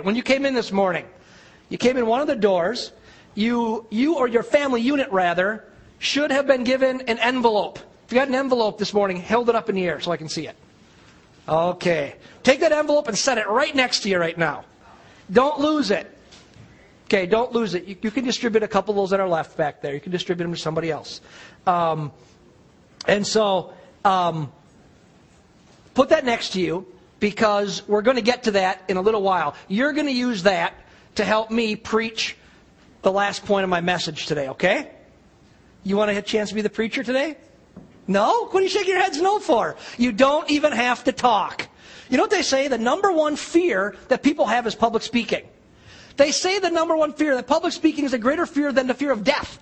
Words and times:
When 0.00 0.14
you 0.14 0.22
came 0.22 0.46
in 0.46 0.54
this 0.54 0.70
morning, 0.70 1.04
you 1.68 1.76
came 1.76 1.96
in 1.96 2.06
one 2.06 2.20
of 2.20 2.28
the 2.28 2.36
doors. 2.36 2.92
You, 3.34 3.88
you 3.90 4.18
or 4.18 4.28
your 4.28 4.44
family 4.44 4.80
unit 4.80 5.10
rather, 5.10 5.64
should 5.98 6.30
have 6.30 6.46
been 6.46 6.62
given 6.62 7.00
an 7.08 7.18
envelope. 7.18 7.80
If 8.06 8.12
you 8.12 8.14
got 8.14 8.28
an 8.28 8.36
envelope 8.36 8.78
this 8.78 8.94
morning, 8.94 9.16
held 9.16 9.48
it 9.48 9.56
up 9.56 9.68
in 9.68 9.74
the 9.74 9.84
air 9.84 9.98
so 9.98 10.12
I 10.12 10.16
can 10.16 10.28
see 10.28 10.46
it. 10.46 10.54
Okay. 11.48 12.14
Take 12.44 12.60
that 12.60 12.70
envelope 12.70 13.08
and 13.08 13.18
set 13.18 13.36
it 13.38 13.48
right 13.48 13.74
next 13.74 14.04
to 14.04 14.08
you 14.08 14.18
right 14.18 14.38
now. 14.38 14.64
Don't 15.32 15.58
lose 15.58 15.90
it. 15.90 16.08
Okay, 17.06 17.26
don't 17.26 17.50
lose 17.50 17.74
it. 17.74 17.86
You, 17.86 17.96
you 18.00 18.12
can 18.12 18.24
distribute 18.24 18.62
a 18.62 18.68
couple 18.68 18.92
of 18.92 18.96
those 18.96 19.10
that 19.10 19.18
are 19.18 19.28
left 19.28 19.56
back 19.56 19.82
there. 19.82 19.92
You 19.92 20.00
can 20.00 20.12
distribute 20.12 20.44
them 20.44 20.54
to 20.54 20.60
somebody 20.60 20.92
else. 20.92 21.20
Um, 21.66 22.12
and 23.08 23.26
so, 23.26 23.72
um, 24.04 24.52
put 25.94 26.10
that 26.10 26.24
next 26.24 26.50
to 26.50 26.60
you 26.60 26.86
because 27.20 27.86
we're 27.86 28.02
going 28.02 28.16
to 28.16 28.22
get 28.22 28.44
to 28.44 28.52
that 28.52 28.82
in 28.88 28.96
a 28.96 29.00
little 29.00 29.22
while. 29.22 29.54
You're 29.68 29.92
going 29.92 30.06
to 30.06 30.12
use 30.12 30.42
that 30.44 30.74
to 31.16 31.24
help 31.24 31.50
me 31.50 31.76
preach 31.76 32.36
the 33.02 33.12
last 33.12 33.44
point 33.44 33.64
of 33.64 33.70
my 33.70 33.80
message 33.80 34.26
today, 34.26 34.48
okay? 34.48 34.90
You 35.84 35.96
want 35.96 36.10
a 36.10 36.22
chance 36.22 36.48
to 36.48 36.54
be 36.54 36.62
the 36.62 36.70
preacher 36.70 37.02
today? 37.02 37.36
No? 38.06 38.46
What 38.46 38.60
are 38.60 38.62
you 38.62 38.68
shaking 38.68 38.90
your 38.90 39.00
heads 39.00 39.20
no 39.20 39.38
for? 39.38 39.76
You 39.96 40.12
don't 40.12 40.50
even 40.50 40.72
have 40.72 41.04
to 41.04 41.12
talk. 41.12 41.68
You 42.08 42.16
know 42.16 42.24
what 42.24 42.30
they 42.30 42.42
say? 42.42 42.68
The 42.68 42.78
number 42.78 43.12
one 43.12 43.36
fear 43.36 43.94
that 44.08 44.22
people 44.22 44.46
have 44.46 44.66
is 44.66 44.74
public 44.74 45.02
speaking. 45.02 45.44
They 46.16 46.32
say 46.32 46.58
the 46.58 46.70
number 46.70 46.96
one 46.96 47.12
fear 47.12 47.34
that 47.36 47.46
public 47.46 47.72
speaking 47.72 48.04
is 48.04 48.12
a 48.12 48.18
greater 48.18 48.46
fear 48.46 48.72
than 48.72 48.88
the 48.88 48.94
fear 48.94 49.12
of 49.12 49.24
death. 49.24 49.58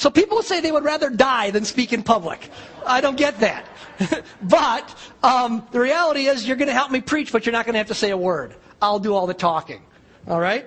So 0.00 0.08
people 0.08 0.42
say 0.42 0.62
they 0.62 0.72
would 0.72 0.84
rather 0.84 1.10
die 1.10 1.50
than 1.50 1.66
speak 1.66 1.92
in 1.92 2.02
public. 2.02 2.48
I 2.86 3.02
don't 3.02 3.18
get 3.18 3.40
that. 3.40 3.66
but 4.42 4.96
um, 5.22 5.62
the 5.72 5.80
reality 5.80 6.24
is, 6.24 6.48
you're 6.48 6.56
going 6.56 6.68
to 6.68 6.74
help 6.74 6.90
me 6.90 7.02
preach, 7.02 7.30
but 7.30 7.44
you're 7.44 7.52
not 7.52 7.66
going 7.66 7.74
to 7.74 7.80
have 7.80 7.88
to 7.88 7.94
say 7.94 8.08
a 8.08 8.16
word. 8.16 8.54
I'll 8.80 8.98
do 8.98 9.14
all 9.14 9.26
the 9.26 9.34
talking. 9.34 9.82
All 10.26 10.40
right? 10.40 10.66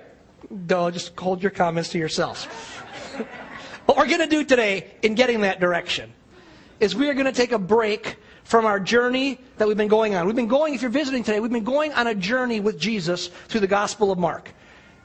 Go, 0.67 0.91
just 0.91 1.19
hold 1.19 1.41
your 1.41 1.49
comments 1.49 1.89
to 1.89 1.97
yourselves. 1.97 2.45
what 3.87 3.97
we're 3.97 4.05
going 4.05 4.19
to 4.19 4.27
do 4.27 4.43
today 4.43 4.91
in 5.01 5.15
getting 5.15 5.41
that 5.41 5.59
direction 5.59 6.13
is 6.79 6.93
we 6.93 7.09
are 7.09 7.15
going 7.15 7.25
to 7.25 7.31
take 7.31 7.53
a 7.53 7.57
break 7.57 8.17
from 8.43 8.67
our 8.67 8.79
journey 8.79 9.39
that 9.57 9.67
we've 9.67 9.75
been 9.75 9.87
going 9.87 10.13
on. 10.13 10.27
We've 10.27 10.35
been 10.35 10.47
going, 10.47 10.75
if 10.75 10.83
you're 10.83 10.91
visiting 10.91 11.23
today, 11.23 11.39
we've 11.39 11.49
been 11.49 11.63
going 11.63 11.91
on 11.93 12.05
a 12.05 12.13
journey 12.13 12.59
with 12.59 12.77
Jesus 12.77 13.29
through 13.47 13.61
the 13.61 13.67
Gospel 13.67 14.11
of 14.11 14.19
Mark. 14.19 14.51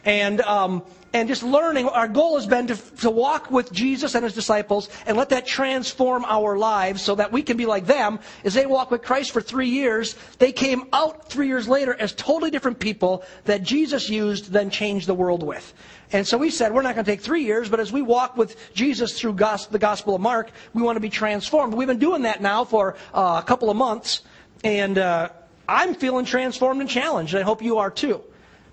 And, 0.05 0.43
um, 0.43 0.83
and 1.13 1.29
just 1.29 1.43
learning, 1.43 1.89
our 1.89 2.09
goal 2.09 2.37
has 2.37 2.47
been 2.47 2.67
to, 2.67 2.77
to 2.99 3.11
walk 3.11 3.51
with 3.51 3.73
Jesus 3.73 4.15
and 4.15 4.25
his 4.25 4.35
disciples 4.35 4.91
and 5.07 5.17
let 5.17 5.31
that 5.31 5.47
transform 5.47 6.25
our 6.27 6.59
lives 6.59 7.01
so 7.03 7.15
that 7.15 7.33
we 7.33 7.43
can 7.43 7.57
be 7.57 7.67
like 7.67 7.87
them. 7.87 8.19
As 8.45 8.55
they 8.55 8.67
walk 8.67 8.91
with 8.91 9.03
Christ 9.03 9.31
for 9.31 9.41
three 9.41 9.71
years, 9.71 10.17
they 10.39 10.53
came 10.53 10.85
out 10.93 11.31
three 11.31 11.47
years 11.47 11.67
later 11.67 11.95
as 11.99 12.13
totally 12.13 12.51
different 12.51 12.79
people 12.79 13.25
that 13.45 13.63
Jesus 13.63 14.11
used, 14.11 14.53
then 14.53 14.69
changed 14.69 15.07
the 15.07 15.15
world 15.15 15.43
with. 15.43 15.73
And 16.13 16.27
so 16.27 16.37
we 16.39 16.51
said, 16.51 16.73
we're 16.73 16.83
not 16.83 16.95
going 16.95 17.05
to 17.05 17.11
take 17.11 17.21
three 17.21 17.45
years, 17.45 17.69
but 17.69 17.81
as 17.81 17.93
we 17.93 18.03
walk 18.03 18.37
with 18.37 18.73
Jesus 18.75 19.19
through 19.19 19.33
the 19.33 19.79
Gospel 19.79 20.15
of 20.15 20.21
Mark, 20.21 20.51
we 20.75 20.83
want 20.83 20.97
to 20.97 21.01
be 21.01 21.11
transformed. 21.11 21.75
We've 21.75 21.89
been 21.89 21.99
doing 21.99 22.23
that 22.23 22.41
now 22.43 22.65
for 22.65 22.97
uh, 23.13 23.41
a 23.43 23.47
couple 23.47 23.71
of 23.71 23.77
months, 23.77 24.23
and 24.65 24.99
uh, 24.99 25.31
I'm 25.69 25.95
feeling 25.95 26.25
transformed 26.25 26.81
and 26.81 26.89
challenged. 26.89 27.35
and 27.35 27.43
I 27.43 27.45
hope 27.45 27.63
you 27.63 27.79
are 27.79 27.91
too. 27.91 28.23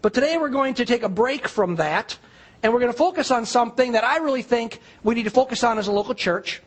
But 0.06 0.14
today 0.14 0.38
we're 0.38 0.50
going 0.50 0.76
to 0.76 0.86
take 0.86 1.02
a 1.02 1.10
break 1.10 1.48
from 1.48 1.78
that, 1.78 2.16
and 2.62 2.72
we're 2.72 2.80
going 2.80 2.92
to 2.92 2.98
focus 2.98 3.32
on 3.32 3.44
something 3.48 3.94
that 3.94 4.04
I 4.04 4.18
really 4.18 4.44
think 4.44 4.80
we 5.02 5.16
need 5.16 5.24
to 5.24 5.32
focus 5.32 5.64
on 5.64 5.80
as 5.80 5.88
a 5.88 5.92
local 5.92 6.14
church. 6.14 6.62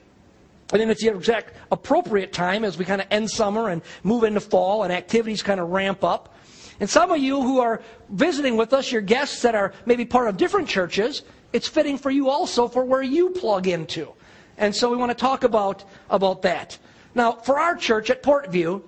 And 0.73 0.81
then 0.81 0.91
it's 0.91 1.05
the 1.05 1.15
exact 1.15 1.55
appropriate 1.71 2.33
time 2.33 2.65
as 2.65 2.77
we 2.77 2.85
kind 2.85 3.01
of 3.01 3.07
end 3.13 3.31
summer 3.31 3.69
and 3.69 3.81
move 4.03 4.25
into 4.25 4.41
fall 4.41 4.83
and 4.83 4.93
activities 4.93 5.41
kind 5.45 5.61
of 5.61 5.69
ramp 5.69 6.03
up. 6.03 6.35
And 6.81 6.91
some 6.91 7.13
of 7.13 7.19
you 7.19 7.41
who 7.41 7.61
are 7.61 7.81
visiting 8.09 8.57
with 8.57 8.73
us, 8.73 8.91
your 8.91 9.03
guests 9.03 9.41
that 9.43 9.55
are 9.55 9.73
maybe 9.87 10.05
part 10.05 10.27
of 10.27 10.37
different 10.37 10.69
churches, 10.69 11.23
it's 11.53 11.69
fitting 11.69 11.97
for 11.97 12.11
you 12.11 12.29
also 12.31 12.67
for 12.67 12.85
where 12.85 13.03
you 13.03 13.31
plug 13.31 13.69
into. 13.69 14.09
And 14.57 14.75
so 14.75 14.91
we 14.91 14.97
want 14.97 15.13
to 15.13 15.17
talk 15.17 15.45
about, 15.45 15.85
about 16.11 16.43
that. 16.43 16.77
Now, 17.15 17.35
for 17.35 17.61
our 17.61 17.77
church 17.77 18.11
at 18.11 18.25
Portview, 18.25 18.83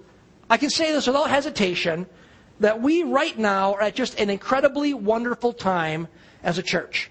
I 0.51 0.57
can 0.57 0.71
say 0.71 0.91
this 0.91 1.07
without 1.07 1.31
hesitation 1.31 2.09
that 2.61 2.81
we 2.81 3.03
right 3.03 3.37
now 3.39 3.75
are 3.75 3.83
at 3.83 3.95
just 3.95 4.21
an 4.21 4.31
incredibly 4.31 4.95
wonderful 4.95 5.53
time 5.53 6.07
as 6.43 6.59
a 6.59 6.63
church. 6.63 7.11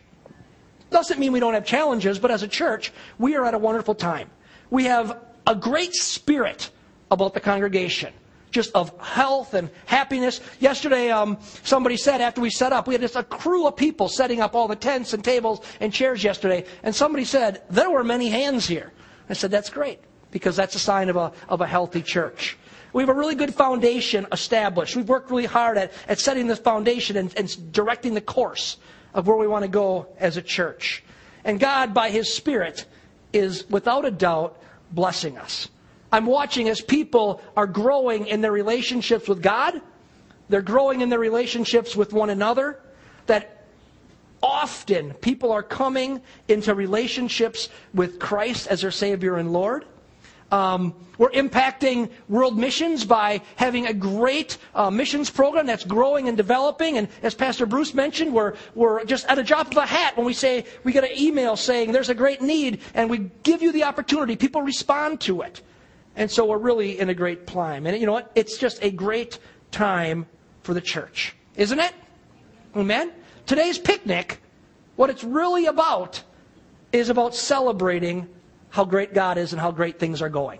Doesn't 0.89 1.19
mean 1.19 1.31
we 1.31 1.39
don't 1.39 1.53
have 1.53 1.65
challenges, 1.65 2.17
but 2.17 2.31
as 2.31 2.41
a 2.41 2.47
church, 2.47 2.91
we 3.17 3.35
are 3.35 3.45
at 3.45 3.53
a 3.53 3.59
wonderful 3.59 3.93
time. 3.93 4.29
We 4.69 4.85
have 4.85 5.19
a 5.45 5.55
great 5.55 5.93
spirit 5.93 6.69
about 7.11 7.33
the 7.33 7.39
congregation 7.39 8.13
just 8.51 8.71
of 8.73 8.97
health 8.99 9.53
and 9.53 9.69
happiness. 9.85 10.41
Yesterday, 10.59 11.11
um, 11.11 11.37
somebody 11.63 11.97
said 11.97 12.21
after 12.21 12.41
we 12.41 12.49
set 12.49 12.73
up, 12.73 12.87
we 12.87 12.93
had 12.93 13.01
just 13.01 13.15
a 13.15 13.23
crew 13.23 13.67
of 13.67 13.75
people 13.75 14.07
setting 14.07 14.41
up 14.41 14.55
all 14.55 14.67
the 14.67 14.75
tents 14.75 15.13
and 15.13 15.23
tables 15.23 15.61
and 15.79 15.93
chairs 15.93 16.23
yesterday, 16.23 16.65
and 16.83 16.95
somebody 16.95 17.25
said, 17.25 17.61
There 17.69 17.89
were 17.89 18.03
many 18.03 18.29
hands 18.29 18.67
here. 18.67 18.91
I 19.29 19.33
said, 19.33 19.51
That's 19.51 19.69
great, 19.69 19.99
because 20.31 20.55
that's 20.55 20.75
a 20.75 20.79
sign 20.79 21.09
of 21.09 21.15
a, 21.15 21.31
of 21.47 21.61
a 21.61 21.67
healthy 21.67 22.01
church. 22.01 22.57
We 22.93 23.03
have 23.03 23.09
a 23.09 23.13
really 23.13 23.35
good 23.35 23.53
foundation 23.53 24.25
established. 24.31 24.95
We've 24.95 25.07
worked 25.07 25.29
really 25.29 25.45
hard 25.45 25.77
at, 25.77 25.91
at 26.07 26.19
setting 26.19 26.47
this 26.47 26.59
foundation 26.59 27.17
and, 27.17 27.33
and 27.37 27.71
directing 27.71 28.13
the 28.13 28.21
course 28.21 28.77
of 29.13 29.27
where 29.27 29.37
we 29.37 29.47
want 29.47 29.63
to 29.63 29.69
go 29.69 30.07
as 30.17 30.37
a 30.37 30.41
church. 30.41 31.03
And 31.43 31.59
God, 31.59 31.93
by 31.93 32.09
His 32.09 32.33
Spirit, 32.33 32.85
is 33.33 33.69
without 33.69 34.05
a 34.05 34.11
doubt 34.11 34.57
blessing 34.91 35.37
us. 35.37 35.69
I'm 36.11 36.25
watching 36.25 36.69
as 36.69 36.81
people 36.81 37.41
are 37.55 37.67
growing 37.67 38.27
in 38.27 38.41
their 38.41 38.51
relationships 38.51 39.27
with 39.27 39.41
God, 39.41 39.81
they're 40.49 40.61
growing 40.63 41.01
in 41.01 41.09
their 41.09 41.19
relationships 41.19 41.95
with 41.95 42.11
one 42.11 42.31
another, 42.31 42.79
that 43.27 43.65
often 44.41 45.13
people 45.15 45.51
are 45.51 45.61
coming 45.61 46.21
into 46.47 46.73
relationships 46.73 47.69
with 47.93 48.19
Christ 48.19 48.67
as 48.67 48.81
their 48.81 48.91
Savior 48.91 49.35
and 49.35 49.53
Lord. 49.53 49.85
Um, 50.51 50.95
we're 51.17 51.29
impacting 51.31 52.09
world 52.27 52.57
missions 52.57 53.05
by 53.05 53.41
having 53.55 53.85
a 53.85 53.93
great 53.93 54.57
uh, 54.73 54.89
missions 54.89 55.29
program 55.29 55.67
that's 55.67 55.83
growing 55.83 56.27
and 56.27 56.35
developing. 56.35 56.97
And 56.97 57.07
as 57.21 57.35
Pastor 57.35 57.65
Bruce 57.65 57.93
mentioned, 57.93 58.33
we're, 58.33 58.55
we're 58.73 59.03
just 59.05 59.27
at 59.27 59.37
a 59.37 59.43
drop 59.43 59.71
of 59.71 59.77
a 59.77 59.85
hat 59.85 60.17
when 60.17 60.25
we 60.25 60.33
say 60.33 60.65
we 60.83 60.91
get 60.91 61.03
an 61.03 61.11
email 61.17 61.55
saying 61.55 61.91
there's 61.91 62.09
a 62.09 62.15
great 62.15 62.41
need, 62.41 62.81
and 62.93 63.09
we 63.09 63.29
give 63.43 63.61
you 63.61 63.71
the 63.71 63.83
opportunity. 63.83 64.35
People 64.35 64.61
respond 64.61 65.21
to 65.21 65.41
it. 65.41 65.61
And 66.15 66.29
so 66.29 66.45
we're 66.45 66.57
really 66.57 66.99
in 66.99 67.09
a 67.09 67.13
great 67.13 67.45
climb. 67.45 67.85
And 67.85 67.99
you 67.99 68.05
know 68.05 68.13
what? 68.13 68.31
It's 68.35 68.57
just 68.57 68.83
a 68.83 68.89
great 68.89 69.39
time 69.71 70.25
for 70.63 70.73
the 70.73 70.81
church, 70.81 71.35
isn't 71.55 71.79
it? 71.79 71.93
Amen? 72.75 73.11
Today's 73.45 73.77
picnic, 73.77 74.41
what 74.95 75.09
it's 75.09 75.23
really 75.23 75.65
about, 75.65 76.23
is 76.91 77.09
about 77.09 77.35
celebrating 77.35 78.27
how 78.69 78.85
great 78.85 79.13
God 79.13 79.37
is 79.37 79.53
and 79.53 79.61
how 79.61 79.71
great 79.71 79.99
things 79.99 80.21
are 80.21 80.29
going. 80.29 80.59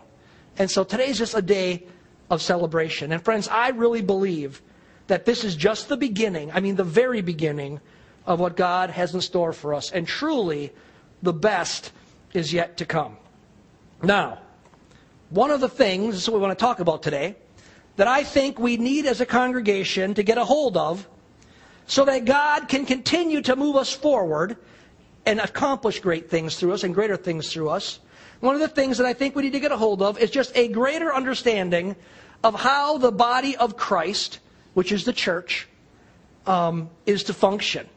And 0.58 0.70
so 0.70 0.84
today's 0.84 1.18
just 1.18 1.36
a 1.36 1.42
day 1.42 1.86
of 2.30 2.42
celebration. 2.42 3.12
And 3.12 3.24
friends, 3.24 3.48
I 3.48 3.70
really 3.70 4.02
believe 4.02 4.62
that 5.08 5.26
this 5.26 5.44
is 5.44 5.56
just 5.56 5.90
the 5.90 5.98
beginning, 5.98 6.52
I 6.52 6.60
mean, 6.60 6.76
the 6.76 6.84
very 6.84 7.22
beginning 7.22 7.80
of 8.26 8.40
what 8.40 8.56
God 8.56 8.92
has 8.92 9.14
in 9.14 9.22
store 9.22 9.54
for 9.54 9.74
us. 9.74 9.92
And 9.92 10.08
truly, 10.08 10.72
the 11.24 11.34
best 11.34 11.92
is 12.34 12.54
yet 12.54 12.78
to 12.78 12.86
come. 12.86 13.18
Now, 14.04 14.40
one 15.32 15.52
of 15.52 15.62
the 15.62 15.70
things, 15.70 16.30
what 16.30 16.36
we 16.36 16.42
want 16.42 16.58
to 16.58 16.64
talk 16.64 16.80
about 16.80 17.02
today, 17.02 17.36
that 17.96 18.08
I 18.08 18.24
think 18.24 18.60
we 18.60 18.78
need 18.78 19.06
as 19.06 19.20
a 19.20 19.26
congregation 19.26 20.14
to 20.14 20.24
get 20.24 20.38
a 20.38 20.46
hold 20.46 20.78
of 20.78 21.08
so 21.88 22.06
that 22.06 22.26
God 22.26 22.68
can 22.68 22.86
continue 22.86 23.42
to 23.42 23.56
move 23.56 23.76
us 23.76 23.92
forward 23.92 24.58
and 25.26 25.40
accomplish 25.40 26.00
great 26.00 26.30
things 26.30 26.56
through 26.56 26.74
us 26.74 26.84
and 26.84 26.94
greater 26.94 27.18
things 27.18 27.52
through 27.52 27.70
us. 27.70 28.00
One 28.40 28.56
of 28.56 28.62
the 28.62 28.68
things 28.68 28.98
that 28.98 29.08
I 29.08 29.14
think 29.14 29.36
we 29.36 29.44
need 29.44 29.54
to 29.54 29.60
get 29.60 29.72
a 29.72 29.78
hold 29.78 30.02
of 30.02 30.18
is 30.18 30.32
just 30.32 30.56
a 30.56 30.68
greater 30.68 31.14
understanding 31.14 31.96
of 32.44 32.56
how 32.56 32.98
the 32.98 33.12
body 33.12 33.58
of 33.58 33.76
Christ, 33.76 34.40
which 34.74 34.92
is 34.92 35.04
the 35.04 35.14
church, 35.14 35.68
um, 36.48 36.90
is 37.06 37.24
to 37.26 37.34
function. 37.34 37.88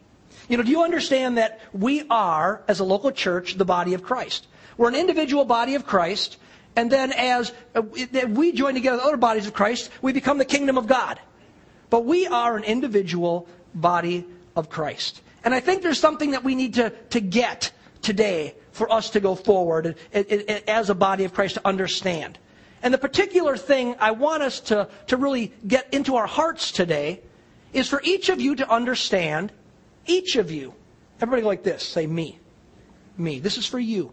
You 0.48 0.56
know, 0.56 0.64
do 0.64 0.70
you 0.70 0.82
understand 0.82 1.38
that 1.38 1.60
we 1.72 2.04
are, 2.10 2.62
as 2.66 2.80
a 2.80 2.84
local 2.84 3.12
church, 3.12 3.54
the 3.54 3.64
body 3.64 3.94
of 3.94 4.02
Christ? 4.02 4.48
We're 4.76 4.88
an 4.88 4.96
individual 4.96 5.44
body 5.44 5.76
of 5.76 5.86
Christ 5.86 6.38
and 6.76 6.90
then 6.90 7.12
as 7.12 7.52
uh, 7.74 7.82
we 7.82 8.52
join 8.52 8.74
together 8.74 8.96
with 8.96 9.06
other 9.06 9.16
bodies 9.16 9.46
of 9.46 9.52
Christ, 9.52 9.90
we 10.00 10.12
become 10.12 10.38
the 10.38 10.44
kingdom 10.44 10.78
of 10.78 10.86
God. 10.86 11.20
But 11.90 12.04
we 12.04 12.26
are 12.26 12.56
an 12.56 12.64
individual 12.64 13.46
body 13.74 14.26
of 14.56 14.70
Christ. 14.70 15.20
And 15.44 15.54
I 15.54 15.60
think 15.60 15.82
there's 15.82 16.00
something 16.00 16.32
that 16.32 16.44
we 16.44 16.54
need 16.54 16.74
to, 16.74 16.90
to 17.10 17.20
get 17.20 17.72
today 18.00 18.54
for 18.72 18.90
us 18.92 19.10
to 19.10 19.20
go 19.20 19.34
forward 19.34 19.96
as 20.12 20.90
a 20.90 20.94
body 20.94 21.24
of 21.24 21.34
Christ 21.34 21.54
to 21.54 21.66
understand. 21.66 22.38
And 22.82 22.92
the 22.92 22.98
particular 22.98 23.56
thing 23.56 23.94
I 24.00 24.10
want 24.10 24.42
us 24.42 24.60
to, 24.60 24.88
to 25.08 25.16
really 25.16 25.52
get 25.66 25.92
into 25.92 26.16
our 26.16 26.26
hearts 26.26 26.72
today 26.72 27.20
is 27.72 27.88
for 27.88 28.00
each 28.04 28.28
of 28.28 28.40
you 28.40 28.56
to 28.56 28.68
understand, 28.68 29.52
each 30.06 30.36
of 30.36 30.50
you, 30.50 30.74
everybody 31.20 31.42
like 31.42 31.62
this, 31.62 31.82
say 31.82 32.06
me, 32.06 32.38
me. 33.16 33.38
This 33.38 33.56
is 33.56 33.66
for 33.66 33.78
you 33.78 34.12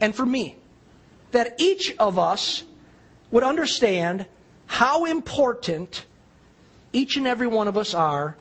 and 0.00 0.14
for 0.14 0.24
me 0.24 0.56
that 1.32 1.54
each 1.58 1.94
of 1.98 2.18
us 2.18 2.64
would 3.30 3.44
understand 3.44 4.26
how 4.66 5.04
important 5.04 6.06
each 6.92 7.16
and 7.16 7.26
every 7.26 7.46
one 7.46 7.68
of 7.68 7.76
us 7.76 7.94
are 7.94 8.36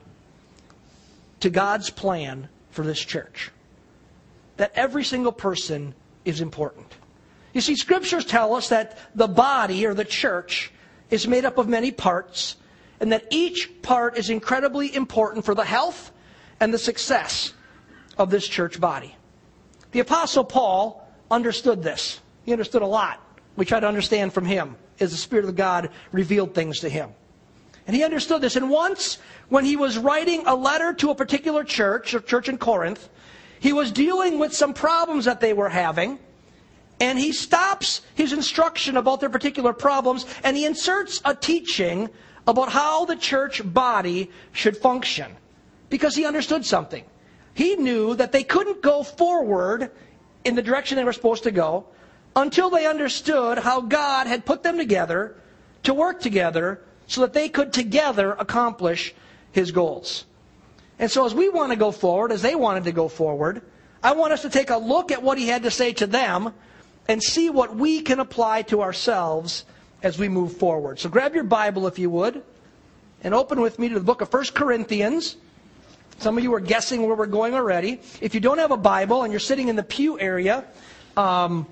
to 1.40 1.50
God's 1.50 1.90
plan 1.90 2.50
for 2.72 2.84
this 2.84 3.00
church. 3.00 3.52
That 4.58 4.72
every 4.76 5.04
single 5.04 5.32
person 5.32 5.94
is 6.26 6.42
important. 6.42 6.98
You 7.54 7.62
see, 7.62 7.76
scriptures 7.76 8.26
tell 8.26 8.56
us 8.56 8.70
that 8.70 8.98
the 9.16 9.28
body 9.28 9.86
or 9.86 9.94
the 9.94 10.06
church 10.06 10.72
is 11.10 11.28
made 11.28 11.46
up 11.46 11.58
of 11.58 11.68
many 11.68 11.92
parts, 11.92 12.58
and 13.00 13.12
that 13.12 13.26
each 13.30 13.82
part 13.82 14.18
is 14.18 14.30
incredibly 14.30 14.94
important 14.94 15.46
for 15.46 15.56
the 15.56 15.64
health 15.64 16.12
and 16.60 16.74
the 16.74 16.78
success 16.78 17.54
of 18.18 18.30
this 18.30 18.48
church 18.48 18.80
body. 18.80 19.16
The 19.92 20.00
Apostle 20.00 20.44
Paul 20.44 21.08
understood 21.32 21.84
this. 21.84 22.20
He 22.44 22.52
understood 22.52 22.82
a 22.82 22.88
lot. 22.88 23.22
We 23.56 23.66
try 23.66 23.80
to 23.80 23.88
understand 23.88 24.34
from 24.34 24.46
him 24.46 24.76
as 25.00 25.12
the 25.12 25.18
Spirit 25.18 25.46
of 25.46 25.56
God 25.56 25.90
revealed 26.12 26.54
things 26.54 26.80
to 26.80 26.90
him. 26.90 27.12
And 27.88 27.96
he 27.96 28.04
understood 28.04 28.42
this. 28.42 28.58
And 28.58 28.70
once, 28.70 29.18
when 29.48 29.64
he 29.64 29.78
was 29.78 29.98
writing 29.98 30.44
a 30.46 30.54
letter 30.54 30.94
to 30.96 31.10
a 31.10 31.16
particular 31.16 31.64
church, 31.64 32.14
a 32.14 32.20
church 32.20 32.50
in 32.50 32.58
Corinth, 32.58 33.10
he 33.60 33.72
was 33.74 33.92
dealing 33.92 34.38
with 34.38 34.54
some 34.54 34.74
problems 34.74 35.26
that 35.26 35.40
they 35.40 35.54
were 35.54 35.70
having. 35.70 36.20
And 37.00 37.18
he 37.18 37.32
stops 37.32 38.02
his 38.14 38.34
instruction 38.34 38.98
about 38.98 39.22
their 39.22 39.30
particular 39.30 39.72
problems 39.72 40.26
and 40.44 40.58
he 40.58 40.66
inserts 40.66 41.22
a 41.24 41.34
teaching 41.34 42.10
about 42.46 42.70
how 42.70 43.06
the 43.06 43.16
church 43.16 43.62
body 43.64 44.32
should 44.52 44.76
function. 44.76 45.36
Because 45.90 46.16
he 46.16 46.26
understood 46.26 46.66
something. 46.66 47.06
He 47.54 47.76
knew 47.76 48.16
that 48.16 48.32
they 48.32 48.44
couldn't 48.44 48.82
go 48.82 49.04
forward 49.04 49.92
in 50.44 50.56
the 50.56 50.62
direction 50.62 50.98
they 50.98 51.04
were 51.04 51.14
supposed 51.14 51.44
to 51.44 51.52
go 51.52 51.86
until 52.36 52.70
they 52.70 52.86
understood 52.86 53.58
how 53.58 53.82
God 53.82 54.28
had 54.28 54.46
put 54.46 54.64
them 54.64 54.78
together 54.78 55.36
to 55.84 55.94
work 55.94 56.20
together 56.20 56.82
so 57.08 57.22
that 57.22 57.34
they 57.34 57.50
could 57.50 57.74
together 57.74 58.34
accomplish 58.34 59.14
his 59.52 59.72
goals. 59.72 60.26
And 61.00 61.10
so, 61.10 61.26
as 61.26 61.34
we 61.34 61.50
want 61.50 61.72
to 61.72 61.76
go 61.76 61.92
forward, 61.92 62.32
as 62.32 62.42
they 62.42 62.56
wanted 62.56 62.84
to 62.86 62.92
go 62.92 63.08
forward, 63.08 63.62
I 64.04 64.14
want 64.14 64.34
us 64.34 64.42
to 64.44 64.50
take 64.50 64.70
a 64.70 64.78
look 64.78 65.12
at 65.12 65.24
what 65.24 65.38
he 65.38 65.48
had 65.48 65.64
to 65.64 65.72
say 65.72 65.94
to 65.94 66.08
them 66.08 66.54
and 67.08 67.22
see 67.24 67.50
what 67.50 67.76
we 67.76 68.02
can 68.02 68.20
apply 68.20 68.64
to 68.64 68.82
ourselves 68.82 69.66
as 70.04 70.20
we 70.20 70.28
move 70.28 70.58
forward. 70.58 71.00
So, 71.00 71.10
grab 71.10 71.36
your 71.36 71.44
Bible, 71.44 71.88
if 71.88 72.00
you 72.00 72.10
would, 72.10 72.44
and 73.24 73.34
open 73.34 73.62
with 73.62 73.80
me 73.80 73.90
to 73.90 73.96
the 73.96 74.02
book 74.02 74.22
of 74.22 74.32
1 74.32 74.46
Corinthians. 74.54 75.38
Some 76.20 76.36
of 76.38 76.44
you 76.44 76.54
are 76.56 76.60
guessing 76.60 77.06
where 77.06 77.16
we're 77.16 77.28
going 77.28 77.54
already. 77.54 78.02
If 78.22 78.34
you 78.34 78.40
don't 78.40 78.58
have 78.58 78.72
a 78.72 78.78
Bible 78.78 79.22
and 79.22 79.32
you're 79.32 79.40
sitting 79.40 79.68
in 79.68 79.76
the 79.76 79.84
pew 79.84 80.20
area, 80.20 80.66
um, 81.16 81.68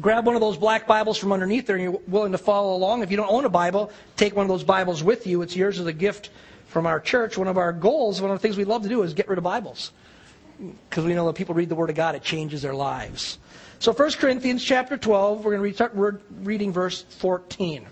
grab 0.00 0.26
one 0.26 0.34
of 0.34 0.40
those 0.40 0.56
black 0.56 0.86
Bibles 0.86 1.18
from 1.18 1.32
underneath 1.32 1.66
there 1.66 1.76
and 1.76 1.82
you're 1.82 2.00
willing 2.06 2.32
to 2.32 2.38
follow 2.38 2.74
along. 2.74 3.02
If 3.02 3.10
you 3.10 3.16
don't 3.16 3.30
own 3.30 3.44
a 3.44 3.50
Bible, 3.50 3.90
take 4.16 4.36
one 4.36 4.44
of 4.44 4.48
those 4.48 4.64
Bibles 4.64 5.02
with 5.02 5.26
you. 5.26 5.42
It's 5.42 5.56
yours 5.56 5.78
as 5.78 5.86
a 5.86 5.92
gift 5.92 6.30
from 6.66 6.86
our 6.86 7.00
church. 7.00 7.38
One 7.38 7.48
of 7.48 7.58
our 7.58 7.72
goals, 7.72 8.20
one 8.20 8.30
of 8.30 8.36
the 8.36 8.42
things 8.42 8.56
we 8.56 8.64
love 8.64 8.82
to 8.82 8.88
do 8.88 9.02
is 9.02 9.14
get 9.14 9.28
rid 9.28 9.38
of 9.38 9.44
Bibles. 9.44 9.92
Because 10.58 11.04
we 11.04 11.14
know 11.14 11.26
that 11.26 11.34
people 11.34 11.54
read 11.54 11.68
the 11.68 11.74
Word 11.74 11.90
of 11.90 11.96
God, 11.96 12.14
it 12.14 12.22
changes 12.22 12.62
their 12.62 12.74
lives. 12.74 13.38
So 13.78 13.92
1 13.92 14.12
Corinthians 14.12 14.64
chapter 14.64 14.96
12, 14.96 15.44
we're 15.44 15.56
going 15.56 15.70
to 15.70 15.74
start 15.74 16.22
reading 16.42 16.72
verse 16.72 17.02
14. 17.02 17.86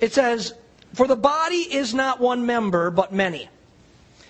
It 0.00 0.12
says, 0.12 0.54
For 0.92 1.06
the 1.06 1.16
body 1.16 1.56
is 1.56 1.94
not 1.94 2.20
one 2.20 2.46
member, 2.46 2.90
but 2.90 3.12
many. 3.12 3.48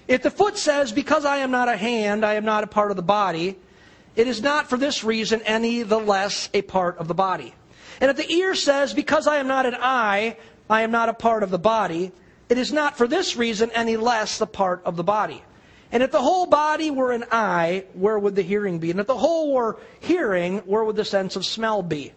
If 0.08 0.22
the 0.22 0.30
foot 0.30 0.56
says, 0.56 0.92
Because 0.92 1.24
I 1.24 1.38
am 1.38 1.50
not 1.50 1.68
a 1.68 1.76
hand, 1.76 2.24
I 2.24 2.34
am 2.34 2.44
not 2.44 2.64
a 2.64 2.66
part 2.66 2.90
of 2.90 2.96
the 2.96 3.02
body, 3.02 3.56
it 4.16 4.28
is 4.28 4.42
not 4.42 4.68
for 4.68 4.76
this 4.76 5.02
reason 5.04 5.42
any 5.42 5.82
the 5.82 5.98
less 5.98 6.48
a 6.54 6.62
part 6.62 6.98
of 6.98 7.08
the 7.08 7.14
body. 7.14 7.54
And 8.00 8.10
if 8.10 8.16
the 8.16 8.32
ear 8.32 8.54
says, 8.54 8.94
Because 8.94 9.26
I 9.26 9.36
am 9.36 9.46
not 9.48 9.66
an 9.66 9.76
eye, 9.78 10.36
I 10.68 10.82
am 10.82 10.90
not 10.90 11.08
a 11.08 11.14
part 11.14 11.42
of 11.42 11.50
the 11.50 11.58
body, 11.58 12.12
it 12.48 12.58
is 12.58 12.72
not 12.72 12.96
for 12.96 13.08
this 13.08 13.36
reason 13.36 13.70
any 13.72 13.96
less 13.96 14.38
the 14.38 14.46
part 14.46 14.82
of 14.84 14.96
the 14.96 15.04
body. 15.04 15.42
And 15.90 16.02
if 16.02 16.10
the 16.10 16.20
whole 16.20 16.46
body 16.46 16.90
were 16.90 17.12
an 17.12 17.24
eye, 17.30 17.84
where 17.94 18.18
would 18.18 18.34
the 18.34 18.42
hearing 18.42 18.78
be? 18.78 18.90
And 18.90 19.00
if 19.00 19.06
the 19.06 19.16
whole 19.16 19.52
were 19.52 19.78
hearing, 20.00 20.58
where 20.60 20.84
would 20.84 20.96
the 20.96 21.04
sense 21.04 21.36
of 21.36 21.46
smell 21.46 21.82
be? 21.82 22.12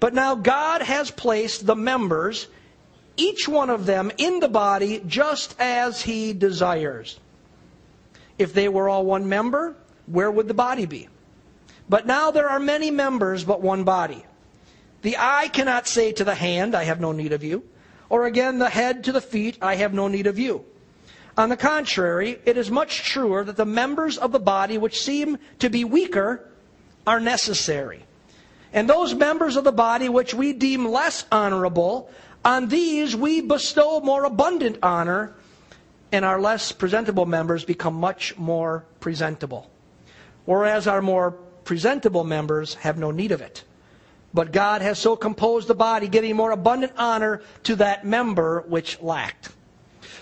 But 0.00 0.14
now 0.14 0.34
God 0.34 0.82
has 0.82 1.10
placed 1.10 1.64
the 1.64 1.76
members, 1.76 2.48
each 3.16 3.48
one 3.48 3.70
of 3.70 3.86
them, 3.86 4.10
in 4.18 4.40
the 4.40 4.48
body 4.48 5.02
just 5.06 5.54
as 5.60 6.02
He 6.02 6.32
desires. 6.32 7.20
If 8.36 8.52
they 8.52 8.68
were 8.68 8.88
all 8.88 9.06
one 9.06 9.28
member, 9.28 9.76
where 10.06 10.30
would 10.30 10.48
the 10.48 10.54
body 10.54 10.86
be? 10.86 11.08
But 11.88 12.06
now 12.06 12.30
there 12.30 12.48
are 12.48 12.60
many 12.60 12.90
members, 12.90 13.44
but 13.44 13.60
one 13.60 13.84
body. 13.84 14.24
The 15.02 15.16
eye 15.18 15.48
cannot 15.52 15.86
say 15.86 16.12
to 16.12 16.24
the 16.24 16.34
hand, 16.34 16.74
I 16.74 16.84
have 16.84 17.00
no 17.00 17.12
need 17.12 17.32
of 17.32 17.44
you. 17.44 17.64
Or 18.08 18.26
again, 18.26 18.58
the 18.58 18.70
head 18.70 19.04
to 19.04 19.12
the 19.12 19.20
feet, 19.20 19.58
I 19.60 19.76
have 19.76 19.92
no 19.92 20.08
need 20.08 20.26
of 20.26 20.38
you. 20.38 20.64
On 21.36 21.48
the 21.48 21.56
contrary, 21.56 22.38
it 22.44 22.56
is 22.56 22.70
much 22.70 23.02
truer 23.02 23.44
that 23.44 23.56
the 23.56 23.66
members 23.66 24.16
of 24.16 24.32
the 24.32 24.38
body 24.38 24.78
which 24.78 25.02
seem 25.02 25.38
to 25.58 25.68
be 25.68 25.84
weaker 25.84 26.48
are 27.06 27.20
necessary. 27.20 28.04
And 28.72 28.88
those 28.88 29.14
members 29.14 29.56
of 29.56 29.64
the 29.64 29.72
body 29.72 30.08
which 30.08 30.32
we 30.32 30.52
deem 30.52 30.86
less 30.86 31.24
honorable, 31.30 32.10
on 32.44 32.68
these 32.68 33.16
we 33.16 33.40
bestow 33.40 34.00
more 34.00 34.24
abundant 34.24 34.78
honor, 34.82 35.34
and 36.12 36.24
our 36.24 36.40
less 36.40 36.72
presentable 36.72 37.26
members 37.26 37.64
become 37.64 37.94
much 37.94 38.36
more 38.36 38.84
presentable. 39.00 39.70
Whereas 40.44 40.86
our 40.86 41.02
more 41.02 41.32
presentable 41.64 42.24
members 42.24 42.74
have 42.74 42.98
no 42.98 43.10
need 43.10 43.32
of 43.32 43.40
it. 43.40 43.64
But 44.32 44.52
God 44.52 44.82
has 44.82 44.98
so 44.98 45.14
composed 45.14 45.68
the 45.68 45.74
body, 45.74 46.08
giving 46.08 46.34
more 46.34 46.50
abundant 46.50 46.92
honor 46.98 47.42
to 47.64 47.76
that 47.76 48.04
member 48.04 48.64
which 48.68 49.00
lacked. 49.00 49.50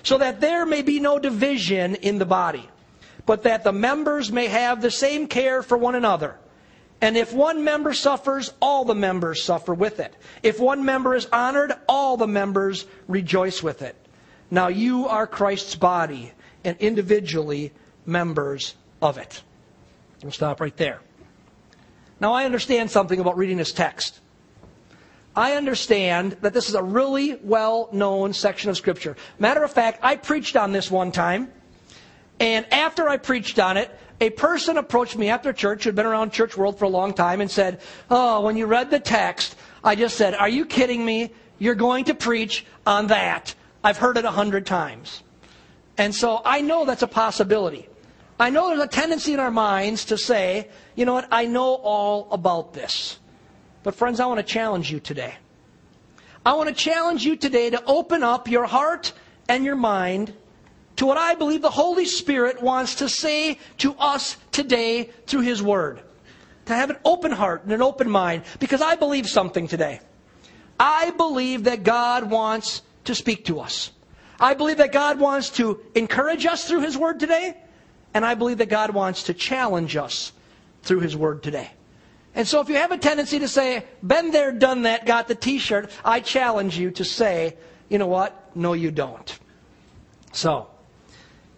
So 0.02 0.18
that 0.18 0.40
there 0.40 0.66
may 0.66 0.82
be 0.82 1.00
no 1.00 1.18
division 1.18 1.94
in 1.94 2.18
the 2.18 2.26
body, 2.26 2.68
but 3.24 3.44
that 3.44 3.64
the 3.64 3.72
members 3.72 4.30
may 4.30 4.48
have 4.48 4.82
the 4.82 4.90
same 4.90 5.28
care 5.28 5.62
for 5.62 5.78
one 5.78 5.94
another. 5.94 6.36
And 7.00 7.16
if 7.16 7.32
one 7.32 7.64
member 7.64 7.94
suffers, 7.94 8.52
all 8.60 8.84
the 8.84 8.94
members 8.94 9.42
suffer 9.42 9.74
with 9.74 9.98
it. 9.98 10.14
If 10.42 10.60
one 10.60 10.84
member 10.84 11.14
is 11.14 11.26
honored, 11.32 11.72
all 11.88 12.16
the 12.16 12.28
members 12.28 12.86
rejoice 13.08 13.62
with 13.62 13.82
it. 13.82 13.96
Now 14.50 14.68
you 14.68 15.08
are 15.08 15.26
Christ's 15.26 15.74
body 15.74 16.32
and 16.64 16.76
individually 16.78 17.72
members 18.06 18.74
of 19.00 19.18
it. 19.18 19.42
We'll 20.22 20.32
stop 20.32 20.60
right 20.60 20.76
there. 20.76 21.00
Now, 22.22 22.34
I 22.34 22.44
understand 22.44 22.88
something 22.88 23.19
about 23.19 23.36
reading 23.36 23.56
this 23.56 23.72
text. 23.72 24.20
I 25.34 25.54
understand 25.54 26.36
that 26.42 26.54
this 26.54 26.69
is 26.69 26.76
a 26.76 26.82
really 26.82 27.34
well 27.42 27.88
known 27.90 28.32
section 28.32 28.70
of 28.70 28.76
Scripture. 28.76 29.16
Matter 29.40 29.64
of 29.64 29.72
fact, 29.72 29.98
I 30.04 30.14
preached 30.14 30.54
on 30.54 30.70
this 30.70 30.88
one 30.88 31.10
time, 31.10 31.50
and 32.38 32.64
after 32.72 33.08
I 33.08 33.16
preached 33.16 33.58
on 33.58 33.76
it, 33.76 33.91
a 34.20 34.31
person 34.31 34.76
approached 34.76 35.19
me 35.19 35.31
after 35.31 35.52
church 35.52 35.82
who'd 35.82 35.96
been 35.96 36.06
around 36.06 36.32
church 36.32 36.56
world 36.56 36.79
for 36.79 36.84
a 36.84 36.88
long 36.88 37.12
time 37.12 37.41
and 37.41 37.50
said, 37.50 37.81
Oh, 38.08 38.43
when 38.43 38.56
you 38.56 38.67
read 38.67 38.93
the 38.93 39.00
text, 39.00 39.56
I 39.82 39.96
just 39.96 40.17
said, 40.17 40.34
Are 40.34 40.48
you 40.48 40.64
kidding 40.64 41.05
me? 41.05 41.32
You're 41.58 41.74
going 41.74 42.05
to 42.05 42.14
preach 42.14 42.64
on 42.86 43.08
that. 43.08 43.52
I've 43.82 43.98
heard 43.98 44.17
it 44.17 44.24
a 44.24 44.31
hundred 44.31 44.64
times. 44.64 45.24
And 45.98 46.14
so 46.14 46.41
I 46.44 46.60
know 46.60 46.84
that's 46.84 47.02
a 47.02 47.08
possibility. 47.08 47.88
I 48.43 48.51
know 48.51 48.67
there's 48.70 48.81
a 48.81 48.89
tendency 48.89 49.34
in 49.34 49.39
our 49.39 49.53
minds 49.53 50.06
to 50.06 50.19
say, 50.19 50.69
you 50.96 51.05
know 51.05 51.15
what, 51.15 51.29
I 51.31 51.46
know 51.46 51.75
all 51.75 52.27
about 52.32 52.72
this. 52.72 53.20
But, 53.84 53.94
friends, 53.94 54.19
I 54.19 54.27
want 54.27 54.39
to 54.39 54.43
challenge 54.43 54.91
you 54.91 54.99
today. 54.99 55.37
I 56.44 56.55
want 56.55 56.69
to 56.69 56.75
challenge 56.75 57.25
you 57.25 57.37
today 57.37 57.70
to 57.70 57.81
open 57.84 58.25
up 58.25 58.49
your 58.49 58.67
heart 58.67 59.13
and 59.49 59.65
your 59.65 59.77
mind 59.77 60.34
to 60.96 61.06
what 61.06 61.19
I 61.19 61.37
believe 61.37 61.63
the 61.63 61.70
Holy 61.70 62.05
Spirit 62.05 62.61
wants 62.61 62.96
to 62.96 63.08
say 63.08 63.61
to 63.79 63.94
us 63.94 64.37
today 64.51 65.05
through 65.29 65.43
His 65.43 65.63
Word. 65.63 66.01
To 66.65 66.75
have 66.75 66.91
an 66.91 66.96
open 67.05 67.31
heart 67.31 67.63
and 67.63 67.72
an 67.72 67.81
open 67.81 68.11
mind, 68.11 68.43
because 68.58 68.82
I 68.82 68.96
believe 68.96 69.29
something 69.29 69.69
today. 69.69 70.01
I 70.81 71.11
believe 71.11 71.63
that 71.63 71.84
God 71.84 72.29
wants 72.29 72.82
to 73.05 73.15
speak 73.15 73.44
to 73.44 73.61
us. 73.61 73.93
I 74.41 74.55
believe 74.55 74.79
that 74.79 74.91
God 74.91 75.20
wants 75.20 75.51
to 75.51 75.79
encourage 75.94 76.44
us 76.44 76.67
through 76.67 76.81
His 76.81 76.99
Word 76.99 77.20
today. 77.20 77.56
And 78.14 78.24
I 78.24 78.34
believe 78.34 78.58
that 78.58 78.69
God 78.69 78.90
wants 78.90 79.24
to 79.24 79.34
challenge 79.34 79.96
us 79.96 80.32
through 80.82 81.00
His 81.00 81.16
Word 81.16 81.42
today. 81.42 81.70
And 82.34 82.48
so 82.48 82.60
if 82.60 82.69
you 82.69 82.76
have 82.76 82.92
a 82.92 82.98
tendency 82.98 83.38
to 83.40 83.48
say, 83.48 83.84
been 84.02 84.31
there, 84.31 84.52
done 84.52 84.82
that, 84.82 85.04
got 85.06 85.28
the 85.28 85.34
t 85.34 85.58
shirt, 85.58 85.90
I 86.04 86.20
challenge 86.20 86.78
you 86.78 86.90
to 86.92 87.04
say, 87.04 87.56
you 87.88 87.98
know 87.98 88.06
what? 88.06 88.56
No, 88.56 88.72
you 88.72 88.90
don't. 88.90 89.38
So, 90.32 90.69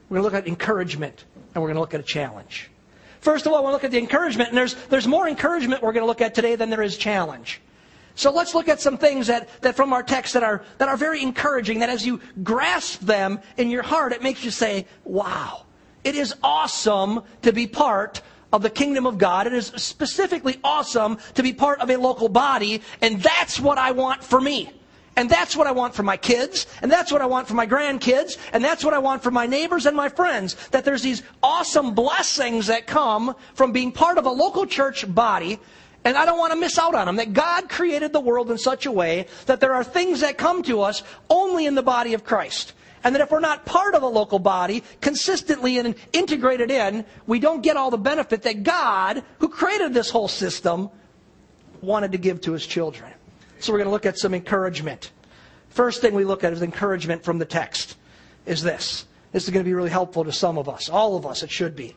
we're 0.08 0.16
going 0.16 0.30
to 0.30 0.36
look 0.36 0.44
at 0.44 0.48
encouragement 0.48 1.24
and 1.54 1.62
we're 1.62 1.68
going 1.68 1.76
to 1.76 1.80
look 1.80 1.94
at 1.94 2.00
a 2.00 2.04
challenge. 2.04 2.70
First 3.20 3.46
of 3.46 3.52
all, 3.52 3.58
I 3.58 3.60
want 3.62 3.72
to 3.72 3.76
look 3.76 3.84
at 3.84 3.90
the 3.90 3.98
encouragement, 3.98 4.50
and 4.50 4.58
there's, 4.58 4.74
there's 4.86 5.06
more 5.06 5.26
encouragement 5.26 5.80
we're 5.80 5.92
going 5.92 6.02
to 6.02 6.06
look 6.06 6.20
at 6.20 6.34
today 6.34 6.56
than 6.56 6.70
there 6.70 6.82
is 6.82 6.98
challenge. 6.98 7.60
So 8.16 8.32
let's 8.32 8.54
look 8.54 8.68
at 8.68 8.80
some 8.80 8.98
things 8.98 9.28
that, 9.28 9.48
that 9.62 9.76
from 9.76 9.92
our 9.92 10.02
text 10.02 10.34
that 10.34 10.42
are, 10.42 10.62
that 10.78 10.88
are 10.88 10.96
very 10.96 11.22
encouraging, 11.22 11.80
that 11.80 11.88
as 11.88 12.06
you 12.06 12.20
grasp 12.42 13.00
them 13.00 13.40
in 13.56 13.70
your 13.70 13.82
heart, 13.82 14.12
it 14.12 14.22
makes 14.22 14.44
you 14.44 14.50
say, 14.50 14.86
wow. 15.04 15.63
It 16.04 16.14
is 16.14 16.34
awesome 16.42 17.22
to 17.42 17.52
be 17.52 17.66
part 17.66 18.20
of 18.52 18.62
the 18.62 18.70
kingdom 18.70 19.06
of 19.06 19.18
God. 19.18 19.48
It 19.48 19.52
is 19.52 19.66
specifically 19.76 20.60
awesome 20.62 21.18
to 21.34 21.42
be 21.42 21.52
part 21.52 21.80
of 21.80 21.90
a 21.90 21.96
local 21.96 22.28
body, 22.28 22.82
and 23.00 23.20
that's 23.20 23.58
what 23.58 23.78
I 23.78 23.90
want 23.90 24.22
for 24.22 24.40
me. 24.40 24.70
And 25.16 25.30
that's 25.30 25.56
what 25.56 25.66
I 25.66 25.72
want 25.72 25.94
for 25.94 26.02
my 26.02 26.16
kids, 26.16 26.66
and 26.82 26.90
that's 26.90 27.12
what 27.12 27.22
I 27.22 27.26
want 27.26 27.46
for 27.46 27.54
my 27.54 27.66
grandkids, 27.66 28.36
and 28.52 28.64
that's 28.64 28.84
what 28.84 28.94
I 28.94 28.98
want 28.98 29.22
for 29.22 29.30
my 29.30 29.46
neighbors 29.46 29.86
and 29.86 29.96
my 29.96 30.08
friends. 30.08 30.54
That 30.70 30.84
there's 30.84 31.02
these 31.02 31.22
awesome 31.42 31.94
blessings 31.94 32.66
that 32.66 32.86
come 32.86 33.36
from 33.54 33.72
being 33.72 33.92
part 33.92 34.18
of 34.18 34.26
a 34.26 34.30
local 34.30 34.66
church 34.66 35.12
body, 35.12 35.60
and 36.04 36.16
I 36.16 36.26
don't 36.26 36.38
want 36.38 36.52
to 36.52 36.58
miss 36.58 36.78
out 36.78 36.94
on 36.94 37.06
them. 37.06 37.16
That 37.16 37.32
God 37.32 37.68
created 37.68 38.12
the 38.12 38.20
world 38.20 38.50
in 38.50 38.58
such 38.58 38.86
a 38.86 38.92
way 38.92 39.26
that 39.46 39.60
there 39.60 39.72
are 39.72 39.84
things 39.84 40.20
that 40.20 40.36
come 40.36 40.62
to 40.64 40.80
us 40.80 41.02
only 41.30 41.66
in 41.66 41.76
the 41.76 41.82
body 41.82 42.14
of 42.14 42.24
Christ. 42.24 42.72
And 43.04 43.14
that 43.14 43.20
if 43.20 43.30
we're 43.30 43.40
not 43.40 43.66
part 43.66 43.94
of 43.94 44.02
a 44.02 44.08
local 44.08 44.38
body, 44.38 44.82
consistently 45.00 45.78
and 45.78 45.94
integrated 46.12 46.70
in, 46.70 47.04
we 47.26 47.38
don't 47.38 47.60
get 47.60 47.76
all 47.76 47.90
the 47.90 47.98
benefit 47.98 48.42
that 48.42 48.62
God, 48.62 49.22
who 49.38 49.48
created 49.48 49.92
this 49.92 50.10
whole 50.10 50.26
system, 50.26 50.90
wanted 51.82 52.12
to 52.12 52.18
give 52.18 52.40
to 52.42 52.52
his 52.52 52.66
children. 52.66 53.12
So 53.60 53.72
we're 53.72 53.78
going 53.78 53.88
to 53.88 53.92
look 53.92 54.06
at 54.06 54.18
some 54.18 54.34
encouragement. 54.34 55.12
First 55.68 56.00
thing 56.00 56.14
we 56.14 56.24
look 56.24 56.44
at 56.44 56.52
is 56.52 56.62
encouragement 56.62 57.24
from 57.24 57.38
the 57.38 57.44
text 57.44 57.96
is 58.46 58.62
this. 58.62 59.06
This 59.32 59.44
is 59.44 59.50
going 59.50 59.64
to 59.64 59.68
be 59.68 59.74
really 59.74 59.90
helpful 59.90 60.24
to 60.24 60.32
some 60.32 60.58
of 60.58 60.68
us, 60.68 60.88
all 60.88 61.16
of 61.16 61.26
us, 61.26 61.42
it 61.42 61.50
should 61.50 61.76
be. 61.76 61.94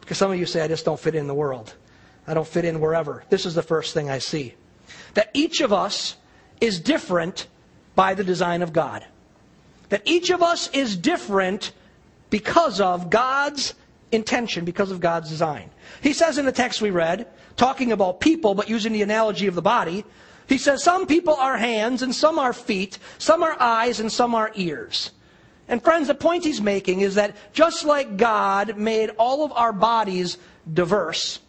Because 0.00 0.16
some 0.16 0.30
of 0.30 0.38
you 0.38 0.46
say, 0.46 0.62
I 0.62 0.68
just 0.68 0.84
don't 0.84 0.98
fit 0.98 1.14
in 1.14 1.26
the 1.26 1.34
world. 1.34 1.74
I 2.26 2.34
don't 2.34 2.46
fit 2.46 2.64
in 2.64 2.80
wherever. 2.80 3.24
This 3.28 3.44
is 3.44 3.54
the 3.54 3.62
first 3.62 3.92
thing 3.92 4.08
I 4.08 4.18
see. 4.18 4.54
That 5.14 5.30
each 5.34 5.60
of 5.60 5.72
us 5.72 6.16
is 6.60 6.80
different 6.80 7.46
by 7.94 8.14
the 8.14 8.24
design 8.24 8.62
of 8.62 8.72
God. 8.72 9.04
That 9.88 10.02
each 10.04 10.30
of 10.30 10.42
us 10.42 10.68
is 10.72 10.96
different 10.96 11.72
because 12.30 12.80
of 12.80 13.10
God's 13.10 13.74
intention, 14.12 14.64
because 14.64 14.90
of 14.90 15.00
God's 15.00 15.30
design. 15.30 15.70
He 16.02 16.12
says 16.12 16.38
in 16.38 16.44
the 16.44 16.52
text 16.52 16.80
we 16.80 16.90
read, 16.90 17.26
talking 17.56 17.92
about 17.92 18.20
people, 18.20 18.54
but 18.54 18.68
using 18.68 18.92
the 18.92 19.02
analogy 19.02 19.46
of 19.46 19.54
the 19.54 19.62
body, 19.62 20.04
he 20.48 20.58
says, 20.58 20.82
Some 20.82 21.06
people 21.06 21.34
are 21.34 21.56
hands 21.56 22.02
and 22.02 22.14
some 22.14 22.38
are 22.38 22.52
feet, 22.52 22.98
some 23.18 23.42
are 23.42 23.56
eyes 23.60 24.00
and 24.00 24.10
some 24.10 24.34
are 24.34 24.50
ears. 24.54 25.10
And 25.68 25.82
friends, 25.82 26.08
the 26.08 26.14
point 26.14 26.44
he's 26.44 26.62
making 26.62 27.02
is 27.02 27.16
that 27.16 27.36
just 27.52 27.84
like 27.84 28.16
God 28.16 28.78
made 28.78 29.10
all 29.18 29.44
of 29.44 29.52
our 29.52 29.72
bodies 29.72 30.38
diverse, 30.72 31.40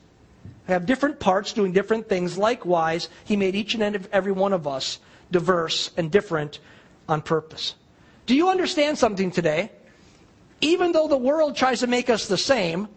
have 0.67 0.85
different 0.85 1.19
parts 1.19 1.53
doing 1.53 1.71
different 1.71 2.09
things, 2.09 2.37
likewise, 2.37 3.07
he 3.23 3.37
made 3.37 3.55
each 3.55 3.73
and 3.75 4.07
every 4.11 4.33
one 4.33 4.51
of 4.51 4.67
us 4.67 4.99
diverse 5.31 5.91
and 5.95 6.11
different 6.11 6.59
on 7.07 7.21
purpose. 7.21 7.75
Do 8.29 8.35
you 8.35 8.49
understand 8.51 8.99
something 8.99 9.31
today? 9.31 9.71
Even 10.61 10.91
though 10.91 11.07
the 11.07 11.17
world 11.17 11.55
tries 11.55 11.79
to 11.79 11.87
make 11.87 12.11
us 12.11 12.27
the 12.27 12.37
same, 12.37 12.87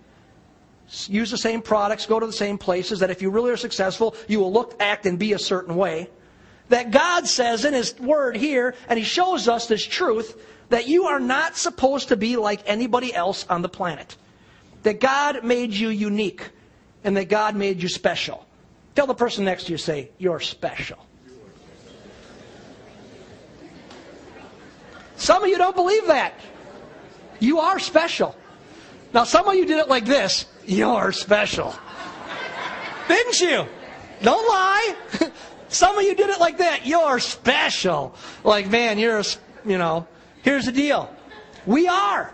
use 1.07 1.31
the 1.31 1.39
same 1.39 1.63
products, 1.63 2.05
go 2.05 2.21
to 2.21 2.27
the 2.27 2.35
same 2.35 2.59
places, 2.59 2.99
that 2.99 3.09
if 3.09 3.23
you 3.23 3.31
really 3.31 3.51
are 3.51 3.57
successful, 3.57 4.15
you 4.29 4.41
will 4.41 4.53
look, 4.53 4.77
act, 4.79 5.07
and 5.07 5.19
be 5.19 5.33
a 5.33 5.39
certain 5.39 5.75
way. 5.75 6.11
That 6.69 6.91
God 6.91 7.27
says 7.27 7.65
in 7.65 7.73
His 7.73 7.99
Word 7.99 8.37
here, 8.37 8.75
and 8.91 8.99
He 8.99 9.07
shows 9.07 9.49
us 9.49 9.69
this 9.69 9.83
truth, 9.83 10.39
that 10.69 10.87
you 10.87 11.07
are 11.07 11.19
not 11.19 11.57
supposed 11.57 12.09
to 12.09 12.17
be 12.19 12.37
like 12.37 12.61
anybody 12.67 13.15
else 13.15 13.47
on 13.49 13.63
the 13.63 13.71
planet. 13.71 14.19
That 14.83 15.01
God 15.01 15.45
made 15.45 15.73
you 15.73 15.89
unique, 15.89 16.51
and 17.05 17.17
that 17.17 17.31
God 17.31 17.57
made 17.57 17.83
you 17.83 17.89
special. 17.89 18.45
Tell 18.95 19.07
the 19.07 19.15
person 19.15 19.47
next 19.47 19.65
to 19.65 19.73
you, 19.73 19.79
say, 19.79 20.11
You're 20.19 20.41
special. 20.41 20.99
Some 25.17 25.43
of 25.43 25.49
you 25.49 25.59
don't 25.59 25.77
believe 25.77 26.07
that. 26.07 26.35
You 27.41 27.61
are 27.61 27.79
special. 27.79 28.37
Now, 29.13 29.25
some 29.25 29.49
of 29.49 29.55
you 29.55 29.67
did 29.67 29.79
it 29.79 29.89
like 29.89 30.05
this. 30.05 30.47
You're 30.65 31.13
special. 31.13 31.75
Didn't 33.09 33.41
you? 33.41 33.67
Don't 34.23 34.49
lie. 34.49 34.97
Some 35.69 35.97
of 35.97 36.05
you 36.05 36.15
did 36.15 36.29
it 36.29 36.39
like 36.39 36.59
that. 36.59 36.87
You're 36.87 37.19
special. 37.19 38.15
Like, 38.45 38.71
man, 38.71 38.99
you're, 38.99 39.19
a, 39.19 39.25
you 39.65 39.79
know, 39.79 40.07
here's 40.43 40.67
the 40.67 40.73
deal. 40.73 41.13
We 41.67 41.89
are. 41.89 42.33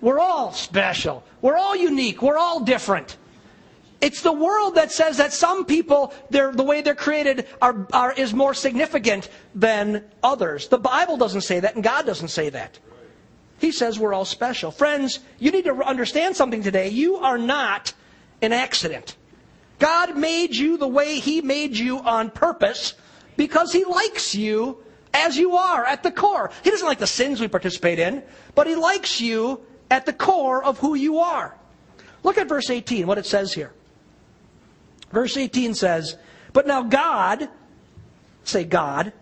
We're 0.00 0.18
all 0.18 0.52
special. 0.52 1.24
We're 1.40 1.56
all 1.56 1.74
unique. 1.74 2.22
We're 2.22 2.36
all 2.36 2.60
different. 2.60 3.16
It's 4.00 4.22
the 4.22 4.32
world 4.32 4.76
that 4.76 4.90
says 4.92 5.18
that 5.18 5.32
some 5.32 5.66
people, 5.66 6.14
the 6.30 6.64
way 6.64 6.80
they're 6.80 6.94
created, 6.94 7.46
are, 7.60 7.86
are, 7.92 8.12
is 8.12 8.32
more 8.32 8.54
significant 8.54 9.28
than 9.54 10.04
others. 10.22 10.68
The 10.68 10.78
Bible 10.78 11.18
doesn't 11.18 11.42
say 11.42 11.60
that, 11.60 11.74
and 11.74 11.84
God 11.84 12.06
doesn't 12.06 12.28
say 12.28 12.48
that. 12.50 12.78
He 13.58 13.72
says 13.72 13.98
we're 13.98 14.14
all 14.14 14.24
special. 14.24 14.70
Friends, 14.70 15.20
you 15.38 15.50
need 15.50 15.66
to 15.66 15.74
understand 15.84 16.34
something 16.34 16.62
today. 16.62 16.88
You 16.88 17.16
are 17.16 17.36
not 17.36 17.92
an 18.40 18.54
accident. 18.54 19.16
God 19.78 20.16
made 20.16 20.56
you 20.56 20.78
the 20.78 20.88
way 20.88 21.18
He 21.18 21.42
made 21.42 21.76
you 21.76 21.98
on 21.98 22.30
purpose 22.30 22.94
because 23.36 23.70
He 23.70 23.84
likes 23.84 24.34
you 24.34 24.78
as 25.12 25.36
you 25.36 25.56
are 25.56 25.84
at 25.84 26.02
the 26.02 26.10
core. 26.10 26.50
He 26.64 26.70
doesn't 26.70 26.86
like 26.86 26.98
the 26.98 27.06
sins 27.06 27.38
we 27.38 27.48
participate 27.48 27.98
in, 27.98 28.22
but 28.54 28.66
He 28.66 28.76
likes 28.76 29.20
you 29.20 29.60
at 29.90 30.06
the 30.06 30.12
core 30.14 30.64
of 30.64 30.78
who 30.78 30.94
you 30.94 31.18
are. 31.18 31.54
Look 32.22 32.38
at 32.38 32.48
verse 32.48 32.70
18, 32.70 33.06
what 33.06 33.18
it 33.18 33.26
says 33.26 33.52
here. 33.52 33.72
Verse 35.12 35.36
18 35.36 35.74
says, 35.74 36.16
But 36.52 36.66
now 36.66 36.82
God, 36.82 37.48
say 38.44 38.64
God, 38.64 39.12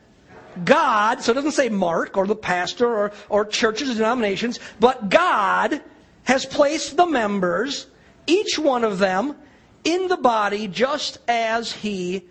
God, 0.65 1.23
so 1.23 1.33
it 1.33 1.37
doesn't 1.37 1.53
say 1.53 1.69
Mark 1.69 2.17
or 2.17 2.27
the 2.27 2.37
pastor 2.37 2.87
or, 2.87 3.13
or 3.29 3.45
churches 3.45 3.91
or 3.91 3.95
denominations, 3.95 4.59
but 4.81 5.09
God 5.09 5.83
has 6.25 6.45
placed 6.45 6.97
the 6.97 7.07
members, 7.07 7.87
each 8.27 8.59
one 8.59 8.85
of 8.85 8.99
them, 8.99 9.37
in 9.85 10.09
the 10.09 10.17
body 10.17 10.69
just 10.69 11.19
as 11.29 11.73
He 11.73 12.25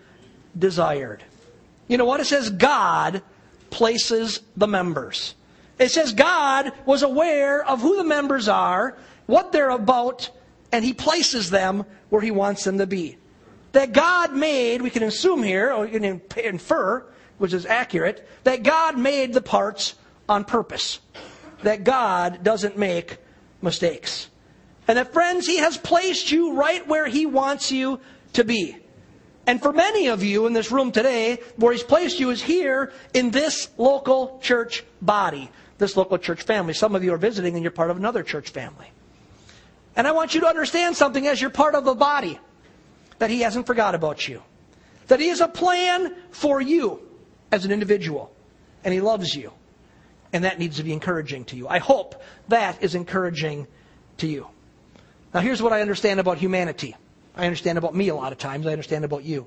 desired. 0.56 1.24
You 1.88 1.96
know 1.96 2.04
what? 2.04 2.20
It 2.20 2.26
says 2.26 2.50
God 2.50 3.22
places 3.70 4.40
the 4.56 4.68
members. 4.68 5.34
It 5.78 5.90
says 5.90 6.12
God 6.12 6.72
was 6.84 7.02
aware 7.02 7.64
of 7.64 7.80
who 7.80 7.96
the 7.96 8.04
members 8.04 8.48
are, 8.48 8.96
what 9.26 9.52
they're 9.52 9.70
about, 9.70 10.30
and 10.70 10.84
He 10.84 10.92
places 10.92 11.50
them 11.50 11.84
where 12.10 12.22
He 12.22 12.30
wants 12.30 12.64
them 12.64 12.78
to 12.78 12.86
be. 12.86 13.16
That 13.72 13.92
God 13.92 14.34
made, 14.34 14.82
we 14.82 14.90
can 14.90 15.02
assume 15.02 15.42
here, 15.42 15.72
or 15.72 15.84
we 15.84 15.90
can 15.90 16.22
infer, 16.36 17.04
which 17.38 17.52
is 17.52 17.66
accurate, 17.66 18.26
that 18.44 18.62
God 18.62 18.98
made 18.98 19.32
the 19.34 19.42
parts 19.42 19.94
on 20.28 20.44
purpose. 20.44 21.00
That 21.62 21.84
God 21.84 22.42
doesn't 22.42 22.78
make 22.78 23.18
mistakes. 23.60 24.28
And 24.86 24.96
that, 24.96 25.12
friends, 25.12 25.46
He 25.46 25.58
has 25.58 25.76
placed 25.76 26.32
you 26.32 26.54
right 26.54 26.86
where 26.86 27.06
He 27.06 27.26
wants 27.26 27.70
you 27.70 28.00
to 28.34 28.44
be. 28.44 28.76
And 29.46 29.62
for 29.62 29.72
many 29.72 30.08
of 30.08 30.22
you 30.22 30.46
in 30.46 30.52
this 30.52 30.70
room 30.70 30.92
today, 30.92 31.38
where 31.56 31.72
He's 31.72 31.82
placed 31.82 32.20
you 32.20 32.30
is 32.30 32.42
here 32.42 32.92
in 33.12 33.30
this 33.30 33.68
local 33.76 34.38
church 34.42 34.84
body, 35.02 35.50
this 35.78 35.96
local 35.96 36.18
church 36.18 36.42
family. 36.42 36.74
Some 36.74 36.94
of 36.94 37.04
you 37.04 37.12
are 37.12 37.18
visiting 37.18 37.54
and 37.54 37.62
you're 37.62 37.70
part 37.70 37.90
of 37.90 37.96
another 37.96 38.22
church 38.22 38.50
family. 38.50 38.90
And 39.96 40.06
I 40.06 40.12
want 40.12 40.34
you 40.34 40.40
to 40.40 40.46
understand 40.46 40.96
something 40.96 41.26
as 41.26 41.40
you're 41.40 41.50
part 41.50 41.74
of 41.74 41.84
the 41.84 41.94
body 41.94 42.38
that 43.18 43.30
He 43.30 43.40
hasn't 43.40 43.66
forgot 43.66 43.94
about 43.94 44.28
you, 44.28 44.42
that 45.08 45.20
He 45.20 45.28
has 45.28 45.40
a 45.40 45.48
plan 45.48 46.14
for 46.30 46.60
you 46.60 47.00
as 47.50 47.64
an 47.64 47.72
individual, 47.72 48.32
and 48.84 48.92
He 48.92 49.00
loves 49.00 49.34
you. 49.34 49.52
And 50.32 50.44
that 50.44 50.58
needs 50.58 50.76
to 50.76 50.82
be 50.82 50.92
encouraging 50.92 51.46
to 51.46 51.56
you. 51.56 51.66
I 51.68 51.78
hope 51.78 52.22
that 52.48 52.82
is 52.82 52.94
encouraging 52.94 53.66
to 54.18 54.26
you. 54.26 54.46
Now, 55.32 55.40
here's 55.40 55.62
what 55.62 55.72
I 55.72 55.80
understand 55.80 56.20
about 56.20 56.36
humanity. 56.36 56.94
I 57.34 57.44
understand 57.46 57.78
about 57.78 57.94
me 57.94 58.08
a 58.08 58.14
lot 58.14 58.32
of 58.32 58.38
times. 58.38 58.66
I 58.66 58.72
understand 58.72 59.06
about 59.06 59.24
you. 59.24 59.46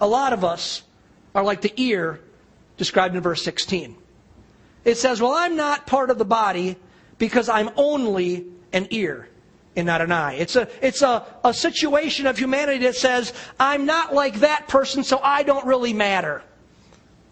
A 0.00 0.06
lot 0.06 0.32
of 0.32 0.44
us 0.44 0.82
are 1.34 1.44
like 1.44 1.60
the 1.60 1.72
ear 1.76 2.20
described 2.76 3.14
in 3.14 3.20
verse 3.20 3.44
16. 3.44 3.96
It 4.84 4.96
says, 4.96 5.20
Well, 5.20 5.32
I'm 5.32 5.56
not 5.56 5.86
part 5.86 6.10
of 6.10 6.18
the 6.18 6.24
body 6.24 6.76
because 7.18 7.48
I'm 7.48 7.70
only 7.76 8.46
an 8.72 8.88
ear 8.90 9.28
and 9.76 9.86
not 9.86 10.00
an 10.00 10.10
eye. 10.10 10.34
It's 10.34 10.56
a, 10.56 10.68
it's 10.80 11.02
a, 11.02 11.24
a 11.44 11.52
situation 11.52 12.26
of 12.26 12.38
humanity 12.38 12.84
that 12.84 12.96
says, 12.96 13.32
I'm 13.60 13.84
not 13.84 14.14
like 14.14 14.40
that 14.40 14.68
person, 14.68 15.04
so 15.04 15.20
I 15.22 15.42
don't 15.42 15.66
really 15.66 15.92
matter. 15.92 16.42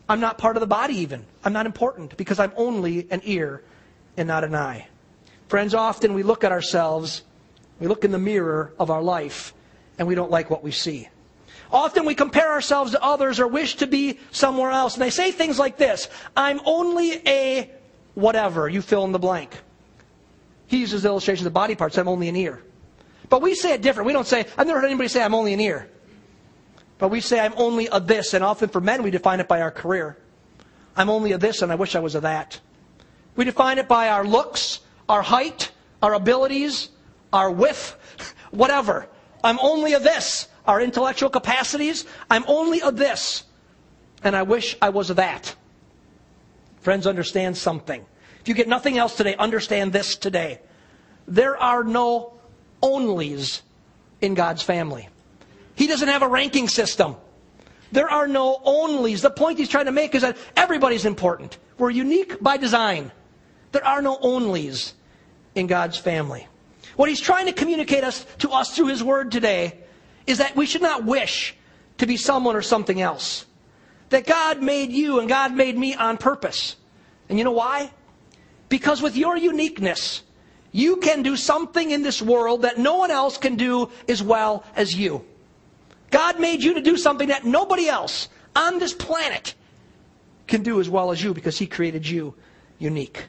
I'm 0.09 0.21
not 0.21 0.37
part 0.37 0.57
of 0.57 0.61
the 0.61 0.67
body, 0.67 0.97
even. 0.99 1.25
I'm 1.43 1.55
not 1.55 1.65
important 1.65 2.17
because 2.17 2.39
I'm 2.39 2.53
only 2.57 3.11
an 3.11 3.23
ear 3.25 3.63
and 4.17 4.29
not 4.29 4.45
an 4.45 4.55
eye. 4.55 4.87
Friends, 5.49 5.75
often 5.75 6.15
we 6.15 6.23
look 6.23 6.45
at 6.45 6.53
ourselves, 6.53 7.23
we 7.81 7.87
look 7.87 8.05
in 8.05 8.13
the 8.13 8.19
mirror 8.19 8.75
of 8.79 8.91
our 8.91 9.03
life, 9.03 9.55
and 9.99 10.07
we 10.07 10.15
don't 10.15 10.31
like 10.31 10.51
what 10.51 10.63
we 10.63 10.71
see. 10.71 11.09
Often 11.73 12.05
we 12.05 12.15
compare 12.15 12.51
ourselves 12.51 12.93
to 12.93 13.03
others 13.03 13.41
or 13.41 13.49
wish 13.49 13.77
to 13.77 13.87
be 13.87 14.19
somewhere 14.31 14.71
else. 14.71 14.95
And 14.95 15.03
they 15.03 15.11
say 15.11 15.33
things 15.33 15.59
like 15.59 15.77
this 15.77 16.09
I'm 16.37 16.61
only 16.67 17.21
a 17.27 17.71
whatever. 18.15 18.69
You 18.69 18.83
fill 18.83 19.05
in 19.05 19.13
the 19.13 19.19
blank. 19.19 19.57
He 20.75 20.81
uses 20.81 21.05
the 21.05 21.09
illustration 21.09 21.47
of 21.47 21.53
the 21.53 21.57
body 21.57 21.77
parts. 21.77 21.97
I'm 21.99 22.09
only 22.09 22.29
an 22.29 22.35
ear. 22.35 22.61
But 23.29 23.43
we 23.43 23.55
say 23.55 23.75
it 23.75 23.81
different. 23.81 24.09
We 24.09 24.13
don't 24.13 24.27
say, 24.27 24.41
I've 24.59 24.67
never 24.67 24.81
heard 24.81 24.87
anybody 24.87 25.07
say, 25.07 25.23
I'm 25.23 25.33
only 25.33 25.55
an 25.55 25.61
ear. 25.61 25.89
But 26.99 27.11
we 27.11 27.21
say, 27.21 27.39
I'm 27.39 27.55
only 27.57 27.87
a 27.93 28.01
this, 28.01 28.35
and 28.35 28.43
often 28.43 28.69
for 28.69 28.81
men, 28.81 29.05
we 29.05 29.13
define 29.13 29.39
it 29.39 29.47
by 29.47 29.61
our 29.61 29.71
career. 29.71 30.19
I'm 30.97 31.11
only 31.11 31.31
a 31.31 31.39
this, 31.39 31.63
and 31.63 31.71
I 31.71 31.77
wish 31.77 31.95
I 31.95 32.01
was 32.01 32.17
a 32.17 32.23
that. 32.23 32.59
We 33.37 33.45
define 33.45 33.79
it 33.79 33.87
by 33.87 34.09
our 34.09 34.25
looks, 34.27 34.81
our 35.09 35.23
height, 35.23 35.71
our 36.03 36.13
abilities, 36.13 36.89
our 37.33 37.53
width, 37.53 38.35
whatever. 38.51 39.07
I'm 39.45 39.61
only 39.61 39.93
a 39.93 40.01
this. 40.01 40.49
Our 40.67 40.81
intellectual 40.81 41.31
capacities, 41.31 42.05
I'm 42.29 42.45
only 42.49 42.81
a 42.81 42.91
this. 42.91 43.45
and 44.25 44.35
I 44.35 44.43
wish 44.43 44.77
I 44.83 44.89
was 44.89 45.09
a 45.09 45.15
that. 45.15 45.55
Friends, 46.81 47.07
understand 47.07 47.57
something. 47.57 48.05
If 48.45 48.49
you 48.49 48.55
get 48.55 48.69
nothing 48.69 48.99
else 48.99 49.17
today, 49.17 49.35
understand 49.37 49.95
this 49.95 50.17
today. 50.17 50.61
There 51.27 51.57
are 51.57 51.83
no 51.83 52.35
onlys 52.83 53.63
in 54.21 54.35
God's 54.35 54.63
family. 54.63 55.09
He 55.77 55.87
doesn't 55.87 56.09
have 56.09 56.21
a 56.21 56.29
ranking 56.29 56.69
system. 56.69 57.17
There 57.91 58.11
are 58.11 58.29
no 58.29 58.59
onlys. 58.59 59.23
The 59.23 59.31
point 59.31 59.59
he's 59.59 59.71
trying 59.71 59.87
to 59.87 59.93
make 59.93 60.15
is 60.15 60.21
that 60.21 60.37
everybody's 60.59 61.07
important. 61.07 61.57
We're 61.79 61.89
unique 61.89 62.39
by 62.43 62.59
design. 62.59 63.13
There 63.73 63.87
are 63.87 64.03
no 64.03 64.19
onlys 64.19 64.93
in 65.55 65.67
God's 65.67 65.97
family. 65.97 66.47
What 66.97 67.09
he's 67.09 67.23
trying 67.23 67.47
to 67.47 67.53
communicate 67.55 68.05
us, 68.05 68.27
to 68.41 68.51
us 68.51 68.77
through 68.77 68.89
his 68.89 69.03
word 69.03 69.33
today 69.33 69.79
is 70.27 70.37
that 70.37 70.55
we 70.55 70.67
should 70.67 70.83
not 70.83 71.07
wish 71.07 71.57
to 71.97 72.07
be 72.07 72.19
someone 72.19 72.57
or 72.57 72.63
something 72.63 73.01
else. 73.01 73.47
That 74.11 74.27
God 74.27 74.63
made 74.63 74.93
you 74.93 75.19
and 75.19 75.31
God 75.31 75.55
made 75.55 75.79
me 75.79 75.95
on 75.95 76.19
purpose. 76.19 76.77
And 77.31 77.39
you 77.39 77.45
know 77.45 77.53
why? 77.53 77.91
Because 78.75 79.01
with 79.01 79.17
your 79.17 79.37
uniqueness, 79.37 80.25
you 80.73 80.97
can 80.97 81.23
do 81.23 81.37
something 81.37 81.93
in 81.93 82.03
this 82.03 82.21
world 82.21 82.63
that 82.63 82.77
no 82.77 82.97
one 82.97 83.13
else 83.13 83.39
can 83.39 83.55
do 83.55 83.89
as 84.09 84.21
well 84.21 84.65
as 84.75 84.97
you. 84.97 85.25
God 86.11 86.41
made 86.41 86.61
you 86.61 86.75
to 86.75 86.81
do 86.81 86.97
something 86.97 87.29
that 87.29 87.45
nobody 87.45 87.87
else 87.87 88.29
on 88.57 88.81
this 88.81 88.93
planet 88.93 89.55
can 90.49 90.65
do 90.65 90.81
as 90.81 90.91
well 90.91 91.13
as 91.13 91.23
you 91.23 91.33
because 91.35 91.57
He 91.57 91.69
created 91.69 92.05
you 92.05 92.35
unique. 92.81 93.27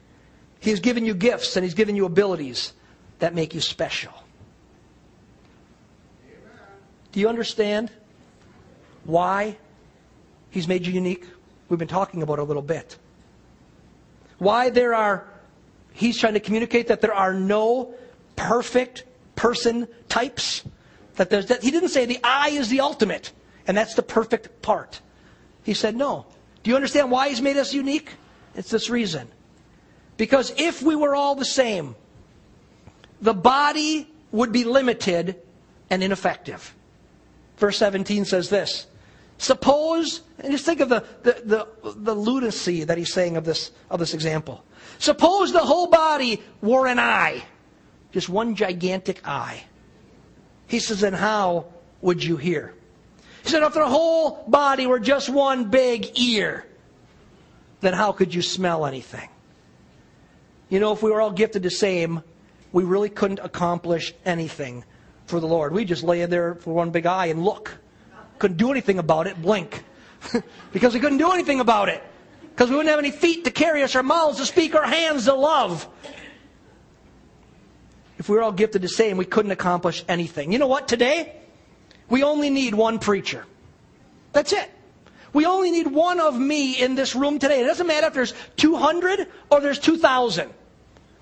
He 0.61 0.71
has 0.71 0.79
given 0.79 1.05
you 1.05 1.13
gifts 1.13 1.55
and 1.55 1.63
He's 1.63 1.75
given 1.75 1.95
you 1.95 2.05
abilities 2.05 2.73
that 3.19 3.35
make 3.35 3.53
you 3.53 3.61
special. 3.61 4.13
Do 7.11 7.19
you 7.19 7.29
understand 7.29 7.91
why 9.03 9.57
He's 10.49 10.67
made 10.67 10.87
you 10.87 10.93
unique? 10.93 11.27
We've 11.69 11.77
been 11.77 11.87
talking 11.87 12.23
about 12.23 12.39
it 12.39 12.41
a 12.41 12.45
little 12.45 12.63
bit. 12.63 12.97
Why 14.37 14.69
there 14.69 14.93
are, 14.93 15.25
He's 15.95 16.17
trying 16.17 16.33
to 16.33 16.41
communicate 16.41 16.87
that 16.87 16.99
there 16.99 17.13
are 17.13 17.33
no 17.33 17.95
perfect 18.35 19.05
person 19.35 19.87
types. 20.09 20.63
That, 21.15 21.29
there's, 21.29 21.45
that 21.47 21.63
He 21.63 21.71
didn't 21.71 21.89
say 21.89 22.05
the 22.05 22.19
I 22.21 22.49
is 22.49 22.67
the 22.67 22.81
ultimate, 22.81 23.31
and 23.65 23.77
that's 23.77 23.95
the 23.95 24.03
perfect 24.03 24.61
part. 24.61 24.99
He 25.63 25.73
said, 25.73 25.95
no. 25.95 26.25
Do 26.63 26.69
you 26.69 26.75
understand 26.75 27.11
why 27.11 27.29
He's 27.29 27.41
made 27.41 27.55
us 27.55 27.73
unique? 27.73 28.11
It's 28.55 28.69
this 28.69 28.89
reason. 28.89 29.29
Because 30.17 30.53
if 30.57 30.81
we 30.81 30.97
were 30.97 31.15
all 31.15 31.35
the 31.35 31.45
same, 31.45 31.95
the 33.21 33.33
body 33.33 34.11
would 34.33 34.51
be 34.51 34.65
limited 34.65 35.37
and 35.89 36.03
ineffective. 36.03 36.75
Verse 37.55 37.77
17 37.77 38.25
says 38.25 38.49
this 38.49 38.87
Suppose, 39.37 40.21
and 40.39 40.51
just 40.51 40.65
think 40.65 40.81
of 40.81 40.89
the, 40.89 41.05
the, 41.23 41.41
the, 41.83 41.93
the, 41.95 42.15
lunacy 42.15 42.83
that 42.83 42.97
he's 42.97 43.13
saying 43.13 43.35
of 43.35 43.43
this, 43.43 43.71
of 43.89 43.99
this 43.99 44.13
example. 44.13 44.63
Suppose 44.99 45.51
the 45.51 45.59
whole 45.59 45.87
body 45.87 46.41
were 46.61 46.87
an 46.87 46.99
eye, 46.99 47.43
just 48.11 48.29
one 48.29 48.55
gigantic 48.55 49.27
eye. 49.27 49.63
He 50.67 50.79
says, 50.79 51.01
then 51.01 51.13
how 51.13 51.67
would 52.01 52.23
you 52.23 52.37
hear? 52.37 52.73
He 53.43 53.49
said, 53.49 53.63
if 53.63 53.73
the 53.73 53.87
whole 53.87 54.43
body 54.47 54.87
were 54.87 54.99
just 54.99 55.29
one 55.29 55.65
big 55.69 56.17
ear, 56.19 56.65
then 57.81 57.93
how 57.93 58.11
could 58.11 58.33
you 58.33 58.41
smell 58.41 58.85
anything? 58.85 59.29
You 60.69 60.79
know, 60.79 60.93
if 60.93 61.03
we 61.03 61.11
were 61.11 61.21
all 61.21 61.31
gifted 61.31 61.61
the 61.61 61.69
same, 61.69 62.23
we 62.71 62.83
really 62.83 63.09
couldn't 63.09 63.39
accomplish 63.43 64.13
anything 64.25 64.83
for 65.27 65.39
the 65.39 65.47
Lord. 65.47 65.73
We 65.73 65.85
just 65.85 66.03
lay 66.03 66.25
there 66.25 66.55
for 66.55 66.73
one 66.73 66.89
big 66.89 67.05
eye 67.05 67.27
and 67.27 67.43
look. 67.43 67.77
Couldn't 68.39 68.57
do 68.57 68.71
anything 68.71 68.99
about 68.99 69.27
it, 69.27 69.39
blink. 69.41 69.83
because 70.73 70.93
we 70.93 70.99
couldn't 70.99 71.19
do 71.19 71.31
anything 71.31 71.59
about 71.59 71.89
it. 71.89 72.03
Because 72.55 72.69
we 72.69 72.77
wouldn't 72.77 72.89
have 72.89 73.00
any 73.00 73.12
feet 73.12 73.43
to 73.43 73.51
carry 73.51 73.83
us, 73.83 73.97
or 73.97 74.03
mouths 74.03 74.38
to 74.38 74.45
speak, 74.45 74.75
or 74.75 74.83
hands 74.83 75.25
to 75.25 75.33
love. 75.33 75.89
If 78.17 78.29
we 78.29 78.38
were 78.38 78.43
all 78.43 78.53
gifted 78.53 78.81
the 78.81 78.88
same, 78.88 79.17
we 79.17 79.25
couldn't 79.25 79.51
accomplish 79.51 80.05
anything. 80.07 80.53
You 80.53 80.59
know 80.59 80.67
what? 80.67 80.88
Today, 80.88 81.36
we 82.08 82.23
only 82.23 82.49
need 82.49 82.73
one 82.73 82.97
preacher. 82.97 83.45
That's 84.32 84.53
it. 84.53 84.71
We 85.34 85.45
only 85.45 85.69
need 85.69 85.88
one 85.88 86.21
of 86.21 86.39
me 86.39 86.82
in 86.82 86.95
this 86.95 87.13
room 87.13 87.39
today. 87.39 87.60
It 87.62 87.65
doesn't 87.65 87.88
matter 87.88 88.08
if 88.08 88.13
there's 88.13 88.34
200 88.56 89.27
or 89.49 89.60
there's 89.60 89.80
2,000. 89.80 90.49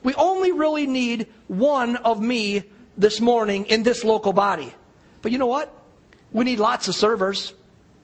We 0.04 0.14
only 0.14 0.52
really 0.52 0.86
need 0.86 1.28
one 1.48 1.96
of 1.96 2.22
me 2.22 2.64
this 2.96 3.20
morning 3.20 3.66
in 3.66 3.82
this 3.82 4.04
local 4.04 4.34
body. 4.34 4.72
But 5.24 5.32
you 5.32 5.40
know 5.40 5.48
what? 5.48 5.74
We 6.32 6.46
need 6.46 6.60
lots 6.60 6.88
of 6.88 6.94
servers. 6.94 7.56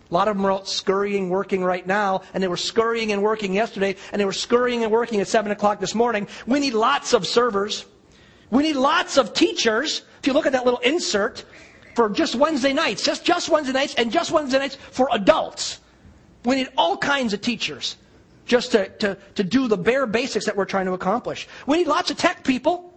A 0.10 0.13
lot 0.13 0.28
of 0.28 0.36
them 0.36 0.45
are 0.45 0.52
out 0.52 0.67
scurrying, 0.67 1.30
working 1.30 1.63
right 1.63 1.86
now, 1.86 2.22
and 2.34 2.41
they 2.41 2.48
were 2.48 2.58
scurrying 2.58 3.12
and 3.12 3.22
working 3.22 3.54
yesterday, 3.54 3.95
and 4.12 4.19
they 4.19 4.26
were 4.26 4.34
scurrying 4.34 4.84
and 4.84 4.91
working 4.91 5.22
at 5.22 5.28
7 5.28 5.52
o'clock 5.52 5.80
this 5.80 5.93
morning. 5.93 6.28
We 6.48 6.60
need 6.60 6.74
lots 6.74 7.13
of 7.13 7.28
servers. 7.28 7.86
We 8.50 8.63
need 8.63 8.76
lots 8.76 9.17
of 9.17 9.34
teachers. 9.34 10.02
If 10.19 10.26
you 10.26 10.34
look 10.34 10.48
at 10.48 10.54
that 10.54 10.65
little 10.65 10.80
insert 10.80 11.45
for 11.95 12.10
just 12.10 12.34
Wednesday 12.34 12.74
nights, 12.74 13.04
just, 13.04 13.24
just 13.24 13.50
Wednesday 13.50 13.74
nights, 13.74 13.93
and 13.95 14.12
just 14.12 14.32
Wednesday 14.32 14.58
nights 14.58 14.76
for 14.76 15.10
adults. 15.12 15.80
We 16.43 16.56
need 16.56 16.69
all 16.76 16.98
kinds 16.98 17.34
of 17.34 17.41
teachers 17.41 17.98
just 18.45 18.72
to, 18.72 18.89
to, 18.89 19.17
to 19.36 19.43
do 19.43 19.67
the 19.67 19.78
bare 19.78 20.08
basics 20.08 20.45
that 20.45 20.58
we're 20.58 20.65
trying 20.65 20.88
to 20.88 20.93
accomplish. 20.93 21.48
We 21.67 21.78
need 21.78 21.88
lots 21.88 22.10
of 22.10 22.17
tech 22.17 22.43
people. 22.43 22.91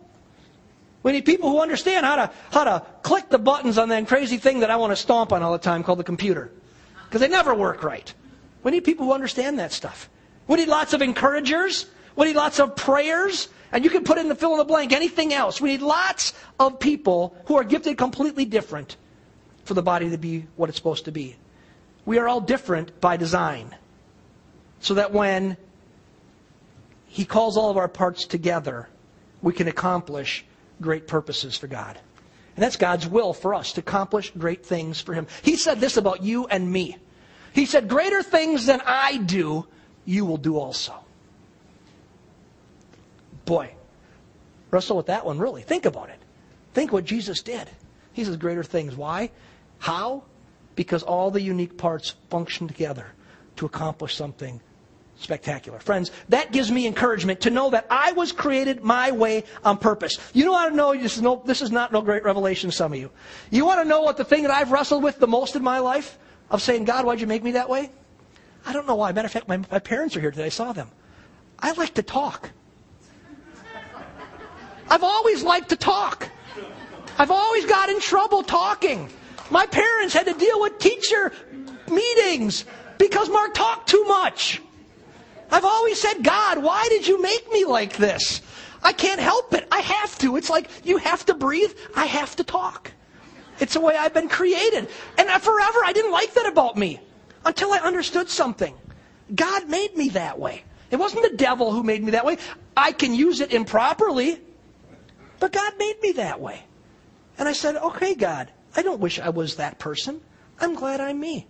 We 1.02 1.12
need 1.12 1.26
people 1.26 1.50
who 1.50 1.60
understand 1.60 2.06
how 2.06 2.16
to, 2.16 2.30
how 2.50 2.64
to 2.64 2.86
click 3.02 3.28
the 3.28 3.38
buttons 3.38 3.76
on 3.76 3.90
that 3.90 4.08
crazy 4.08 4.38
thing 4.38 4.60
that 4.60 4.70
I 4.70 4.76
want 4.76 4.92
to 4.92 4.96
stomp 4.96 5.32
on 5.32 5.42
all 5.42 5.52
the 5.52 5.58
time 5.58 5.82
called 5.82 5.98
the 5.98 6.04
computer. 6.04 6.50
Because 7.12 7.20
they 7.20 7.28
never 7.28 7.54
work 7.54 7.84
right. 7.84 8.14
We 8.62 8.70
need 8.70 8.84
people 8.84 9.04
who 9.04 9.12
understand 9.12 9.58
that 9.58 9.70
stuff. 9.70 10.08
We 10.48 10.56
need 10.56 10.68
lots 10.68 10.94
of 10.94 11.02
encouragers. 11.02 11.84
We 12.16 12.24
need 12.24 12.36
lots 12.36 12.58
of 12.58 12.74
prayers. 12.74 13.48
And 13.70 13.84
you 13.84 13.90
can 13.90 14.02
put 14.02 14.16
in 14.16 14.30
the 14.30 14.34
fill 14.34 14.52
in 14.52 14.56
the 14.56 14.64
blank 14.64 14.94
anything 14.94 15.34
else. 15.34 15.60
We 15.60 15.72
need 15.72 15.82
lots 15.82 16.32
of 16.58 16.80
people 16.80 17.36
who 17.48 17.56
are 17.58 17.64
gifted 17.64 17.98
completely 17.98 18.46
different 18.46 18.96
for 19.64 19.74
the 19.74 19.82
body 19.82 20.08
to 20.08 20.16
be 20.16 20.46
what 20.56 20.70
it's 20.70 20.78
supposed 20.78 21.04
to 21.04 21.12
be. 21.12 21.36
We 22.06 22.16
are 22.16 22.26
all 22.26 22.40
different 22.40 22.98
by 22.98 23.18
design 23.18 23.76
so 24.80 24.94
that 24.94 25.12
when 25.12 25.58
He 27.08 27.26
calls 27.26 27.58
all 27.58 27.68
of 27.68 27.76
our 27.76 27.88
parts 27.88 28.24
together, 28.24 28.88
we 29.42 29.52
can 29.52 29.68
accomplish 29.68 30.46
great 30.80 31.06
purposes 31.06 31.58
for 31.58 31.66
God. 31.66 31.98
And 32.54 32.62
that's 32.62 32.76
God's 32.76 33.06
will 33.06 33.32
for 33.32 33.54
us 33.54 33.72
to 33.74 33.80
accomplish 33.80 34.30
great 34.36 34.64
things 34.64 35.00
for 35.00 35.14
Him. 35.14 35.26
He 35.42 35.56
said 35.56 35.80
this 35.80 35.96
about 35.96 36.22
you 36.22 36.46
and 36.46 36.70
me. 36.70 36.96
He 37.54 37.66
said, 37.66 37.88
Greater 37.88 38.22
things 38.22 38.66
than 38.66 38.80
I 38.84 39.16
do, 39.16 39.66
you 40.04 40.24
will 40.24 40.36
do 40.36 40.58
also. 40.58 40.94
Boy, 43.44 43.72
wrestle 44.70 44.96
with 44.96 45.06
that 45.06 45.24
one, 45.24 45.38
really. 45.38 45.62
Think 45.62 45.86
about 45.86 46.10
it. 46.10 46.18
Think 46.74 46.92
what 46.92 47.04
Jesus 47.04 47.42
did. 47.42 47.68
He 48.12 48.24
says, 48.24 48.36
Greater 48.36 48.64
things. 48.64 48.96
Why? 48.96 49.30
How? 49.78 50.24
Because 50.76 51.02
all 51.02 51.30
the 51.30 51.40
unique 51.40 51.76
parts 51.76 52.14
function 52.30 52.68
together 52.68 53.06
to 53.56 53.66
accomplish 53.66 54.14
something 54.14 54.60
spectacular. 55.22 55.78
Friends, 55.78 56.10
that 56.28 56.52
gives 56.52 56.70
me 56.70 56.86
encouragement 56.86 57.40
to 57.42 57.50
know 57.50 57.70
that 57.70 57.86
I 57.90 58.12
was 58.12 58.32
created 58.32 58.82
my 58.82 59.10
way 59.12 59.44
on 59.64 59.78
purpose. 59.78 60.18
You 60.32 60.44
know 60.44 60.54
how 60.54 60.68
to 60.68 60.74
know 60.74 60.92
this 60.94 61.16
is, 61.16 61.22
no, 61.22 61.42
this 61.44 61.62
is 61.62 61.70
not 61.70 61.92
no 61.92 62.02
great 62.02 62.24
revelation 62.24 62.70
to 62.70 62.76
some 62.76 62.92
of 62.92 62.98
you. 62.98 63.10
You 63.50 63.64
want 63.64 63.82
to 63.82 63.88
know 63.88 64.02
what 64.02 64.16
the 64.16 64.24
thing 64.24 64.42
that 64.42 64.50
I've 64.50 64.72
wrestled 64.72 65.02
with 65.02 65.18
the 65.18 65.26
most 65.26 65.56
in 65.56 65.62
my 65.62 65.78
life? 65.78 66.18
Of 66.50 66.60
saying, 66.60 66.84
God, 66.84 67.06
why'd 67.06 67.18
you 67.18 67.26
make 67.26 67.42
me 67.42 67.52
that 67.52 67.70
way? 67.70 67.90
I 68.66 68.74
don't 68.74 68.86
know 68.86 68.96
why. 68.96 69.10
Matter 69.12 69.26
of 69.26 69.32
fact, 69.32 69.48
my, 69.48 69.56
my 69.56 69.78
parents 69.78 70.14
are 70.16 70.20
here 70.20 70.30
today. 70.30 70.44
I 70.46 70.50
saw 70.50 70.72
them. 70.72 70.90
I 71.58 71.72
like 71.72 71.94
to 71.94 72.02
talk. 72.02 72.50
I've 74.90 75.02
always 75.02 75.42
liked 75.42 75.70
to 75.70 75.76
talk. 75.76 76.28
I've 77.18 77.30
always 77.30 77.64
got 77.64 77.88
in 77.88 78.00
trouble 78.00 78.42
talking. 78.42 79.08
My 79.50 79.64
parents 79.66 80.12
had 80.12 80.26
to 80.26 80.34
deal 80.34 80.60
with 80.60 80.78
teacher 80.78 81.32
meetings 81.90 82.64
because 82.98 83.28
Mark 83.30 83.54
talked 83.54 83.88
too 83.88 84.04
much. 84.04 84.60
I've 85.52 85.66
always 85.66 86.00
said, 86.00 86.24
God, 86.24 86.62
why 86.62 86.86
did 86.88 87.06
you 87.06 87.20
make 87.20 87.52
me 87.52 87.66
like 87.66 87.96
this? 87.98 88.40
I 88.82 88.92
can't 88.92 89.20
help 89.20 89.52
it. 89.52 89.68
I 89.70 89.80
have 89.80 90.18
to. 90.18 90.36
It's 90.36 90.50
like 90.50 90.70
you 90.84 90.96
have 90.96 91.26
to 91.26 91.34
breathe. 91.34 91.72
I 91.94 92.06
have 92.06 92.34
to 92.36 92.44
talk. 92.44 92.90
It's 93.60 93.74
the 93.74 93.80
way 93.80 93.94
I've 93.96 94.14
been 94.14 94.30
created. 94.30 94.88
And 95.18 95.42
forever, 95.42 95.78
I 95.84 95.92
didn't 95.92 96.10
like 96.10 96.32
that 96.34 96.46
about 96.46 96.76
me 96.76 97.00
until 97.44 97.72
I 97.72 97.78
understood 97.78 98.28
something. 98.30 98.74
God 99.34 99.68
made 99.68 99.96
me 99.96 100.08
that 100.10 100.38
way. 100.38 100.64
It 100.90 100.96
wasn't 100.96 101.30
the 101.30 101.36
devil 101.36 101.70
who 101.70 101.82
made 101.82 102.02
me 102.02 102.12
that 102.12 102.24
way. 102.24 102.38
I 102.76 102.92
can 102.92 103.14
use 103.14 103.40
it 103.40 103.52
improperly, 103.52 104.40
but 105.38 105.52
God 105.52 105.74
made 105.78 106.00
me 106.02 106.12
that 106.12 106.40
way. 106.40 106.62
And 107.38 107.48
I 107.48 107.52
said, 107.52 107.76
okay, 107.76 108.14
God, 108.14 108.50
I 108.74 108.82
don't 108.82 109.00
wish 109.00 109.20
I 109.20 109.28
was 109.28 109.56
that 109.56 109.78
person. 109.78 110.20
I'm 110.60 110.74
glad 110.74 111.00
I'm 111.00 111.20
me. 111.20 111.46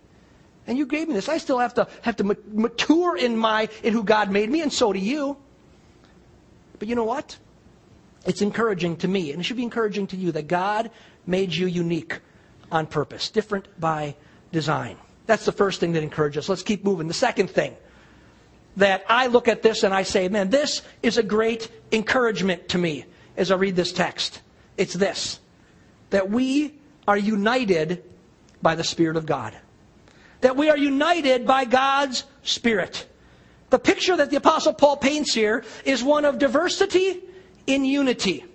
And 0.65 0.77
you 0.77 0.85
gave 0.85 1.07
me 1.07 1.13
this. 1.13 1.27
I 1.27 1.37
still 1.37 1.59
have 1.59 1.73
to 1.75 1.87
have 2.01 2.15
to 2.17 2.23
mature 2.23 3.17
in 3.17 3.35
my 3.35 3.69
in 3.83 3.93
who 3.93 4.03
God 4.03 4.31
made 4.31 4.49
me, 4.49 4.61
and 4.61 4.71
so 4.71 4.93
do 4.93 4.99
you. 4.99 5.37
But 6.79 6.87
you 6.87 6.95
know 6.95 7.03
what? 7.03 7.37
It's 8.25 8.41
encouraging 8.41 8.97
to 8.97 9.07
me, 9.07 9.31
and 9.31 9.41
it 9.41 9.43
should 9.43 9.57
be 9.57 9.63
encouraging 9.63 10.07
to 10.07 10.15
you 10.15 10.31
that 10.31 10.47
God 10.47 10.91
made 11.25 11.53
you 11.53 11.67
unique 11.67 12.19
on 12.71 12.87
purpose, 12.87 13.29
different 13.29 13.67
by 13.79 14.15
design. 14.51 14.97
That's 15.25 15.45
the 15.45 15.51
first 15.51 15.79
thing 15.79 15.93
that 15.93 16.03
encourages 16.03 16.45
us. 16.45 16.49
Let's 16.49 16.63
keep 16.63 16.83
moving. 16.83 17.07
The 17.07 17.13
second 17.13 17.49
thing 17.49 17.75
that 18.77 19.05
I 19.07 19.27
look 19.27 19.47
at 19.47 19.61
this 19.61 19.83
and 19.83 19.93
I 19.93 20.03
say, 20.03 20.27
man, 20.29 20.49
this 20.49 20.81
is 21.01 21.17
a 21.17 21.23
great 21.23 21.69
encouragement 21.91 22.69
to 22.69 22.77
me 22.77 23.05
as 23.37 23.51
I 23.51 23.55
read 23.55 23.75
this 23.75 23.91
text. 23.91 24.41
It's 24.77 24.93
this 24.93 25.39
that 26.09 26.29
we 26.29 26.73
are 27.07 27.17
united 27.17 28.03
by 28.61 28.75
the 28.75 28.83
Spirit 28.83 29.17
of 29.17 29.25
God. 29.25 29.57
That 30.43 30.57
we 30.57 30.69
are 30.69 30.77
united 30.77 31.47
by 31.47 31.65
God's 31.65 32.25
Spirit. 32.43 33.07
The 33.69 33.79
picture 33.79 34.15
that 34.15 34.29
the 34.29 34.35
Apostle 34.35 34.73
Paul 34.73 34.97
paints 34.97 35.33
here 35.33 35.63
is 35.85 36.03
one 36.03 36.25
of 36.25 36.37
diversity 36.37 37.21
in 37.65 37.85
unity. 37.85 38.45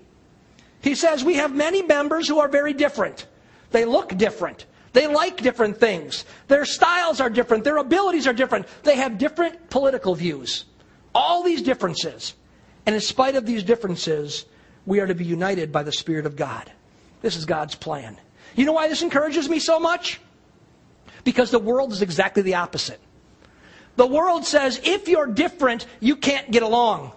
He 0.83 0.95
says 0.95 1.25
we 1.25 1.35
have 1.35 1.55
many 1.55 1.83
members 1.83 2.29
who 2.29 2.39
are 2.41 2.49
very 2.49 2.73
different. 2.73 3.27
They 3.71 3.85
look 3.85 4.17
different. 4.17 4.67
They 4.93 5.07
like 5.07 5.43
different 5.43 5.79
things. 5.79 6.25
Their 6.47 6.65
styles 6.65 7.21
are 7.21 7.31
different. 7.31 7.65
Their 7.65 7.79
abilities 7.79 8.27
are 8.27 8.33
different. 8.33 8.67
They 8.83 8.97
have 8.97 9.19
different 9.19 9.71
political 9.71 10.15
views. 10.15 10.67
All 11.15 11.43
these 11.43 11.63
differences. 11.63 12.35
And 12.87 12.95
in 12.95 13.01
spite 13.01 13.35
of 13.35 13.47
these 13.47 13.63
differences, 13.63 14.45
we 14.87 15.01
are 15.01 15.07
to 15.07 15.15
be 15.15 15.25
united 15.25 15.73
by 15.73 15.83
the 15.83 15.93
Spirit 15.93 16.27
of 16.27 16.37
God. 16.37 16.71
This 17.23 17.37
is 17.37 17.45
God's 17.45 17.75
plan. 17.75 18.19
You 18.57 18.67
know 18.67 18.73
why 18.73 18.89
this 18.89 19.03
encourages 19.03 19.49
me 19.49 19.59
so 19.59 19.81
much? 19.81 20.21
Because 21.29 21.51
the 21.51 21.59
world 21.59 21.93
is 21.93 22.01
exactly 22.01 22.43
the 22.43 22.55
opposite. 22.55 22.99
The 23.97 24.07
world 24.07 24.47
says 24.47 24.81
if 24.83 25.09
you're 25.09 25.27
different, 25.27 25.85
you 26.01 26.17
can't 26.17 26.51
get 26.51 26.63
along. 26.63 27.13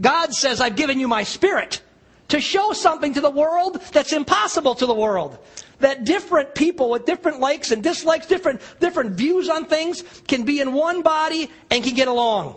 God 0.00 0.34
says, 0.34 0.60
I've 0.60 0.74
given 0.74 0.98
you 0.98 1.06
my 1.06 1.22
spirit 1.22 1.80
to 2.26 2.40
show 2.40 2.72
something 2.72 3.14
to 3.14 3.20
the 3.20 3.30
world 3.30 3.80
that's 3.92 4.12
impossible 4.12 4.74
to 4.74 4.86
the 4.86 4.94
world. 4.94 5.38
That 5.78 6.02
different 6.02 6.56
people 6.56 6.90
with 6.90 7.06
different 7.06 7.38
likes 7.38 7.70
and 7.70 7.84
dislikes, 7.84 8.26
different, 8.26 8.62
different 8.80 9.12
views 9.12 9.48
on 9.48 9.66
things 9.66 10.02
can 10.26 10.42
be 10.42 10.58
in 10.58 10.72
one 10.72 11.02
body 11.02 11.48
and 11.70 11.84
can 11.84 11.94
get 11.94 12.08
along. 12.08 12.56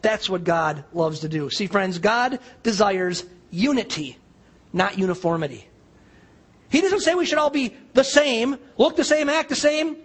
That's 0.00 0.30
what 0.30 0.42
God 0.42 0.84
loves 0.94 1.20
to 1.20 1.28
do. 1.28 1.50
See, 1.50 1.66
friends, 1.66 1.98
God 1.98 2.38
desires 2.62 3.26
unity, 3.50 4.16
not 4.72 4.96
uniformity. 4.96 5.68
He 6.70 6.80
doesn't 6.80 7.00
say 7.00 7.14
we 7.14 7.26
should 7.26 7.38
all 7.38 7.50
be 7.50 7.74
the 7.92 8.04
same, 8.04 8.56
look 8.78 8.96
the 8.96 9.04
same, 9.04 9.28
act 9.28 9.50
the 9.50 9.56
same, 9.56 9.96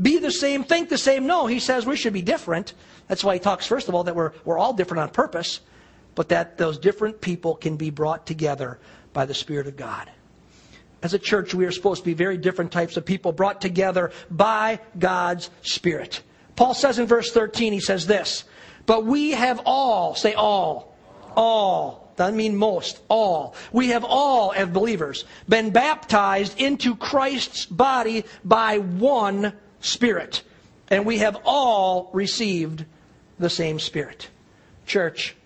be 0.00 0.18
the 0.18 0.30
same, 0.30 0.64
think 0.64 0.90
the 0.90 0.98
same. 0.98 1.26
No, 1.26 1.46
he 1.46 1.58
says 1.58 1.86
we 1.86 1.96
should 1.96 2.12
be 2.12 2.22
different. 2.22 2.74
That's 3.06 3.24
why 3.24 3.34
he 3.34 3.40
talks, 3.40 3.66
first 3.66 3.88
of 3.88 3.94
all, 3.94 4.04
that 4.04 4.14
we're, 4.14 4.32
we're 4.44 4.58
all 4.58 4.74
different 4.74 5.00
on 5.00 5.10
purpose 5.10 5.60
but 6.18 6.30
that 6.30 6.58
those 6.58 6.78
different 6.78 7.20
people 7.20 7.54
can 7.54 7.76
be 7.76 7.90
brought 7.90 8.26
together 8.26 8.80
by 9.12 9.24
the 9.24 9.34
Spirit 9.34 9.68
of 9.68 9.76
God. 9.76 10.10
As 11.00 11.14
a 11.14 11.18
church, 11.18 11.54
we 11.54 11.64
are 11.64 11.70
supposed 11.70 12.02
to 12.02 12.04
be 12.04 12.12
very 12.12 12.36
different 12.36 12.72
types 12.72 12.96
of 12.96 13.04
people 13.04 13.30
brought 13.30 13.60
together 13.60 14.10
by 14.28 14.80
God's 14.98 15.48
Spirit. 15.62 16.20
Paul 16.56 16.74
says 16.74 16.98
in 16.98 17.06
verse 17.06 17.30
13, 17.30 17.72
he 17.72 17.78
says 17.78 18.08
this, 18.08 18.42
but 18.84 19.04
we 19.04 19.30
have 19.30 19.60
all, 19.64 20.16
say 20.16 20.34
all, 20.34 20.96
all, 21.36 22.07
doesn't 22.18 22.36
mean 22.36 22.56
most, 22.56 23.00
all. 23.08 23.54
We 23.72 23.88
have 23.88 24.04
all, 24.04 24.52
as 24.52 24.68
believers, 24.68 25.24
been 25.48 25.70
baptized 25.70 26.60
into 26.60 26.94
Christ's 26.96 27.64
body 27.64 28.24
by 28.44 28.78
one 28.78 29.54
Spirit. 29.80 30.42
And 30.88 31.06
we 31.06 31.18
have 31.18 31.38
all 31.44 32.10
received 32.12 32.84
the 33.38 33.48
same 33.48 33.78
Spirit. 33.78 34.28
Church, 34.86 35.36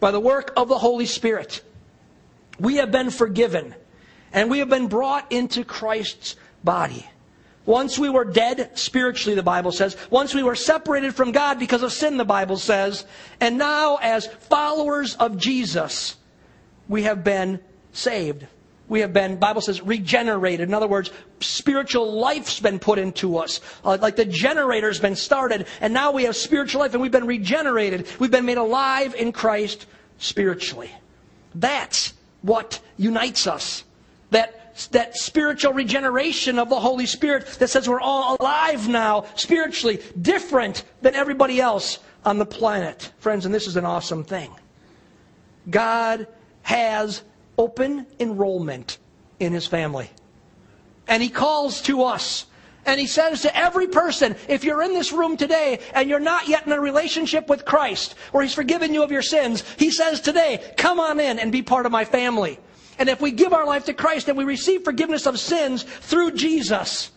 by 0.00 0.10
the 0.10 0.20
work 0.20 0.52
of 0.56 0.68
the 0.68 0.78
Holy 0.78 1.06
Spirit, 1.06 1.62
we 2.58 2.76
have 2.76 2.92
been 2.92 3.10
forgiven 3.10 3.74
and 4.32 4.50
we 4.50 4.60
have 4.60 4.68
been 4.68 4.88
brought 4.88 5.30
into 5.32 5.64
Christ's 5.64 6.36
body. 6.62 7.06
Once 7.66 7.98
we 7.98 8.10
were 8.10 8.24
dead 8.24 8.70
spiritually, 8.78 9.34
the 9.34 9.42
Bible 9.42 9.72
says. 9.72 9.96
Once 10.10 10.34
we 10.34 10.42
were 10.42 10.54
separated 10.54 11.14
from 11.14 11.32
God 11.32 11.58
because 11.58 11.82
of 11.82 11.92
sin, 11.92 12.16
the 12.16 12.24
Bible 12.24 12.58
says. 12.58 13.06
And 13.40 13.56
now, 13.56 13.98
as 14.02 14.26
followers 14.26 15.14
of 15.16 15.38
Jesus, 15.38 16.16
we 16.88 17.04
have 17.04 17.24
been 17.24 17.60
saved. 17.92 18.46
We 18.86 19.00
have 19.00 19.14
been, 19.14 19.36
Bible 19.36 19.62
says, 19.62 19.80
regenerated. 19.80 20.68
In 20.68 20.74
other 20.74 20.86
words, 20.86 21.10
spiritual 21.40 22.12
life's 22.12 22.60
been 22.60 22.78
put 22.78 22.98
into 22.98 23.38
us. 23.38 23.60
Uh, 23.82 23.96
like 24.00 24.16
the 24.16 24.26
generator's 24.26 25.00
been 25.00 25.16
started, 25.16 25.66
and 25.80 25.94
now 25.94 26.12
we 26.12 26.24
have 26.24 26.36
spiritual 26.36 26.82
life, 26.82 26.92
and 26.92 27.00
we've 27.00 27.10
been 27.10 27.26
regenerated. 27.26 28.06
We've 28.18 28.30
been 28.30 28.44
made 28.44 28.58
alive 28.58 29.14
in 29.14 29.32
Christ 29.32 29.86
spiritually. 30.18 30.90
That's 31.54 32.12
what 32.42 32.80
unites 32.98 33.46
us. 33.46 33.84
That, 34.90 35.16
spiritual 35.16 35.72
regeneration 35.72 36.58
of 36.58 36.68
the 36.68 36.80
Holy 36.80 37.06
Spirit 37.06 37.46
that 37.58 37.68
says 37.68 37.88
we're 37.88 38.00
all 38.00 38.36
alive 38.40 38.88
now, 38.88 39.26
spiritually, 39.36 40.00
different 40.20 40.82
than 41.00 41.14
everybody 41.14 41.60
else 41.60 42.00
on 42.24 42.38
the 42.38 42.46
planet. 42.46 43.12
Friends, 43.18 43.46
and 43.46 43.54
this 43.54 43.68
is 43.68 43.76
an 43.76 43.84
awesome 43.84 44.24
thing. 44.24 44.50
God 45.70 46.26
has 46.62 47.22
open 47.56 48.06
enrollment 48.18 48.98
in 49.38 49.52
his 49.52 49.66
family. 49.66 50.10
And 51.06 51.22
he 51.22 51.28
calls 51.28 51.80
to 51.82 52.02
us. 52.02 52.46
And 52.86 53.00
he 53.00 53.06
says 53.06 53.42
to 53.42 53.56
every 53.56 53.86
person, 53.86 54.36
if 54.48 54.64
you're 54.64 54.82
in 54.82 54.92
this 54.92 55.12
room 55.12 55.36
today 55.36 55.80
and 55.94 56.08
you're 56.08 56.20
not 56.20 56.48
yet 56.48 56.66
in 56.66 56.72
a 56.72 56.80
relationship 56.80 57.48
with 57.48 57.64
Christ, 57.64 58.14
or 58.32 58.42
he's 58.42 58.52
forgiven 58.52 58.92
you 58.92 59.02
of 59.02 59.12
your 59.12 59.22
sins, 59.22 59.64
he 59.78 59.90
says 59.90 60.20
today, 60.20 60.74
come 60.76 61.00
on 61.00 61.18
in 61.20 61.38
and 61.38 61.50
be 61.50 61.62
part 61.62 61.86
of 61.86 61.92
my 61.92 62.04
family. 62.04 62.58
And 62.98 63.08
if 63.08 63.20
we 63.20 63.30
give 63.30 63.52
our 63.52 63.66
life 63.66 63.86
to 63.86 63.94
Christ 63.94 64.28
and 64.28 64.38
we 64.38 64.44
receive 64.44 64.84
forgiveness 64.84 65.26
of 65.26 65.38
sins 65.38 65.82
through 65.82 66.32
Jesus, 66.32 67.10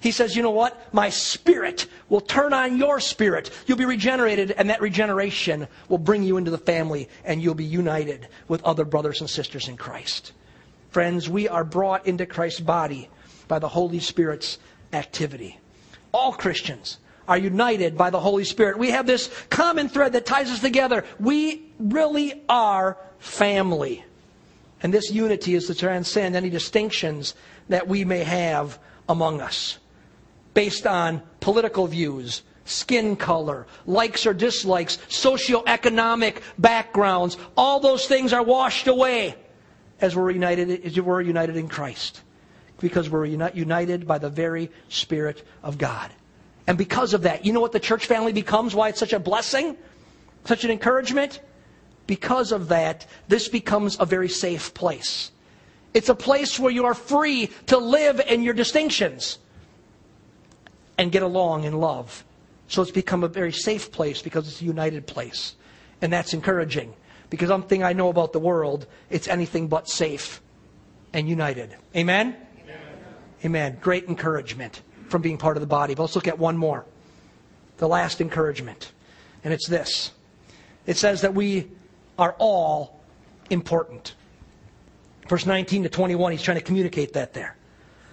he 0.00 0.12
says, 0.12 0.36
you 0.36 0.42
know 0.42 0.50
what? 0.50 0.92
My 0.92 1.08
spirit 1.08 1.86
will 2.08 2.20
turn 2.20 2.52
on 2.52 2.76
your 2.76 3.00
spirit. 3.00 3.50
You'll 3.66 3.78
be 3.78 3.86
regenerated, 3.86 4.50
and 4.52 4.70
that 4.70 4.80
regeneration 4.80 5.66
will 5.88 5.98
bring 5.98 6.22
you 6.22 6.36
into 6.36 6.50
the 6.50 6.58
family, 6.58 7.08
and 7.24 7.42
you'll 7.42 7.54
be 7.54 7.64
united 7.64 8.28
with 8.46 8.62
other 8.62 8.84
brothers 8.84 9.20
and 9.20 9.30
sisters 9.30 9.68
in 9.68 9.76
Christ. 9.76 10.32
Friends, 10.90 11.28
we 11.28 11.48
are 11.48 11.64
brought 11.64 12.06
into 12.06 12.26
Christ's 12.26 12.60
body 12.60 13.08
by 13.48 13.58
the 13.58 13.68
Holy 13.68 14.00
Spirit's 14.00 14.58
activity. 14.92 15.58
All 16.12 16.32
Christians 16.32 16.98
are 17.26 17.38
united 17.38 17.96
by 17.96 18.10
the 18.10 18.20
Holy 18.20 18.44
Spirit. 18.44 18.78
We 18.78 18.90
have 18.90 19.06
this 19.06 19.28
common 19.50 19.88
thread 19.88 20.12
that 20.12 20.26
ties 20.26 20.50
us 20.50 20.60
together. 20.60 21.04
We 21.18 21.72
really 21.78 22.44
are 22.48 22.98
family. 23.18 24.04
And 24.82 24.92
this 24.92 25.10
unity 25.10 25.54
is 25.54 25.66
to 25.68 25.74
transcend 25.74 26.36
any 26.36 26.50
distinctions 26.50 27.34
that 27.68 27.88
we 27.88 28.04
may 28.04 28.24
have 28.24 28.78
among 29.08 29.40
us 29.40 29.78
based 30.56 30.86
on 30.86 31.22
political 31.40 31.86
views, 31.86 32.42
skin 32.64 33.14
color, 33.14 33.66
likes 33.84 34.26
or 34.26 34.32
dislikes, 34.32 34.96
socioeconomic 35.08 36.38
backgrounds. 36.56 37.36
All 37.58 37.78
those 37.78 38.06
things 38.06 38.32
are 38.32 38.42
washed 38.42 38.86
away 38.86 39.36
as 40.00 40.16
we're 40.16 40.30
united, 40.30 40.84
as 40.84 40.98
we're 40.98 41.20
united 41.20 41.56
in 41.56 41.68
Christ. 41.68 42.22
Because 42.78 43.08
we're 43.10 43.26
united 43.26 44.06
by 44.06 44.18
the 44.18 44.30
very 44.30 44.70
Spirit 44.88 45.46
of 45.62 45.76
God. 45.76 46.10
And 46.66 46.76
because 46.76 47.14
of 47.14 47.22
that, 47.22 47.44
you 47.44 47.52
know 47.52 47.60
what 47.60 47.72
the 47.72 47.80
church 47.80 48.06
family 48.06 48.32
becomes? 48.32 48.74
Why 48.74 48.88
it's 48.88 48.98
such 48.98 49.12
a 49.12 49.20
blessing? 49.20 49.76
Such 50.44 50.64
an 50.64 50.70
encouragement? 50.70 51.40
Because 52.06 52.52
of 52.52 52.68
that, 52.68 53.06
this 53.28 53.48
becomes 53.48 53.96
a 53.98 54.06
very 54.06 54.28
safe 54.28 54.74
place. 54.74 55.32
It's 55.94 56.08
a 56.08 56.14
place 56.14 56.58
where 56.58 56.70
you 56.70 56.84
are 56.84 56.94
free 56.94 57.50
to 57.66 57.78
live 57.78 58.20
in 58.20 58.42
your 58.42 58.54
distinctions 58.54 59.38
and 60.98 61.10
get 61.10 61.22
along 61.22 61.64
in 61.64 61.80
love. 61.80 62.24
So 62.68 62.82
it's 62.82 62.90
become 62.90 63.24
a 63.24 63.28
very 63.28 63.52
safe 63.52 63.90
place 63.92 64.22
because 64.22 64.48
it's 64.48 64.60
a 64.60 64.64
united 64.64 65.06
place. 65.06 65.54
And 66.02 66.12
that's 66.12 66.34
encouraging. 66.34 66.94
Because 67.30 67.50
one 67.50 67.62
thing 67.62 67.82
I 67.82 67.92
know 67.92 68.08
about 68.08 68.32
the 68.32 68.40
world, 68.40 68.86
it's 69.10 69.28
anything 69.28 69.68
but 69.68 69.88
safe 69.88 70.40
and 71.12 71.28
united. 71.28 71.74
Amen? 71.96 72.36
Amen? 72.62 72.80
Amen. 73.44 73.78
Great 73.80 74.04
encouragement 74.04 74.82
from 75.08 75.22
being 75.22 75.38
part 75.38 75.56
of 75.56 75.60
the 75.60 75.66
body. 75.66 75.94
But 75.94 76.02
let's 76.02 76.14
look 76.14 76.28
at 76.28 76.38
one 76.38 76.56
more. 76.56 76.84
The 77.78 77.88
last 77.88 78.20
encouragement. 78.20 78.92
And 79.44 79.52
it's 79.52 79.68
this 79.68 80.12
it 80.86 80.96
says 80.96 81.20
that 81.22 81.34
we 81.34 81.68
are 82.18 82.34
all 82.38 82.98
important. 83.50 84.14
Verse 85.28 85.46
19 85.46 85.84
to 85.84 85.88
21, 85.88 86.32
he's 86.32 86.42
trying 86.42 86.58
to 86.58 86.64
communicate 86.64 87.14
that 87.14 87.34
there. 87.34 87.56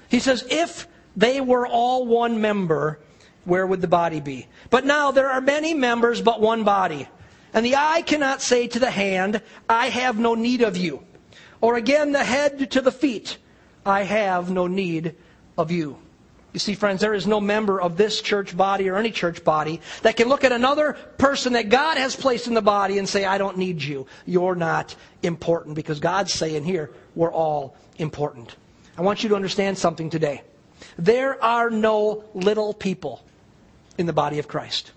He 0.09 0.19
says, 0.19 0.45
If 0.49 0.87
they 1.15 1.41
were 1.41 1.67
all 1.67 2.05
one 2.05 2.41
member, 2.41 2.99
where 3.45 3.67
would 3.67 3.81
the 3.81 3.87
body 3.87 4.19
be? 4.19 4.47
But 4.69 4.85
now 4.85 5.11
there 5.11 5.29
are 5.29 5.41
many 5.41 5.73
members, 5.73 6.21
but 6.21 6.41
one 6.41 6.63
body. 6.63 7.07
And 7.53 7.65
the 7.65 7.75
eye 7.75 8.01
cannot 8.01 8.41
say 8.41 8.67
to 8.67 8.79
the 8.79 8.89
hand, 8.89 9.41
I 9.69 9.87
have 9.89 10.17
no 10.17 10.33
need 10.33 10.61
of 10.61 10.75
you. 10.75 11.03
Or 11.61 11.75
again, 11.75 12.11
the 12.11 12.23
head 12.23 12.71
to 12.71 12.81
the 12.81 12.91
feet, 12.91 13.37
I 13.85 14.03
have 14.03 14.49
no 14.49 14.67
need 14.67 15.15
of 15.57 15.71
you. 15.71 15.97
You 16.53 16.59
see, 16.59 16.75
friends, 16.75 17.01
there 17.01 17.15
is 17.15 17.25
no 17.25 17.41
member 17.41 17.81
of 17.81 17.97
this 17.97 18.21
church 18.21 18.55
body 18.55 18.87
or 18.87 18.95
any 18.95 19.09
church 19.09 19.43
body 19.43 19.81
that 20.03 20.15
can 20.15 20.29
look 20.29 20.43
at 20.43 20.51
another 20.51 20.93
person 21.17 21.53
that 21.53 21.69
God 21.69 21.97
has 21.97 22.15
placed 22.15 22.47
in 22.47 22.53
the 22.53 22.61
body 22.61 22.99
and 22.99 23.09
say, 23.09 23.25
I 23.25 23.39
don't 23.39 23.57
need 23.57 23.81
you. 23.81 24.05
You're 24.27 24.55
not 24.55 24.95
important. 25.23 25.75
Because 25.75 25.99
God's 25.99 26.31
saying 26.31 26.63
here, 26.63 26.91
we're 27.15 27.31
all 27.31 27.75
important. 27.97 28.55
I 28.95 29.01
want 29.01 29.23
you 29.23 29.29
to 29.29 29.35
understand 29.35 29.77
something 29.79 30.11
today 30.11 30.43
There 30.97 31.43
are 31.43 31.71
no 31.71 32.23
little 32.35 32.73
people 32.73 33.23
in 33.97 34.05
the 34.05 34.13
body 34.13 34.37
of 34.37 34.47
Christ. 34.47 34.91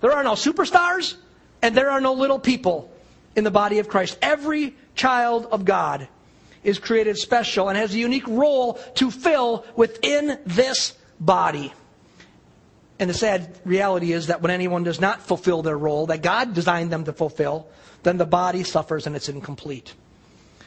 There 0.00 0.12
are 0.12 0.24
no 0.24 0.32
superstars, 0.32 1.16
and 1.60 1.76
there 1.76 1.90
are 1.90 2.00
no 2.00 2.14
little 2.14 2.38
people 2.38 2.90
in 3.34 3.44
the 3.44 3.50
body 3.50 3.80
of 3.80 3.88
Christ. 3.88 4.18
Every 4.22 4.74
child 4.94 5.46
of 5.50 5.66
God 5.66 6.08
is 6.66 6.80
created 6.80 7.16
special 7.16 7.68
and 7.68 7.78
has 7.78 7.94
a 7.94 7.98
unique 7.98 8.26
role 8.26 8.74
to 8.96 9.08
fill 9.08 9.64
within 9.76 10.36
this 10.44 10.98
body. 11.20 11.72
And 12.98 13.08
the 13.08 13.14
sad 13.14 13.60
reality 13.64 14.12
is 14.12 14.26
that 14.26 14.42
when 14.42 14.50
anyone 14.50 14.82
does 14.82 15.00
not 15.00 15.22
fulfill 15.22 15.62
their 15.62 15.78
role 15.78 16.06
that 16.06 16.22
God 16.22 16.54
designed 16.54 16.90
them 16.90 17.04
to 17.04 17.12
fulfill, 17.12 17.68
then 18.02 18.16
the 18.16 18.26
body 18.26 18.64
suffers 18.64 19.06
and 19.06 19.14
it's 19.14 19.28
incomplete. 19.28 19.94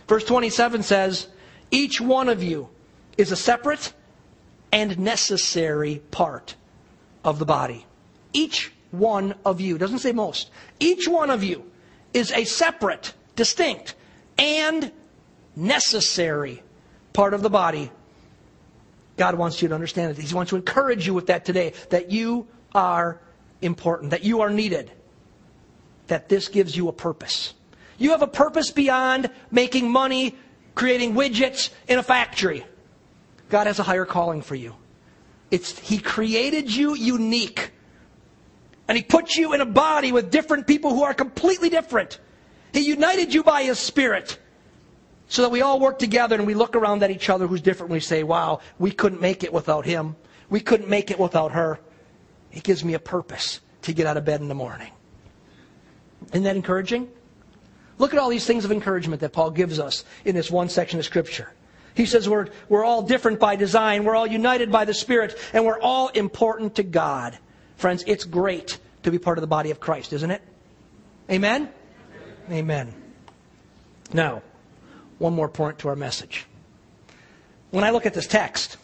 Verse 0.08 0.24
27 0.24 0.84
says, 0.84 1.28
Each 1.70 2.00
one 2.00 2.30
of 2.30 2.42
you 2.42 2.70
is 3.18 3.34
a 3.34 3.36
separate 3.36 3.92
and 4.72 4.98
necessary 5.00 6.02
part 6.12 6.56
of 7.26 7.40
the 7.40 7.46
body. 7.46 7.86
Each 8.32 8.72
one 8.92 9.36
of 9.44 9.60
you, 9.60 9.78
doesn't 9.78 10.00
say 10.00 10.14
most, 10.14 10.50
each 10.80 11.10
one 11.10 11.30
of 11.30 11.44
you 11.44 11.70
is 12.14 12.32
a 12.32 12.46
separate, 12.46 13.14
distinct, 13.36 13.96
and 14.38 14.94
necessary 15.60 16.64
part 17.14 17.34
of 17.34 17.42
the 17.42 17.50
body. 17.50 17.92
God 19.18 19.36
wants 19.36 19.62
you 19.62 19.68
to 19.68 19.76
understand 19.76 20.18
it. 20.18 20.22
He 20.22 20.34
wants 20.34 20.52
to 20.52 20.56
encourage 20.56 21.06
you 21.06 21.14
with 21.14 21.28
that 21.28 21.46
today 21.46 21.74
that 21.90 22.12
you 22.12 22.48
are 22.74 23.20
important, 23.62 24.12
that 24.12 24.24
you 24.24 24.42
are 24.42 24.50
needed, 24.50 24.92
that 26.08 26.30
this 26.30 26.48
gives 26.48 26.76
you 26.76 26.88
a 26.88 26.94
purpose. 26.94 27.54
You 27.98 28.12
have 28.12 28.22
a 28.22 28.28
purpose 28.28 28.72
beyond 28.72 29.30
making 29.52 29.92
money, 29.92 30.38
creating 30.74 31.14
widgets 31.14 31.70
in 31.88 32.00
a 32.00 32.04
factory. 32.04 32.66
God 33.50 33.68
has 33.68 33.80
a 33.80 33.84
higher 33.84 34.06
calling 34.06 34.42
for 34.42 34.56
you. 34.56 34.76
It's, 35.52 35.78
he 35.80 35.98
created 35.98 36.74
you 36.74 36.96
unique. 36.96 37.72
And 38.90 38.98
He 38.98 39.04
put 39.04 39.36
you 39.36 39.54
in 39.54 39.62
a 39.62 39.68
body 39.68 40.12
with 40.12 40.32
different 40.32 40.66
people 40.66 40.96
who 40.96 41.04
are 41.04 41.14
completely 41.14 41.70
different. 41.70 42.20
He 42.74 42.82
united 42.82 43.34
you 43.34 43.44
by 43.44 43.62
His 43.62 43.78
Spirit 43.78 44.40
so 45.30 45.44
that 45.44 45.52
we 45.52 45.62
all 45.62 45.80
work 45.80 46.00
together 46.00 46.36
and 46.36 46.46
we 46.46 46.56
look 46.56 46.76
around 46.76 47.02
at 47.04 47.12
each 47.12 47.30
other 47.30 47.48
who's 47.48 47.62
different 47.62 47.90
and 47.90 47.94
we 47.94 48.00
say, 48.02 48.24
wow, 48.24 48.60
we 48.80 48.92
couldn't 48.92 49.22
make 49.22 49.44
it 49.44 49.54
without 49.54 49.86
him. 49.86 50.16
We 50.50 50.60
couldn't 50.60 50.90
make 50.90 51.12
it 51.12 51.20
without 51.20 51.52
her. 51.52 51.80
It 52.52 52.64
gives 52.64 52.84
me 52.84 52.96
a 52.96 53.00
purpose 53.00 53.62
to 53.84 53.94
get 53.94 54.08
out 54.08 54.18
of 54.18 54.26
bed 54.26 54.42
in 54.42 54.48
the 54.48 54.56
morning. 54.56 54.92
Isn't 56.34 56.44
that 56.44 56.56
encouraging? 56.56 57.10
Look 58.00 58.14
at 58.14 58.20
all 58.20 58.30
these 58.30 58.46
things 58.46 58.66
of 58.66 58.72
encouragement 58.72 59.22
that 59.22 59.32
Paul 59.32 59.52
gives 59.52 59.80
us 59.80 60.04
in 60.26 60.34
this 60.34 60.50
one 60.50 60.68
section 60.68 60.98
of 61.00 61.06
Scripture. 61.06 61.54
He 61.94 62.08
says 62.08 62.28
we're, 62.28 62.48
we're 62.68 62.84
all 62.84 63.04
different 63.04 63.40
by 63.40 63.56
design, 63.56 64.06
we're 64.06 64.16
all 64.16 64.28
united 64.28 64.72
by 64.72 64.86
the 64.86 64.94
Spirit, 64.94 65.38
and 65.54 65.64
we're 65.64 65.80
all 65.80 66.08
important 66.10 66.76
to 66.76 66.84
God. 66.84 67.38
Friends, 67.78 68.04
it's 68.08 68.24
great 68.24 68.80
to 69.04 69.12
be 69.12 69.20
part 69.20 69.38
of 69.38 69.42
the 69.42 69.48
body 69.48 69.70
of 69.70 69.80
Christ, 69.80 70.12
isn't 70.14 70.32
it? 70.32 70.42
Amen? 71.30 71.70
Amen. 72.50 72.94
Now, 74.12 74.42
one 75.20 75.36
more 75.36 75.50
point 75.50 75.80
to 75.80 75.90
our 75.90 75.96
message. 75.96 76.46
When 77.72 77.84
I 77.84 77.92
look 77.92 78.06
at 78.06 78.14
this 78.14 78.28
text, 78.28 78.78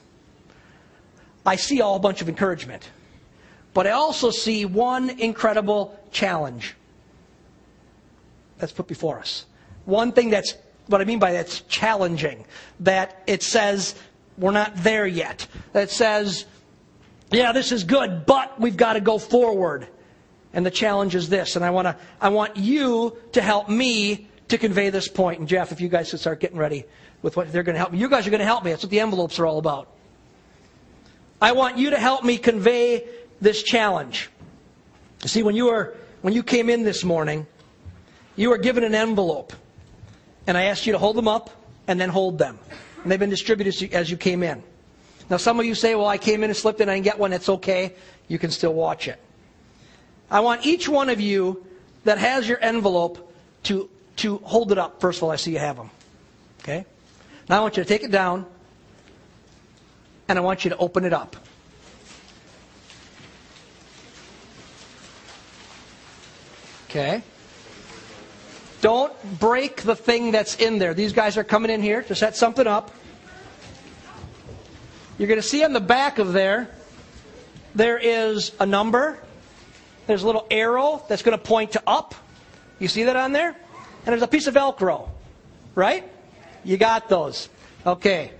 I 1.46 1.56
see 1.56 1.80
a 1.80 2.00
bunch 2.00 2.22
of 2.22 2.30
encouragement, 2.30 2.90
but 3.74 3.88
I 3.88 3.92
also 3.92 4.30
see 4.30 4.66
one 4.66 5.10
incredible 5.10 6.00
challenge 6.12 6.76
that's 8.58 8.72
put 8.72 8.88
before 8.88 9.20
us. 9.20 9.46
One 9.86 10.12
thing 10.12 10.30
that's 10.30 10.56
what 10.88 11.02
I 11.02 11.06
mean 11.06 11.20
by 11.20 11.34
that's 11.34 11.62
challenging, 11.62 12.46
that 12.82 13.24
it 13.28 13.44
says 13.44 13.96
we're 14.38 14.52
not 14.52 14.76
there 14.76 15.08
yet. 15.08 15.48
That 15.74 15.90
says, 15.90 16.46
yeah, 17.32 17.52
this 17.52 17.72
is 17.72 17.84
good, 17.84 18.26
but 18.26 18.60
we've 18.60 18.78
got 18.78 18.94
to 18.94 19.02
go 19.02 19.18
forward. 19.18 19.88
And 20.54 20.66
the 20.66 20.72
challenge 20.72 21.16
is 21.16 21.28
this, 21.28 21.56
and 21.56 21.66
I 21.66 21.70
want 21.72 21.86
to 21.88 21.98
I 22.22 22.30
want 22.30 22.56
you 22.56 23.18
to 23.34 23.42
help 23.42 23.68
me 23.68 24.30
to 24.50 24.58
convey 24.58 24.90
this 24.90 25.08
point. 25.08 25.40
And 25.40 25.48
Jeff, 25.48 25.72
if 25.72 25.82
you 25.82 25.90
guys 25.90 26.12
could 26.12 26.20
start 26.20 26.40
getting 26.40 26.58
ready 26.58 26.86
with 27.22 27.36
what 27.36 27.52
they're 27.52 27.64
going 27.64 27.74
to 27.74 27.80
help 27.80 27.92
me, 27.92 28.00
you 28.00 28.10
guys 28.10 28.28
are 28.28 28.30
going 28.30 28.40
to 28.40 28.46
help 28.46 28.64
me. 28.64 28.72
That's 28.72 28.84
what 28.84 28.92
the 28.92 29.00
envelopes 29.00 29.40
are 29.40 29.46
all 29.46 29.58
about. 29.58 29.90
I 31.42 31.52
want 31.52 31.78
you 31.78 31.90
to 31.90 31.98
help 31.98 32.24
me 32.24 32.38
convey 32.38 33.08
this 33.42 33.62
challenge. 33.64 34.30
See, 35.26 35.44
when 35.44 35.56
you 35.56 35.66
were 35.66 35.96
when 36.22 36.34
you 36.34 36.44
came 36.44 36.70
in 36.70 36.84
this 36.84 37.04
morning, 37.04 37.46
you 38.36 38.50
were 38.50 38.58
given 38.58 38.84
an 38.84 38.96
envelope, 38.96 39.54
and 40.48 40.58
I 40.58 40.64
asked 40.64 40.86
you 40.86 40.94
to 40.94 40.98
hold 40.98 41.16
them 41.16 41.28
up 41.28 41.50
and 41.88 42.00
then 42.00 42.10
hold 42.10 42.38
them, 42.38 42.58
and 43.04 43.12
they've 43.12 43.20
been 43.20 43.30
distributed 43.30 43.94
as 43.94 44.10
you 44.10 44.18
came 44.18 44.42
in. 44.44 44.64
Now, 45.30 45.38
some 45.38 45.60
of 45.60 45.66
you 45.66 45.76
say, 45.76 45.96
"Well, 45.96 46.08
I 46.08 46.18
came 46.18 46.44
in 46.44 46.50
and 46.50 46.58
slipped 46.58 46.82
in. 46.82 46.90
I 46.90 46.96
didn't 46.96 47.06
get 47.06 47.20
one. 47.20 47.34
It's 47.34 47.50
okay. 47.50 47.94
You 48.28 48.40
can 48.40 48.52
still 48.52 48.74
watch 48.74 49.08
it." 49.08 49.20
I 50.32 50.40
want 50.40 50.66
each 50.66 50.90
one 50.90 51.10
of 51.10 51.22
you 51.22 51.66
that 52.06 52.18
has 52.18 52.48
your 52.48 52.60
envelope 52.62 53.34
to 53.64 53.90
to 54.18 54.38
hold 54.38 54.72
it 54.72 54.78
up. 54.78 55.02
First 55.02 55.20
of 55.20 55.24
all, 55.24 55.32
I 55.32 55.36
see 55.36 55.52
you 55.52 55.60
have 55.60 55.76
them. 55.76 55.90
Okay? 56.62 56.86
Now 57.50 57.58
I 57.58 57.62
want 57.62 57.78
you 57.78 57.84
to 57.84 57.88
take 57.88 58.04
it 58.04 58.12
down 58.12 58.46
and 60.28 60.38
I 60.38 60.42
want 60.42 60.64
you 60.64 60.70
to 60.70 60.78
open 60.78 61.06
it 61.06 61.14
up. 61.14 61.36
Okay? 66.90 67.22
Don't 68.82 69.40
break 69.40 69.82
the 69.82 69.96
thing 69.96 70.32
that's 70.32 70.56
in 70.56 70.80
there. 70.80 70.94
These 70.94 71.14
guys 71.14 71.38
are 71.38 71.44
coming 71.44 71.72
in 71.72 71.82
here 71.82 72.04
to 72.04 72.16
set 72.16 72.36
something 72.36 72.68
up. 72.68 72.92
You're 75.18 75.28
going 75.28 75.42
to 75.42 75.48
see 75.48 75.64
on 75.64 75.74
the 75.74 75.80
back 75.80 76.20
of 76.20 76.34
there, 76.34 76.70
there 77.74 77.98
is 77.98 78.52
a 78.60 78.66
number. 78.66 79.20
There's 80.08 80.24
a 80.24 80.26
little 80.26 80.46
arrow 80.52 81.04
that's 81.10 81.22
going 81.22 81.38
to 81.38 81.44
point 81.44 81.74
to 81.74 81.84
up. 81.88 82.16
You 82.80 82.88
see 82.88 83.04
that 83.04 83.16
on 83.16 83.32
there? 83.32 83.56
And 84.06 84.14
there's 84.14 84.22
a 84.22 84.28
piece 84.28 84.46
of 84.48 84.54
Velcro, 84.54 85.10
right? 85.74 86.10
You 86.64 86.78
got 86.78 87.10
those. 87.10 87.50
Okay. 87.86 88.32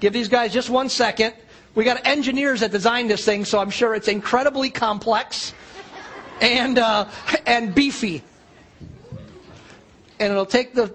Give 0.00 0.12
these 0.12 0.28
guys 0.28 0.52
just 0.52 0.70
one 0.70 0.88
second. 0.88 1.34
We 1.74 1.84
got 1.84 2.06
engineers 2.06 2.60
that 2.60 2.72
designed 2.72 3.10
this 3.10 3.24
thing, 3.24 3.44
so 3.44 3.58
I'm 3.58 3.70
sure 3.70 3.94
it's 3.94 4.08
incredibly 4.08 4.70
complex 4.70 5.54
and 6.40 6.78
uh, 6.78 7.06
and 7.46 7.74
beefy, 7.74 8.22
and 10.18 10.32
it'll 10.32 10.46
take 10.46 10.74
the 10.74 10.92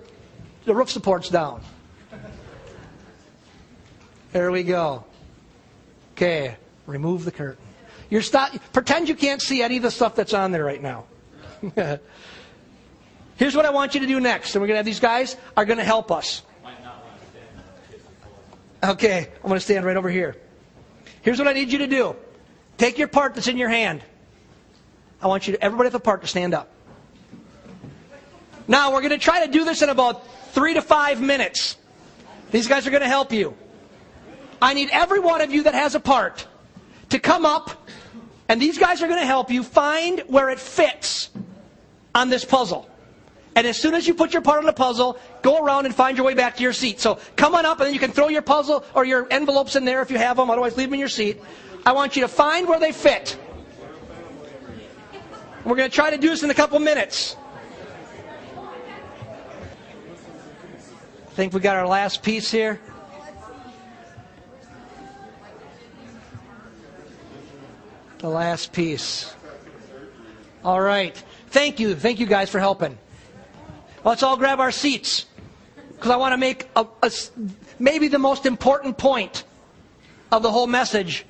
the 0.66 0.74
roof 0.74 0.90
supports 0.90 1.30
down. 1.30 1.62
There 4.34 4.52
we 4.52 4.64
go. 4.64 5.06
Okay, 6.14 6.58
remove 6.88 7.24
the 7.24 7.32
curtain. 7.32 7.64
You're 8.10 8.22
stop, 8.22 8.52
pretend 8.74 9.08
you 9.08 9.16
can't 9.16 9.42
see 9.42 9.62
any 9.62 9.78
of 9.78 9.84
the 9.84 9.92
stuff 9.92 10.16
that's 10.16 10.34
on 10.34 10.52
there 10.52 10.66
right 10.66 10.82
now. 10.82 11.06
Here's 13.38 13.56
what 13.56 13.66
I 13.66 13.70
want 13.70 13.94
you 13.94 14.02
to 14.02 14.08
do 14.08 14.20
next. 14.20 14.56
And 14.56 14.62
we're 14.62 14.68
going 14.68 14.76
to 14.76 14.80
have 14.80 14.86
these 14.86 15.00
guys 15.00 15.36
are 15.58 15.66
going 15.66 15.78
to 15.78 15.84
help 15.84 16.12
us. 16.12 16.42
Okay, 18.84 19.28
I'm 19.36 19.50
going 19.50 19.56
to 19.56 19.60
stand 19.60 19.86
right 19.86 19.98
over 19.98 20.10
here. 20.10 20.36
Here's 21.22 21.40
what 21.40 21.48
I 21.48 21.54
need 21.54 21.72
you 21.72 21.80
to 21.80 21.88
do. 21.88 22.16
Take 22.78 22.98
your 22.98 23.08
part 23.08 23.34
that's 23.34 23.48
in 23.48 23.58
your 23.58 23.70
hand. 23.70 24.04
I 25.22 25.28
want 25.28 25.48
you 25.48 25.54
to, 25.54 25.64
everybody 25.64 25.88
have 25.88 25.96
a 25.96 26.00
part 26.00 26.22
to 26.22 26.28
stand 26.28 26.54
up. 26.54 26.70
Now, 28.68 28.94
we're 28.94 29.02
going 29.02 29.12
to 29.12 29.18
try 29.18 29.46
to 29.46 29.52
do 29.52 29.66
this 29.66 29.82
in 29.82 29.90
about 29.90 30.28
three 30.52 30.76
to 30.76 30.82
five 30.82 31.22
minutes. 31.22 31.78
These 32.52 32.68
guys 32.68 32.86
are 32.86 32.92
going 32.92 33.02
to 33.02 33.08
help 33.08 33.32
you. 33.32 33.56
I 34.62 34.74
need 34.74 34.90
every 34.92 35.20
one 35.20 35.42
of 35.42 35.52
you 35.52 35.64
that 35.64 35.74
has 35.74 35.96
a 35.96 36.00
part 36.00 36.48
to 37.10 37.20
come 37.20 37.46
up, 37.46 37.88
and 38.48 38.62
these 38.62 38.78
guys 38.78 39.02
are 39.02 39.08
going 39.08 39.20
to 39.20 39.26
help 39.26 39.52
you 39.52 39.64
find 39.64 40.22
where 40.28 40.50
it 40.50 40.60
fits 40.60 41.30
on 42.14 42.30
this 42.30 42.46
puzzle. 42.46 42.90
And 43.56 43.66
as 43.66 43.80
soon 43.80 43.94
as 43.94 44.06
you 44.06 44.14
put 44.14 44.34
your 44.34 44.42
part 44.42 44.60
on 44.60 44.66
the 44.66 44.74
puzzle, 44.74 45.18
go 45.42 45.64
around 45.64 45.86
and 45.86 45.96
find 45.96 46.18
your 46.18 46.26
way 46.26 46.34
back 46.34 46.58
to 46.58 46.64
your 46.64 46.74
seat. 46.74 47.00
So 47.00 47.20
come 47.38 47.56
on 47.56 47.66
up 47.66 47.80
and 47.80 47.88
then 47.88 47.94
you 47.94 48.02
can 48.02 48.12
throw 48.12 48.28
your 48.28 48.42
puzzle 48.42 48.84
or 48.94 49.06
your 49.06 49.28
envelopes 49.32 49.78
in 49.78 49.86
there 49.86 50.02
if 50.02 50.12
you 50.12 50.18
have 50.18 50.36
them. 50.36 50.50
Otherwise, 50.50 50.76
leave 50.76 50.88
them 50.88 50.96
in 50.96 51.00
your 51.00 51.08
seat. 51.08 51.42
I 51.86 51.94
want 51.94 52.18
you 52.18 52.22
to 52.24 52.28
find 52.28 52.68
where 52.68 52.80
they 52.80 52.92
fit. 52.92 53.40
We're 55.64 55.78
going 55.78 55.90
to 55.90 55.96
try 55.96 56.12
to 56.12 56.18
do 56.18 56.30
this 56.30 56.44
in 56.44 56.50
a 56.50 56.54
couple 56.54 56.78
minutes. 56.80 57.38
I 61.28 61.34
think 61.36 61.54
we 61.54 61.60
got 61.62 61.78
our 61.78 61.88
last 61.88 62.24
piece 62.24 62.52
here. 62.52 62.80
The 68.20 68.30
last 68.30 68.74
piece. 68.74 69.34
All 70.64 70.82
right. 70.82 71.16
Thank 71.50 71.80
you. 71.80 71.96
Thank 71.96 72.20
you 72.20 72.26
guys 72.26 72.50
for 72.50 72.60
helping. 72.60 72.98
Let's 74.06 74.22
all 74.22 74.38
grab 74.38 74.60
our 74.60 74.72
seats 74.72 75.26
because 75.90 76.12
I 76.12 76.16
want 76.18 76.34
to 76.34 76.38
make 76.38 76.70
a, 76.76 76.86
a, 77.02 77.12
maybe 77.80 78.08
the 78.08 78.20
most 78.20 78.46
important 78.46 79.00
point 79.00 79.44
of 80.32 80.44
the 80.44 80.52
whole 80.52 80.68
message. 80.68 81.26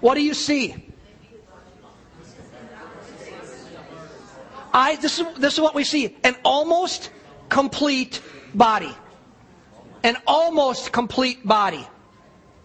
What 0.00 0.14
do 0.14 0.22
you 0.22 0.34
see? 0.34 0.76
I, 4.74 4.96
this, 4.96 5.18
is, 5.18 5.26
this 5.38 5.54
is 5.54 5.60
what 5.60 5.74
we 5.74 5.84
see 5.84 6.16
an 6.22 6.36
almost 6.44 7.10
complete 7.48 8.20
body. 8.54 8.94
An 10.02 10.18
almost 10.26 10.92
complete 10.92 11.46
body. 11.46 11.86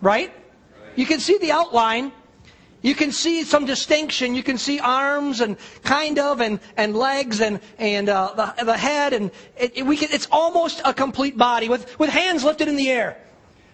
Right? 0.01 0.33
You 0.97 1.05
can 1.05 1.21
see 1.21 1.37
the 1.37 1.53
outline. 1.53 2.11
You 2.81 2.93
can 2.93 3.11
see 3.11 3.43
some 3.43 3.65
distinction. 3.65 4.35
You 4.35 4.43
can 4.43 4.57
see 4.57 4.79
arms 4.79 5.41
and 5.41 5.57
kind 5.83 6.19
of 6.19 6.39
and, 6.39 6.59
and 6.77 6.95
legs 6.95 7.41
and, 7.41 7.59
and 7.79 8.09
uh, 8.09 8.53
the, 8.57 8.65
the 8.65 8.77
head. 8.77 9.13
And 9.13 9.31
it, 9.57 9.77
it, 9.77 9.85
we 9.85 9.97
can, 9.97 10.09
it's 10.11 10.27
almost 10.31 10.81
a 10.85 10.93
complete 10.93 11.37
body 11.37 11.67
with, 11.67 11.97
with 11.97 12.09
hands 12.09 12.43
lifted 12.43 12.67
in 12.67 12.75
the 12.75 12.91
air. 12.91 13.17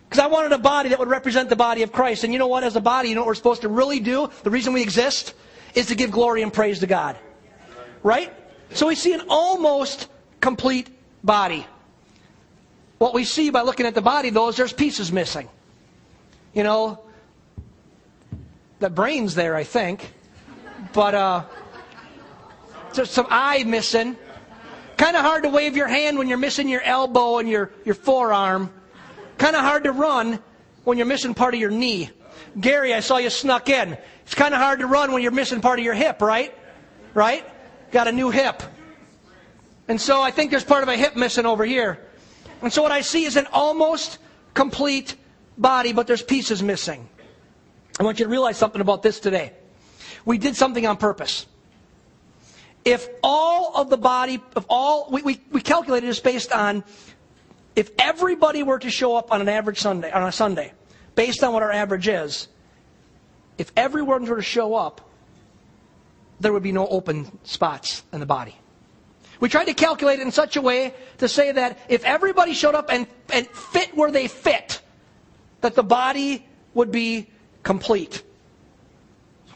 Because 0.08 0.24
I 0.24 0.28
wanted 0.28 0.52
a 0.54 0.58
body 0.58 0.90
that 0.90 1.00
would 1.00 1.10
represent 1.10 1.50
the 1.50 1.56
body 1.56 1.84
of 1.84 1.92
Christ. 1.92 2.24
And 2.24 2.32
you 2.34 2.40
know 2.40 2.48
what? 2.48 2.64
As 2.64 2.76
a 2.76 2.82
body, 2.82 3.10
you 3.10 3.16
know 3.16 3.22
what 3.22 3.28
we're 3.28 3.36
supposed 3.36 3.62
to 3.62 3.70
really 3.70 4.00
do? 4.00 4.30
The 4.44 4.50
reason 4.50 4.74
we 4.74 4.82
exist 4.82 5.34
is 5.74 5.88
to 5.88 5.96
give 5.96 6.12
glory 6.12 6.42
and 6.42 6.52
praise 6.52 6.80
to 6.80 6.88
God. 6.88 7.18
Right? 8.04 8.34
So 8.74 8.88
we 8.88 8.96
see 8.96 9.14
an 9.14 9.24
almost 9.30 10.08
complete 10.40 10.90
body. 11.24 11.66
What 12.98 13.14
we 13.14 13.24
see 13.26 13.50
by 13.50 13.62
looking 13.62 13.86
at 13.86 13.96
the 13.96 14.02
body, 14.02 14.30
though, 14.30 14.50
is 14.50 14.58
there's 14.58 14.74
pieces 14.74 15.12
missing. 15.12 15.50
You 16.54 16.64
know, 16.64 17.00
the 18.82 18.90
brain's 18.90 19.36
there, 19.36 19.56
I 19.56 19.64
think. 19.64 20.12
But 20.92 21.16
uh, 21.16 21.44
there's 22.94 23.12
some 23.12 23.28
eye 23.30 23.64
missing. 23.64 24.18
Kind 24.98 25.16
of 25.16 25.22
hard 25.22 25.44
to 25.44 25.50
wave 25.50 25.78
your 25.78 25.88
hand 25.88 26.18
when 26.18 26.28
you're 26.28 26.38
missing 26.38 26.68
your 26.68 26.82
elbow 26.82 27.38
and 27.38 27.48
your, 27.48 27.72
your 27.86 27.96
forearm. 27.96 28.72
Kind 29.38 29.56
of 29.56 29.62
hard 29.62 29.86
to 29.86 29.92
run 29.92 30.40
when 30.84 30.98
you're 30.98 31.08
missing 31.08 31.34
part 31.34 31.54
of 31.54 31.60
your 31.60 31.72
knee. 31.72 32.10
Gary, 32.60 32.94
I 32.94 33.00
saw 33.00 33.18
you 33.18 33.30
snuck 33.30 33.70
in. 33.70 33.98
It's 34.24 34.36
kind 34.36 34.54
of 34.54 34.60
hard 34.60 34.80
to 34.80 34.88
run 34.88 35.12
when 35.12 35.22
you're 35.22 35.32
missing 35.32 35.62
part 35.62 35.80
of 35.80 35.86
your 35.86 35.94
hip, 35.94 36.22
right? 36.22 36.54
Right? 37.14 37.46
Got 37.92 38.08
a 38.08 38.12
new 38.12 38.32
hip. 38.32 38.64
And 39.88 40.02
so 40.02 40.22
I 40.22 40.32
think 40.32 40.52
there's 40.52 40.64
part 40.64 40.84
of 40.84 40.90
a 40.90 40.98
hip 40.98 41.16
missing 41.16 41.46
over 41.46 41.66
here. 41.66 42.00
And 42.62 42.74
so 42.74 42.82
what 42.82 42.92
I 42.92 43.02
see 43.02 43.26
is 43.26 43.38
an 43.38 43.48
almost 43.52 44.18
complete 44.54 45.16
body, 45.58 45.94
but 45.94 46.08
there's 46.08 46.24
pieces 46.24 46.64
missing. 46.64 47.08
I 48.02 48.04
want 48.04 48.18
you 48.18 48.26
to 48.26 48.32
realize 48.32 48.58
something 48.58 48.82
about 48.82 49.04
this 49.04 49.20
today. 49.20 49.54
We 50.26 50.40
did 50.40 50.56
something 50.56 50.88
on 50.88 50.98
purpose. 50.98 51.46
If 52.84 53.08
all 53.22 53.74
of 53.76 53.92
the 53.92 53.98
body, 53.98 54.42
of 54.56 54.66
all, 54.70 55.08
we, 55.12 55.22
we, 55.22 55.42
we 55.52 55.62
calculated 55.62 56.08
this 56.08 56.20
based 56.20 56.52
on 56.52 56.84
if 57.76 57.92
everybody 58.00 58.64
were 58.64 58.80
to 58.80 58.90
show 58.90 59.16
up 59.16 59.32
on 59.32 59.40
an 59.40 59.48
average 59.48 59.78
Sunday, 59.78 60.10
on 60.10 60.24
a 60.24 60.32
Sunday, 60.32 60.74
based 61.14 61.44
on 61.44 61.54
what 61.54 61.62
our 61.62 61.72
average 61.72 62.08
is, 62.08 62.48
if 63.60 63.72
everyone 63.78 64.26
were 64.26 64.38
to 64.38 64.42
show 64.42 64.74
up, 64.74 65.08
there 66.40 66.52
would 66.52 66.64
be 66.64 66.72
no 66.72 66.88
open 66.88 67.38
spots 67.44 68.02
in 68.12 68.20
the 68.20 68.26
body. 68.26 68.56
We 69.40 69.48
tried 69.48 69.66
to 69.66 69.76
calculate 69.76 70.20
it 70.20 70.24
in 70.24 70.32
such 70.32 70.56
a 70.56 70.62
way 70.64 70.96
to 71.20 71.28
say 71.28 71.52
that 71.52 71.78
if 71.88 72.04
everybody 72.04 72.56
showed 72.56 72.74
up 72.74 72.92
and, 72.92 73.06
and 73.32 73.46
fit 73.46 73.96
where 73.96 74.10
they 74.10 74.28
fit, 74.28 74.82
that 75.62 75.76
the 75.76 75.84
body 75.84 76.48
would 76.74 76.92
be 76.92 77.30
complete. 77.64 78.24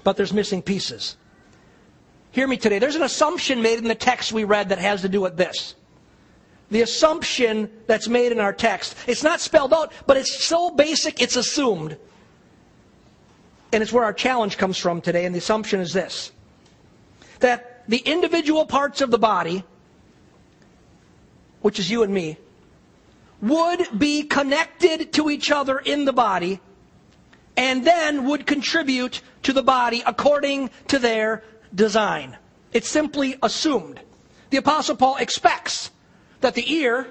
But 0.04 0.18
there's 0.18 0.34
missing 0.34 0.62
pieces. 0.62 1.18
Hear 2.32 2.48
me 2.48 2.58
today. 2.58 2.80
There's 2.80 2.96
an 2.96 3.04
assumption 3.04 3.62
made 3.62 3.78
in 3.78 3.86
the 3.86 3.96
text 3.96 4.34
we 4.34 4.44
read 4.44 4.70
that 4.70 4.78
has 4.78 5.02
to 5.02 5.10
do 5.10 5.22
with 5.22 5.38
this. 5.38 5.76
The 6.70 6.82
assumption 6.82 7.70
that's 7.88 8.08
made 8.08 8.32
in 8.32 8.40
our 8.40 8.52
text. 8.52 8.96
It's 9.08 9.24
not 9.24 9.40
spelled 9.40 9.74
out, 9.74 9.94
but 10.06 10.18
it's 10.18 10.44
so 10.44 10.72
basic 10.72 11.22
it's 11.22 11.36
assumed. 11.36 11.98
And 13.72 13.82
it's 13.82 13.94
where 13.94 14.04
our 14.04 14.14
challenge 14.14 14.58
comes 14.58 14.78
from 14.78 15.02
today. 15.02 15.26
And 15.26 15.34
the 15.34 15.40
assumption 15.40 15.80
is 15.80 15.94
this 15.94 16.32
that 17.40 17.84
the 17.88 17.98
individual 17.98 18.66
parts 18.66 19.02
of 19.02 19.12
the 19.12 19.20
body, 19.20 19.64
which 21.62 21.80
is 21.80 21.90
you 21.90 22.04
and 22.04 22.14
me, 22.14 22.38
would 23.42 23.88
be 23.98 24.24
connected 24.24 25.14
to 25.14 25.30
each 25.30 25.52
other 25.52 25.78
in 25.80 26.06
the 26.06 26.14
body 26.14 26.60
and 27.58 27.86
then 27.86 28.26
would 28.26 28.46
contribute 28.46 29.22
to 29.44 29.54
the 29.54 29.64
body 29.64 30.04
according 30.06 30.70
to 30.88 31.00
their 31.00 31.44
design. 31.74 32.38
It's 32.74 32.90
simply 32.90 33.38
assumed. 33.42 34.00
The 34.50 34.58
Apostle 34.58 34.96
Paul 34.96 35.18
expects 35.18 35.92
that 36.42 36.54
the 36.54 36.74
ear 36.74 37.08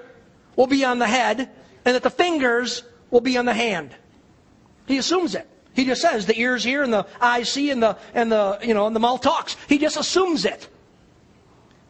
will 0.56 0.66
be 0.66 0.84
on 0.84 0.98
the 0.98 1.06
head 1.06 1.50
and 1.84 1.94
that 1.94 2.02
the 2.02 2.10
fingers 2.10 2.82
will 3.10 3.20
be 3.20 3.36
on 3.36 3.44
the 3.44 3.54
hand. 3.54 3.94
He 4.86 4.98
assumes 4.98 5.34
it. 5.34 5.48
He 5.74 5.84
just 5.84 6.02
says 6.02 6.26
the 6.26 6.38
ears 6.38 6.62
hear 6.62 6.82
and 6.82 6.92
the 6.92 7.06
eyes 7.20 7.50
see 7.50 7.70
and 7.70 7.82
the 7.82 7.96
and 8.14 8.30
the 8.30 8.58
you 8.62 8.74
know 8.74 8.86
and 8.86 8.94
the 8.94 9.00
mouth 9.00 9.20
talks. 9.20 9.56
He 9.68 9.78
just 9.78 9.96
assumes 9.96 10.44
it. 10.44 10.68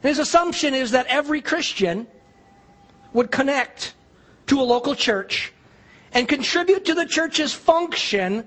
His 0.02 0.18
assumption 0.18 0.74
is 0.74 0.92
that 0.92 1.06
every 1.06 1.40
Christian 1.40 2.06
would 3.12 3.30
connect 3.30 3.94
to 4.46 4.60
a 4.60 4.62
local 4.62 4.94
church 4.94 5.53
and 6.14 6.28
contribute 6.28 6.84
to 6.86 6.94
the 6.94 7.04
church's 7.04 7.52
function 7.52 8.46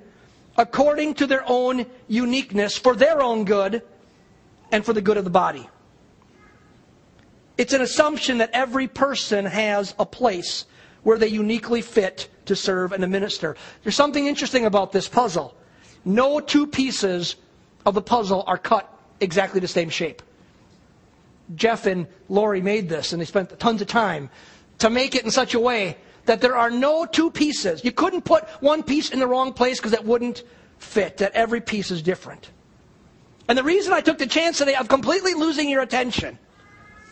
according 0.57 1.13
to 1.15 1.27
their 1.27 1.43
own 1.45 1.85
uniqueness 2.07 2.77
for 2.77 2.95
their 2.95 3.21
own 3.21 3.43
good 3.43 3.83
and 4.71 4.83
for 4.83 4.93
the 4.93 5.01
good 5.01 5.17
of 5.17 5.25
the 5.25 5.29
body. 5.29 5.69
It's 7.57 7.73
an 7.73 7.81
assumption 7.81 8.39
that 8.39 8.51
every 8.53 8.87
person 8.87 9.45
has 9.45 9.93
a 9.99 10.05
place 10.05 10.65
where 11.03 11.17
they 11.17 11.27
uniquely 11.27 11.81
fit 11.81 12.29
to 12.45 12.55
serve 12.55 12.91
and 12.91 13.01
to 13.01 13.07
minister. 13.07 13.55
There's 13.83 13.95
something 13.95 14.25
interesting 14.25 14.65
about 14.65 14.91
this 14.91 15.07
puzzle. 15.07 15.55
No 16.05 16.39
two 16.39 16.67
pieces 16.67 17.35
of 17.85 17.93
the 17.93 18.01
puzzle 18.01 18.43
are 18.47 18.57
cut 18.57 18.91
exactly 19.19 19.59
the 19.59 19.67
same 19.67 19.89
shape. 19.89 20.21
Jeff 21.55 21.85
and 21.85 22.07
Lori 22.29 22.61
made 22.61 22.89
this, 22.89 23.13
and 23.13 23.21
they 23.21 23.25
spent 23.25 23.57
tons 23.59 23.81
of 23.81 23.87
time 23.87 24.29
to 24.79 24.89
make 24.89 25.15
it 25.15 25.23
in 25.23 25.31
such 25.31 25.53
a 25.53 25.59
way 25.59 25.97
that 26.27 26.41
there 26.41 26.55
are 26.55 26.69
no 26.69 27.05
two 27.05 27.31
pieces. 27.31 27.83
You 27.83 27.91
couldn't 27.91 28.23
put 28.23 28.43
one 28.61 28.83
piece 28.83 29.09
in 29.09 29.19
the 29.19 29.27
wrong 29.27 29.53
place 29.53 29.79
because 29.79 29.93
it 29.93 30.03
wouldn't 30.03 30.43
fit, 30.77 31.17
that 31.17 31.33
every 31.33 31.61
piece 31.61 31.89
is 31.89 32.01
different. 32.01 32.51
And 33.47 33.57
the 33.57 33.63
reason 33.63 33.93
I 33.93 34.01
took 34.01 34.17
the 34.17 34.27
chance 34.27 34.57
today 34.57 34.75
of 34.75 34.89
completely 34.89 35.33
losing 35.33 35.69
your 35.69 35.81
attention 35.81 36.37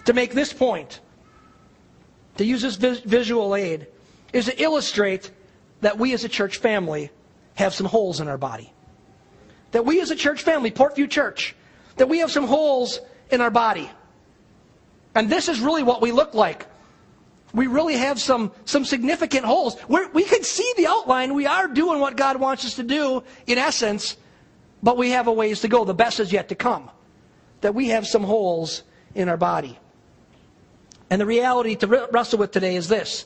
to 0.03 0.13
make 0.13 0.33
this 0.33 0.51
point, 0.51 0.99
to 2.37 2.45
use 2.45 2.77
this 2.77 2.99
visual 2.99 3.55
aid, 3.55 3.87
is 4.33 4.45
to 4.45 4.61
illustrate 4.61 5.31
that 5.79 5.97
we 5.97 6.13
as 6.13 6.25
a 6.25 6.29
church 6.29 6.57
family 6.57 7.09
have 7.55 7.73
some 7.73 7.87
holes 7.87 8.19
in 8.19 8.27
our 8.27 8.37
body. 8.37 8.73
That 9.71 9.85
we 9.85 10.01
as 10.01 10.11
a 10.11 10.15
church 10.15 10.41
family, 10.41 10.71
Portview 10.71 11.09
Church, 11.09 11.55
that 11.95 12.09
we 12.09 12.19
have 12.19 12.31
some 12.31 12.47
holes 12.47 12.99
in 13.31 13.39
our 13.39 13.49
body. 13.49 13.89
And 15.15 15.29
this 15.29 15.47
is 15.47 15.61
really 15.61 15.83
what 15.83 16.01
we 16.01 16.11
look 16.11 16.33
like 16.33 16.67
we 17.55 17.67
really 17.67 17.95
have 17.95 18.19
some, 18.19 18.51
some 18.65 18.83
significant 18.83 19.45
holes. 19.45 19.77
We're, 19.87 20.09
we 20.09 20.25
can 20.25 20.43
see 20.43 20.69
the 20.75 20.87
outline. 20.87 21.33
We 21.33 21.47
are 21.47 21.67
doing 21.69 22.01
what 22.01 22.17
God 22.17 22.37
wants 22.37 22.65
us 22.65 22.75
to 22.75 22.83
do 22.83 23.23
in 23.47 23.57
essence, 23.57 24.17
but 24.83 24.97
we 24.97 25.11
have 25.11 25.27
a 25.27 25.31
ways 25.31 25.61
to 25.61 25.69
go. 25.69 25.85
The 25.85 25.93
best 25.93 26.19
is 26.19 26.33
yet 26.33 26.49
to 26.49 26.55
come. 26.55 26.91
That 27.61 27.73
we 27.73 27.89
have 27.89 28.05
some 28.05 28.23
holes 28.23 28.83
in 29.15 29.29
our 29.29 29.37
body. 29.37 29.79
And 31.09 31.21
the 31.21 31.25
reality 31.25 31.75
to 31.77 32.07
wrestle 32.11 32.39
with 32.39 32.51
today 32.51 32.75
is 32.75 32.89
this 32.89 33.25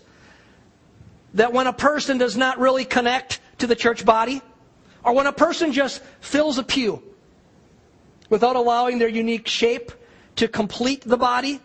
that 1.35 1.53
when 1.53 1.67
a 1.67 1.73
person 1.73 2.17
does 2.17 2.35
not 2.35 2.57
really 2.57 2.85
connect 2.85 3.39
to 3.59 3.67
the 3.67 3.75
church 3.75 4.03
body, 4.03 4.41
or 5.03 5.13
when 5.13 5.27
a 5.27 5.31
person 5.31 5.71
just 5.71 6.01
fills 6.21 6.57
a 6.57 6.63
pew 6.63 7.03
without 8.29 8.55
allowing 8.55 8.97
their 8.97 9.07
unique 9.07 9.47
shape 9.47 9.91
to 10.35 10.47
complete 10.47 11.01
the 11.01 11.17
body, 11.17 11.61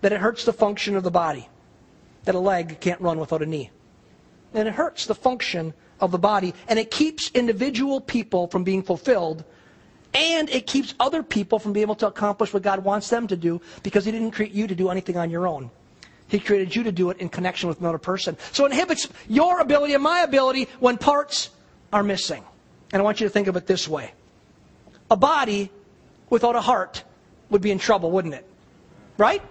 that 0.00 0.12
it 0.12 0.20
hurts 0.20 0.46
the 0.46 0.54
function 0.54 0.96
of 0.96 1.02
the 1.02 1.10
body 1.10 1.48
that 2.24 2.34
a 2.34 2.38
leg 2.38 2.80
can't 2.80 3.00
run 3.00 3.18
without 3.18 3.42
a 3.42 3.46
knee. 3.46 3.70
And 4.54 4.68
it 4.68 4.74
hurts 4.74 5.06
the 5.06 5.14
function 5.14 5.74
of 6.00 6.10
the 6.10 6.18
body, 6.18 6.54
and 6.68 6.78
it 6.78 6.90
keeps 6.90 7.30
individual 7.32 8.00
people 8.00 8.46
from 8.48 8.64
being 8.64 8.82
fulfilled, 8.82 9.44
and 10.14 10.48
it 10.50 10.66
keeps 10.66 10.94
other 11.00 11.22
people 11.22 11.58
from 11.58 11.72
being 11.72 11.82
able 11.82 11.94
to 11.96 12.06
accomplish 12.06 12.52
what 12.52 12.62
God 12.62 12.84
wants 12.84 13.10
them 13.10 13.26
to 13.28 13.36
do 13.36 13.60
because 13.82 14.04
He 14.04 14.12
didn't 14.12 14.30
create 14.30 14.52
you 14.52 14.66
to 14.66 14.74
do 14.74 14.88
anything 14.90 15.16
on 15.16 15.30
your 15.30 15.46
own. 15.46 15.70
He 16.28 16.38
created 16.38 16.76
you 16.76 16.82
to 16.84 16.92
do 16.92 17.10
it 17.10 17.18
in 17.18 17.28
connection 17.28 17.68
with 17.68 17.80
another 17.80 17.98
person. 17.98 18.36
So 18.52 18.64
it 18.66 18.72
inhibits 18.72 19.08
your 19.28 19.60
ability 19.60 19.94
and 19.94 20.02
my 20.02 20.20
ability 20.20 20.68
when 20.78 20.98
parts 20.98 21.50
are 21.92 22.02
missing. 22.02 22.44
And 22.92 23.00
I 23.00 23.04
want 23.04 23.20
you 23.20 23.26
to 23.26 23.32
think 23.32 23.48
of 23.48 23.56
it 23.56 23.66
this 23.66 23.88
way 23.88 24.12
a 25.10 25.16
body 25.16 25.70
without 26.28 26.54
a 26.54 26.60
heart 26.60 27.02
would 27.50 27.62
be 27.62 27.70
in 27.70 27.78
trouble, 27.78 28.10
wouldn't 28.10 28.34
it? 28.34 28.46
Right? 29.16 29.42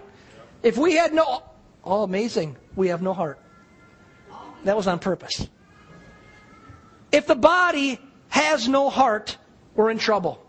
If 0.62 0.78
we 0.78 0.94
had 0.94 1.12
no. 1.12 1.42
Oh, 1.88 2.02
amazing 2.02 2.54
we 2.76 2.88
have 2.88 3.00
no 3.00 3.14
heart. 3.14 3.38
That 4.64 4.76
was 4.76 4.86
on 4.86 4.98
purpose. 4.98 5.48
If 7.10 7.26
the 7.26 7.34
body 7.34 7.98
has 8.28 8.68
no 8.68 8.90
heart, 8.90 9.38
we're 9.74 9.90
in 9.90 9.98
trouble. 9.98 10.44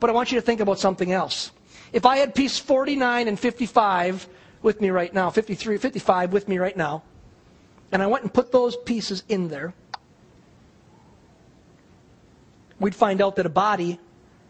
But 0.00 0.10
I 0.10 0.12
want 0.12 0.30
you 0.30 0.38
to 0.38 0.44
think 0.44 0.60
about 0.60 0.78
something 0.78 1.12
else. 1.12 1.50
If 1.94 2.04
I 2.04 2.18
had 2.18 2.34
piece 2.34 2.58
49 2.58 3.26
and 3.26 3.40
55 3.40 4.28
with 4.60 4.82
me 4.82 4.90
right 4.90 5.14
now, 5.14 5.30
53, 5.30 5.78
55 5.78 6.34
with 6.34 6.46
me 6.46 6.58
right 6.58 6.76
now, 6.76 7.02
and 7.90 8.02
I 8.02 8.06
went 8.06 8.24
and 8.24 8.34
put 8.34 8.52
those 8.52 8.76
pieces 8.76 9.24
in 9.30 9.48
there, 9.48 9.72
we'd 12.78 12.94
find 12.94 13.22
out 13.22 13.36
that 13.36 13.46
a 13.46 13.50
body 13.50 13.98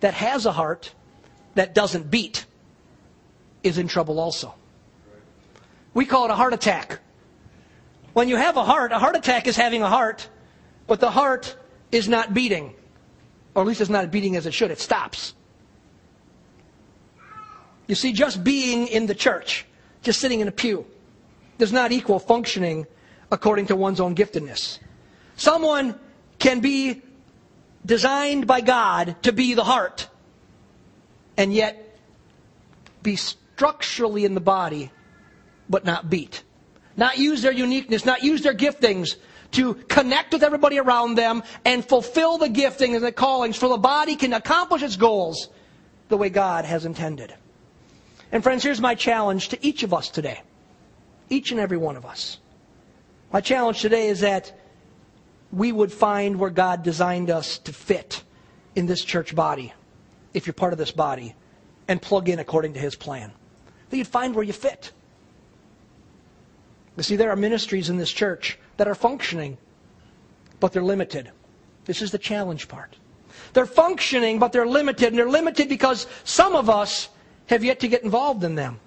that 0.01 0.15
has 0.15 0.45
a 0.45 0.53
heart 0.53 0.93
that 1.55 1.73
doesn't 1.73 2.11
beat 2.11 2.47
is 3.63 3.79
in 3.79 3.87
trouble 3.87 4.19
also. 4.19 4.55
We 5.97 6.05
call 6.05 6.27
it 6.27 6.31
a 6.31 6.35
heart 6.35 6.53
attack. 6.53 6.99
When 8.13 8.29
you 8.29 8.37
have 8.37 8.59
a 8.59 8.63
heart, 8.63 8.93
a 8.93 8.99
heart 8.99 9.17
attack 9.17 9.47
is 9.47 9.57
having 9.57 9.83
a 9.83 9.89
heart 9.89 10.29
but 10.87 11.01
the 11.01 11.11
heart 11.11 11.57
is 11.91 12.07
not 12.07 12.35
beating. 12.35 12.75
Or 13.55 13.63
at 13.63 13.67
least 13.67 13.81
it's 13.81 13.89
not 13.89 14.11
beating 14.11 14.37
as 14.37 14.45
it 14.45 14.53
should. 14.53 14.71
It 14.71 14.79
stops. 14.79 15.35
You 17.87 17.95
see, 17.95 18.13
just 18.13 18.45
being 18.45 18.89
in 18.89 19.07
the 19.07 19.15
church, 19.15 19.65
just 20.03 20.21
sitting 20.21 20.41
in 20.41 20.49
a 20.49 20.53
pew, 20.53 20.85
does 21.57 21.73
not 21.73 21.93
equal 21.93 22.19
functioning 22.19 22.87
according 23.33 23.69
to 23.69 23.75
one's 23.75 23.99
own 23.99 24.15
giftedness. 24.15 24.79
Someone 25.37 25.99
can 26.39 26.61
be 26.61 27.01
designed 27.87 28.47
by 28.47 28.61
God 28.61 29.17
to 29.23 29.33
be 29.33 29.55
the 29.55 29.65
heart 29.65 30.11
and 31.39 31.55
yet 31.55 31.99
be 33.03 33.17
structurally 33.17 34.27
in 34.27 34.35
the 34.35 34.41
body 34.43 34.91
but 35.69 35.85
not 35.85 36.09
beat. 36.11 36.43
Not 36.97 37.19
use 37.19 37.43
their 37.43 37.53
uniqueness, 37.53 38.05
not 38.05 38.23
use 38.23 38.43
their 38.43 38.55
giftings 38.55 39.17
to 39.53 39.75
connect 39.75 40.33
with 40.33 40.43
everybody 40.43 40.79
around 40.79 41.15
them 41.15 41.43
and 41.65 41.85
fulfill 41.85 42.39
the 42.39 42.49
giftings 42.49 42.97
and 42.97 43.05
the 43.05 43.13
callings 43.13 43.59
so 43.59 43.69
the 43.69 43.79
body 43.79 44.17
can 44.17 44.33
accomplish 44.33 44.83
its 44.83 44.97
goals 44.97 45.49
the 46.09 46.17
way 46.17 46.31
God 46.31 46.65
has 46.65 46.85
intended. 46.85 47.35
And 48.33 48.43
friends, 48.43 48.63
here's 48.63 48.81
my 48.81 48.95
challenge 48.95 49.51
to 49.51 49.67
each 49.67 49.83
of 49.83 49.95
us 49.95 50.09
today. 50.09 50.43
Each 51.29 51.51
and 51.51 51.61
every 51.61 51.77
one 51.77 51.97
of 51.97 52.05
us. 52.05 52.39
My 53.33 53.41
challenge 53.41 53.81
today 53.81 54.09
is 54.09 54.21
that 54.21 54.59
we 55.53 55.73
would 55.73 55.93
find 55.93 56.39
where 56.39 56.51
God 56.51 56.83
designed 56.83 57.31
us 57.31 57.59
to 57.59 57.73
fit 57.73 58.23
in 58.75 58.87
this 58.87 59.03
church 59.05 59.35
body, 59.35 59.73
if 60.35 60.47
you're 60.47 60.55
part 60.55 60.73
of 60.73 60.79
this 60.79 60.93
body, 60.93 61.35
and 61.89 62.01
plug 62.01 62.29
in 62.29 62.39
according 62.39 62.75
to 62.75 62.81
His 62.81 62.95
plan. 62.95 63.33
That 63.91 63.97
you'd 63.97 64.07
find 64.07 64.35
where 64.35 64.45
you 64.45 64.53
fit. 64.53 64.93
You 66.97 67.03
see, 67.03 67.17
there 67.17 67.31
are 67.31 67.37
ministries 67.37 67.91
in 67.91 67.99
this 67.99 68.11
church 68.11 68.59
that 68.77 68.89
are 68.89 68.95
functioning, 68.95 69.59
but 70.61 70.73
they're 70.73 70.83
limited. 70.83 71.31
This 71.85 72.03
is 72.03 72.11
the 72.11 72.19
challenge 72.19 72.69
part. 72.69 72.97
They're 73.53 73.67
functioning, 73.67 74.39
but 74.39 74.53
they're 74.53 74.67
limited, 74.67 75.09
and 75.09 75.19
they're 75.19 75.29
limited 75.29 75.69
because 75.69 76.07
some 76.25 76.55
of 76.55 76.71
us 76.71 77.09
have 77.47 77.63
yet 77.63 77.81
to 77.81 77.89
get 77.89 78.03
involved 78.03 78.45
in 78.45 78.55
them. 78.55 78.81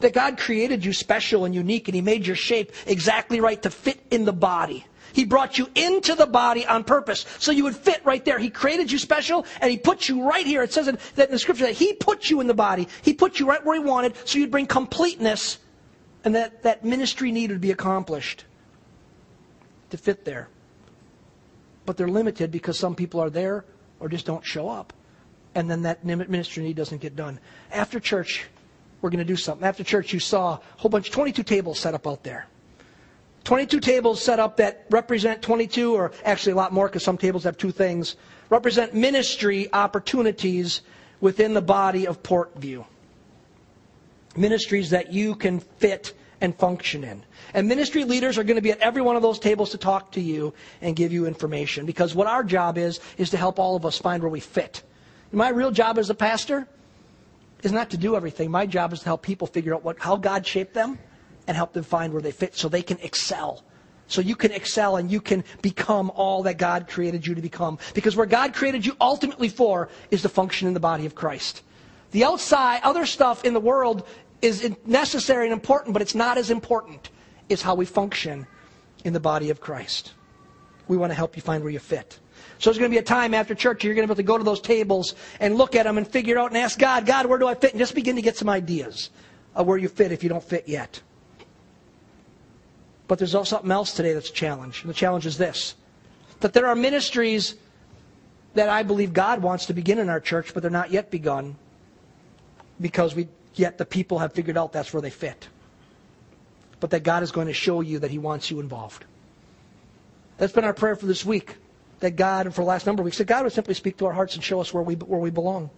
That 0.00 0.14
God 0.14 0.38
created 0.38 0.84
you 0.84 0.94
special 0.94 1.44
and 1.44 1.54
unique, 1.54 1.86
and 1.88 1.94
He 1.94 2.00
made 2.00 2.26
your 2.26 2.36
shape 2.36 2.72
exactly 2.86 3.40
right 3.40 3.60
to 3.62 3.70
fit 3.70 4.00
in 4.10 4.24
the 4.24 4.32
body. 4.32 4.86
He 5.12 5.24
brought 5.24 5.58
you 5.58 5.68
into 5.74 6.14
the 6.14 6.26
body 6.26 6.66
on 6.66 6.84
purpose 6.84 7.26
so 7.38 7.52
you 7.52 7.64
would 7.64 7.76
fit 7.76 8.00
right 8.04 8.24
there. 8.24 8.38
He 8.38 8.48
created 8.48 8.92
you 8.92 8.98
special 8.98 9.44
and 9.60 9.70
He 9.70 9.76
put 9.76 10.08
you 10.08 10.28
right 10.28 10.46
here. 10.46 10.62
It 10.62 10.72
says 10.72 10.88
in, 10.88 10.98
that 11.16 11.28
in 11.28 11.32
the 11.32 11.38
scripture 11.38 11.66
that 11.66 11.74
He 11.74 11.94
put 11.94 12.30
you 12.30 12.40
in 12.40 12.46
the 12.46 12.54
body. 12.54 12.88
He 13.02 13.12
put 13.12 13.40
you 13.40 13.46
right 13.46 13.64
where 13.64 13.74
He 13.74 13.84
wanted 13.84 14.14
so 14.24 14.38
you'd 14.38 14.52
bring 14.52 14.66
completeness 14.66 15.58
and 16.24 16.34
that, 16.34 16.62
that 16.62 16.84
ministry 16.84 17.32
need 17.32 17.50
would 17.50 17.60
be 17.60 17.70
accomplished 17.70 18.44
to 19.90 19.96
fit 19.96 20.24
there. 20.24 20.48
But 21.86 21.96
they're 21.96 22.08
limited 22.08 22.50
because 22.50 22.78
some 22.78 22.94
people 22.94 23.20
are 23.20 23.30
there 23.30 23.64
or 23.98 24.08
just 24.08 24.26
don't 24.26 24.44
show 24.44 24.68
up. 24.68 24.92
And 25.54 25.68
then 25.70 25.82
that 25.82 26.04
ministry 26.04 26.62
need 26.62 26.76
doesn't 26.76 27.00
get 27.00 27.16
done. 27.16 27.40
After 27.72 27.98
church, 27.98 28.46
we're 29.00 29.10
going 29.10 29.18
to 29.18 29.24
do 29.24 29.36
something. 29.36 29.66
After 29.66 29.82
church, 29.82 30.12
you 30.12 30.20
saw 30.20 30.54
a 30.54 30.60
whole 30.76 30.90
bunch, 30.90 31.10
22 31.10 31.42
tables 31.42 31.78
set 31.78 31.94
up 31.94 32.06
out 32.06 32.22
there. 32.22 32.46
22 33.44 33.80
tables 33.80 34.22
set 34.22 34.38
up 34.38 34.58
that 34.58 34.84
represent 34.90 35.40
22, 35.42 35.94
or 35.94 36.12
actually 36.24 36.52
a 36.52 36.56
lot 36.56 36.72
more 36.72 36.86
because 36.86 37.02
some 37.02 37.16
tables 37.16 37.44
have 37.44 37.56
two 37.56 37.72
things, 37.72 38.16
represent 38.50 38.94
ministry 38.94 39.72
opportunities 39.72 40.82
within 41.20 41.54
the 41.54 41.62
body 41.62 42.06
of 42.06 42.22
Portview 42.22 42.84
ministries 44.40 44.90
that 44.90 45.12
you 45.12 45.34
can 45.34 45.60
fit 45.60 46.14
and 46.40 46.56
function 46.56 47.04
in. 47.04 47.22
And 47.52 47.68
ministry 47.68 48.04
leaders 48.04 48.38
are 48.38 48.44
going 48.44 48.56
to 48.56 48.62
be 48.62 48.70
at 48.70 48.80
every 48.80 49.02
one 49.02 49.16
of 49.16 49.22
those 49.22 49.38
tables 49.38 49.70
to 49.70 49.78
talk 49.78 50.12
to 50.12 50.20
you 50.20 50.54
and 50.80 50.96
give 50.96 51.12
you 51.12 51.26
information 51.26 51.86
because 51.86 52.14
what 52.14 52.26
our 52.26 52.42
job 52.42 52.78
is, 52.78 53.00
is 53.18 53.30
to 53.30 53.36
help 53.36 53.58
all 53.58 53.76
of 53.76 53.84
us 53.84 53.98
find 53.98 54.22
where 54.22 54.30
we 54.30 54.40
fit. 54.40 54.82
My 55.32 55.50
real 55.50 55.70
job 55.70 55.98
as 55.98 56.10
a 56.10 56.14
pastor 56.14 56.66
is 57.62 57.72
not 57.72 57.90
to 57.90 57.96
do 57.96 58.16
everything. 58.16 58.50
My 58.50 58.66
job 58.66 58.92
is 58.92 59.00
to 59.00 59.04
help 59.04 59.22
people 59.22 59.46
figure 59.46 59.74
out 59.74 59.84
what, 59.84 59.98
how 59.98 60.16
God 60.16 60.46
shaped 60.46 60.74
them 60.74 60.98
and 61.46 61.56
help 61.56 61.72
them 61.72 61.84
find 61.84 62.12
where 62.12 62.22
they 62.22 62.32
fit 62.32 62.56
so 62.56 62.68
they 62.68 62.82
can 62.82 62.98
excel. 63.00 63.62
So 64.06 64.20
you 64.20 64.34
can 64.34 64.50
excel 64.50 64.96
and 64.96 65.10
you 65.10 65.20
can 65.20 65.44
become 65.62 66.10
all 66.14 66.42
that 66.44 66.58
God 66.58 66.88
created 66.88 67.26
you 67.26 67.34
to 67.36 67.42
become. 67.42 67.78
Because 67.94 68.16
where 68.16 68.26
God 68.26 68.54
created 68.54 68.84
you 68.84 68.96
ultimately 69.00 69.48
for 69.48 69.88
is 70.10 70.22
to 70.22 70.28
function 70.28 70.66
in 70.66 70.74
the 70.74 70.80
body 70.80 71.06
of 71.06 71.14
Christ. 71.14 71.62
The 72.10 72.24
outside, 72.24 72.80
other 72.82 73.06
stuff 73.06 73.44
in 73.44 73.54
the 73.54 73.60
world 73.60 74.04
is 74.42 74.70
necessary 74.86 75.46
and 75.46 75.52
important, 75.52 75.92
but 75.92 76.02
it's 76.02 76.14
not 76.14 76.38
as 76.38 76.50
important 76.50 77.10
as 77.50 77.62
how 77.62 77.74
we 77.74 77.84
function 77.84 78.46
in 79.04 79.12
the 79.12 79.20
body 79.20 79.50
of 79.50 79.60
Christ. 79.60 80.12
We 80.88 80.96
want 80.96 81.10
to 81.10 81.14
help 81.14 81.36
you 81.36 81.42
find 81.42 81.62
where 81.62 81.72
you 81.72 81.78
fit. 81.78 82.18
So 82.58 82.70
there's 82.70 82.78
going 82.78 82.90
to 82.90 82.94
be 82.94 82.98
a 82.98 83.02
time 83.02 83.32
after 83.32 83.54
church 83.54 83.84
you're 83.84 83.94
going 83.94 84.06
to 84.06 84.08
be 84.08 84.12
able 84.12 84.16
to 84.16 84.22
go 84.22 84.38
to 84.38 84.44
those 84.44 84.60
tables 84.60 85.14
and 85.40 85.56
look 85.56 85.74
at 85.74 85.84
them 85.84 85.98
and 85.98 86.06
figure 86.06 86.38
out 86.38 86.50
and 86.50 86.58
ask 86.58 86.78
God, 86.78 87.06
God, 87.06 87.26
where 87.26 87.38
do 87.38 87.46
I 87.46 87.54
fit? 87.54 87.72
And 87.72 87.78
just 87.78 87.94
begin 87.94 88.16
to 88.16 88.22
get 88.22 88.36
some 88.36 88.48
ideas 88.48 89.10
of 89.54 89.66
where 89.66 89.78
you 89.78 89.88
fit 89.88 90.12
if 90.12 90.22
you 90.22 90.28
don't 90.28 90.44
fit 90.44 90.68
yet. 90.68 91.00
But 93.08 93.18
there's 93.18 93.34
also 93.34 93.56
something 93.56 93.70
else 93.70 93.94
today 93.94 94.12
that's 94.12 94.30
a 94.30 94.32
challenge. 94.32 94.82
And 94.82 94.90
the 94.90 94.94
challenge 94.94 95.26
is 95.26 95.38
this 95.38 95.74
that 96.40 96.54
there 96.54 96.66
are 96.66 96.74
ministries 96.74 97.54
that 98.54 98.68
I 98.68 98.82
believe 98.82 99.12
God 99.12 99.42
wants 99.42 99.66
to 99.66 99.74
begin 99.74 99.98
in 99.98 100.08
our 100.08 100.20
church, 100.20 100.54
but 100.54 100.62
they're 100.62 100.70
not 100.70 100.90
yet 100.90 101.10
begun 101.10 101.56
because 102.80 103.14
we 103.14 103.28
yet 103.54 103.78
the 103.78 103.84
people 103.84 104.18
have 104.18 104.32
figured 104.32 104.56
out 104.56 104.72
that's 104.72 104.92
where 104.92 105.02
they 105.02 105.10
fit. 105.10 105.48
But 106.78 106.90
that 106.90 107.02
God 107.02 107.22
is 107.22 107.30
going 107.30 107.46
to 107.46 107.52
show 107.52 107.80
you 107.80 107.98
that 108.00 108.10
He 108.10 108.18
wants 108.18 108.50
you 108.50 108.60
involved. 108.60 109.04
That's 110.38 110.52
been 110.52 110.64
our 110.64 110.72
prayer 110.72 110.96
for 110.96 111.06
this 111.06 111.24
week. 111.24 111.56
That 112.00 112.16
God, 112.16 112.46
and 112.46 112.54
for 112.54 112.62
the 112.62 112.66
last 112.66 112.86
number 112.86 113.02
of 113.02 113.04
weeks, 113.04 113.18
that 113.18 113.26
God 113.26 113.44
would 113.44 113.52
simply 113.52 113.74
speak 113.74 113.98
to 113.98 114.06
our 114.06 114.12
hearts 114.12 114.34
and 114.34 114.42
show 114.42 114.60
us 114.60 114.72
where 114.72 114.82
we, 114.82 114.94
where 114.94 115.20
we 115.20 115.30
belong. 115.30 115.68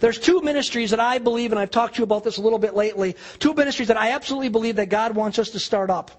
There's 0.00 0.18
two 0.18 0.42
ministries 0.42 0.90
that 0.90 1.00
I 1.00 1.16
believe, 1.16 1.52
and 1.52 1.58
I've 1.58 1.70
talked 1.70 1.94
to 1.94 2.00
you 2.00 2.04
about 2.04 2.22
this 2.22 2.36
a 2.36 2.42
little 2.42 2.58
bit 2.58 2.74
lately, 2.74 3.16
two 3.38 3.54
ministries 3.54 3.88
that 3.88 3.96
I 3.96 4.10
absolutely 4.10 4.50
believe 4.50 4.76
that 4.76 4.90
God 4.90 5.14
wants 5.14 5.38
us 5.38 5.50
to 5.50 5.58
start 5.58 5.88
up. 5.88 6.10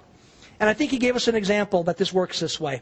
And 0.60 0.68
I 0.68 0.74
think 0.74 0.90
He 0.90 0.98
gave 0.98 1.16
us 1.16 1.28
an 1.28 1.36
example 1.36 1.84
that 1.84 1.98
this 1.98 2.12
works 2.12 2.40
this 2.40 2.60
way. 2.60 2.82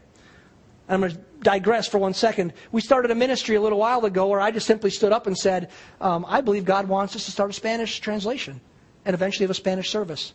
I'm 0.88 1.00
going 1.00 1.12
to 1.12 1.20
digress 1.42 1.88
for 1.88 1.98
one 1.98 2.14
second. 2.14 2.52
We 2.70 2.80
started 2.80 3.10
a 3.10 3.14
ministry 3.14 3.56
a 3.56 3.60
little 3.60 3.78
while 3.78 4.04
ago 4.04 4.28
where 4.28 4.40
I 4.40 4.50
just 4.50 4.66
simply 4.66 4.90
stood 4.90 5.12
up 5.12 5.26
and 5.26 5.36
said, 5.36 5.70
um, 6.00 6.24
I 6.28 6.40
believe 6.40 6.64
God 6.64 6.88
wants 6.88 7.16
us 7.16 7.24
to 7.24 7.30
start 7.30 7.50
a 7.50 7.52
Spanish 7.52 8.00
translation 8.00 8.60
and 9.04 9.14
eventually 9.14 9.44
have 9.44 9.50
a 9.50 9.54
Spanish 9.54 9.90
service. 9.90 10.32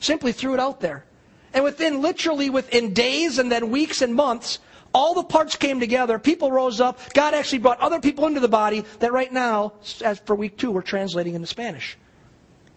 Simply 0.00 0.32
threw 0.32 0.54
it 0.54 0.60
out 0.60 0.80
there. 0.80 1.04
And 1.52 1.62
within, 1.62 2.02
literally 2.02 2.50
within 2.50 2.92
days 2.92 3.38
and 3.38 3.50
then 3.50 3.70
weeks 3.70 4.02
and 4.02 4.14
months, 4.14 4.58
all 4.92 5.14
the 5.14 5.24
parts 5.24 5.56
came 5.56 5.80
together. 5.80 6.18
People 6.18 6.50
rose 6.50 6.80
up. 6.80 6.98
God 7.14 7.34
actually 7.34 7.58
brought 7.58 7.80
other 7.80 8.00
people 8.00 8.26
into 8.26 8.40
the 8.40 8.48
body 8.48 8.84
that 8.98 9.12
right 9.12 9.32
now, 9.32 9.74
as 10.02 10.18
for 10.20 10.34
week 10.34 10.56
two, 10.56 10.72
we're 10.72 10.82
translating 10.82 11.34
into 11.34 11.46
Spanish. 11.46 11.96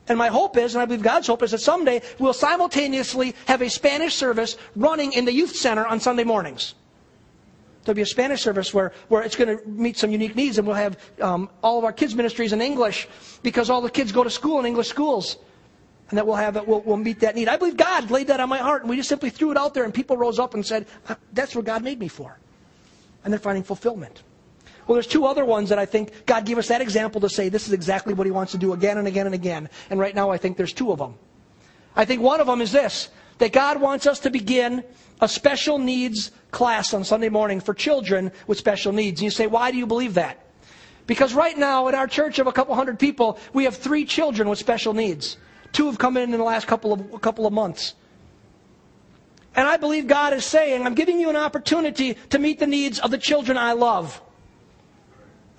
And 0.07 0.17
my 0.17 0.27
hope 0.27 0.57
is, 0.57 0.73
and 0.73 0.81
I 0.81 0.85
believe 0.85 1.01
God's 1.03 1.27
hope 1.27 1.43
is 1.43 1.51
that 1.51 1.59
someday 1.59 2.01
we'll 2.17 2.33
simultaneously 2.33 3.35
have 3.47 3.61
a 3.61 3.69
Spanish 3.69 4.15
service 4.15 4.55
running 4.75 5.13
in 5.13 5.25
the 5.25 5.33
youth 5.33 5.55
center 5.55 5.85
on 5.85 5.99
Sunday 5.99 6.23
mornings. 6.23 6.75
There'll 7.87 7.95
be 7.95 8.01
a 8.01 8.05
Spanish 8.05 8.41
service 8.41 8.73
where, 8.73 8.91
where 9.07 9.23
it's 9.23 9.37
going 9.37 9.57
to 9.57 9.65
meet 9.65 9.97
some 9.97 10.11
unique 10.11 10.35
needs, 10.35 10.57
and 10.57 10.67
we'll 10.67 10.75
have 10.75 10.97
um, 11.21 11.49
all 11.63 11.79
of 11.79 11.85
our 11.85 11.93
kids' 11.93 12.15
ministries 12.15 12.51
in 12.51 12.61
English 12.61 13.07
because 13.43 13.69
all 13.69 13.79
the 13.79 13.89
kids 13.89 14.11
go 14.11 14.25
to 14.25 14.29
school 14.29 14.59
in 14.59 14.65
English 14.65 14.89
schools. 14.89 15.37
And 16.09 16.17
that 16.17 16.27
we'll 16.27 16.35
have 16.35 16.57
it, 16.57 16.67
we'll, 16.67 16.81
we'll 16.81 16.97
meet 16.97 17.21
that 17.21 17.33
need. 17.35 17.47
I 17.47 17.55
believe 17.55 17.77
God 17.77 18.11
laid 18.11 18.27
that 18.27 18.41
on 18.41 18.49
my 18.49 18.57
heart, 18.57 18.81
and 18.81 18.89
we 18.89 18.97
just 18.97 19.07
simply 19.07 19.29
threw 19.29 19.51
it 19.51 19.57
out 19.57 19.73
there, 19.73 19.85
and 19.85 19.93
people 19.93 20.17
rose 20.17 20.37
up 20.37 20.53
and 20.53 20.65
said, 20.65 20.85
That's 21.31 21.55
what 21.55 21.63
God 21.63 21.81
made 21.81 21.97
me 21.97 22.09
for. 22.09 22.37
And 23.23 23.31
they're 23.31 23.39
finding 23.39 23.63
fulfillment. 23.63 24.21
Well, 24.85 24.95
there's 24.95 25.07
two 25.07 25.25
other 25.25 25.45
ones 25.45 25.69
that 25.69 25.79
I 25.79 25.85
think 25.85 26.25
God 26.25 26.45
gave 26.45 26.57
us 26.57 26.67
that 26.67 26.81
example 26.81 27.21
to 27.21 27.29
say 27.29 27.47
this 27.47 27.67
is 27.67 27.73
exactly 27.73 28.13
what 28.13 28.27
He 28.27 28.31
wants 28.31 28.51
to 28.51 28.57
do 28.57 28.73
again 28.73 28.97
and 28.97 29.07
again 29.07 29.27
and 29.27 29.35
again. 29.35 29.69
And 29.89 29.97
right 29.97 30.13
now, 30.13 30.29
I 30.29 30.37
think 30.37 30.57
there's 30.57 30.73
two 30.73 30.91
of 30.91 30.99
them. 30.99 31.15
I 31.95 32.03
think 32.03 32.21
one 32.21 32.41
of 32.41 32.47
them 32.47 32.59
is 32.59 32.73
this 32.73 33.09
that 33.37 33.53
God 33.53 33.79
wants 33.79 34.07
us 34.07 34.19
to 34.19 34.29
begin 34.29 34.83
a 35.21 35.27
special 35.27 35.77
needs 35.77 36.31
class 36.51 36.93
on 36.93 37.03
Sunday 37.03 37.29
morning 37.29 37.59
for 37.59 37.73
children 37.73 38.31
with 38.45 38.57
special 38.57 38.93
needs. 38.93 39.19
And 39.19 39.25
you 39.25 39.31
say, 39.31 39.47
why 39.47 39.71
do 39.71 39.77
you 39.77 39.87
believe 39.87 40.15
that? 40.15 40.43
Because 41.07 41.33
right 41.33 41.57
now 41.57 41.87
in 41.87 41.95
our 41.95 42.07
church 42.07 42.39
of 42.39 42.47
a 42.47 42.51
couple 42.51 42.75
hundred 42.75 42.99
people, 42.99 43.39
we 43.53 43.63
have 43.63 43.75
three 43.75 44.05
children 44.05 44.49
with 44.49 44.59
special 44.59 44.93
needs. 44.93 45.37
Two 45.71 45.85
have 45.87 45.97
come 45.97 46.17
in 46.17 46.33
in 46.33 46.37
the 46.37 46.43
last 46.43 46.67
couple 46.67 46.93
of, 46.93 47.21
couple 47.21 47.47
of 47.47 47.53
months. 47.53 47.95
And 49.55 49.67
I 49.67 49.77
believe 49.77 50.07
God 50.07 50.33
is 50.33 50.45
saying, 50.45 50.85
I'm 50.85 50.93
giving 50.93 51.19
you 51.19 51.29
an 51.29 51.35
opportunity 51.35 52.15
to 52.29 52.39
meet 52.39 52.59
the 52.59 52.67
needs 52.67 52.99
of 52.99 53.09
the 53.09 53.17
children 53.17 53.57
I 53.57 53.73
love. 53.73 54.21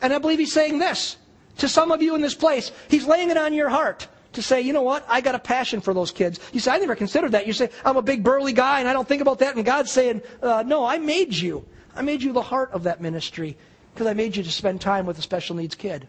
And 0.01 0.13
I 0.13 0.19
believe 0.19 0.39
He's 0.39 0.53
saying 0.53 0.79
this 0.79 1.17
to 1.59 1.69
some 1.69 1.91
of 1.91 2.01
you 2.01 2.15
in 2.15 2.21
this 2.21 2.35
place. 2.35 2.71
He's 2.89 3.07
laying 3.07 3.31
it 3.31 3.37
on 3.37 3.53
your 3.53 3.69
heart 3.69 4.07
to 4.39 4.43
say, 4.43 4.61
you 4.61 4.73
know 4.73 4.83
what, 4.83 5.05
I 5.09 5.21
got 5.21 5.35
a 5.35 5.39
passion 5.41 5.81
for 5.81 5.93
those 5.93 6.13
kids. 6.13 6.39
You 6.53 6.61
say, 6.61 6.71
I 6.71 6.79
never 6.79 6.95
considered 6.95 7.33
that. 7.33 7.47
You 7.49 7.53
say, 7.53 7.71
I'm 7.85 7.97
a 7.97 8.03
big 8.03 8.23
burly 8.23 8.53
guy 8.53 8.79
and 8.79 8.89
I 8.89 8.93
don't 8.93 9.07
think 9.07 9.21
about 9.21 9.41
that. 9.41 9.57
And 9.57 9.65
God's 9.65 9.91
saying, 9.91 10.23
uh, 10.41 10.63
no, 10.65 10.87
I 10.87 10.99
made 10.99 11.35
you. 11.35 11.67
I 11.97 12.03
made 12.03 12.23
you 12.23 12.33
the 12.33 12.43
heart 12.43 12.71
of 12.71 12.85
that 12.85 13.01
ministry 13.01 13.57
because 13.93 14.07
I 14.07 14.15
made 14.15 14.37
you 14.37 14.45
to 14.45 14.51
spend 14.51 14.81
time 14.81 15.07
with 15.07 15.19
a 15.19 15.23
special 15.23 15.57
needs 15.57 15.75
kid. 15.75 16.07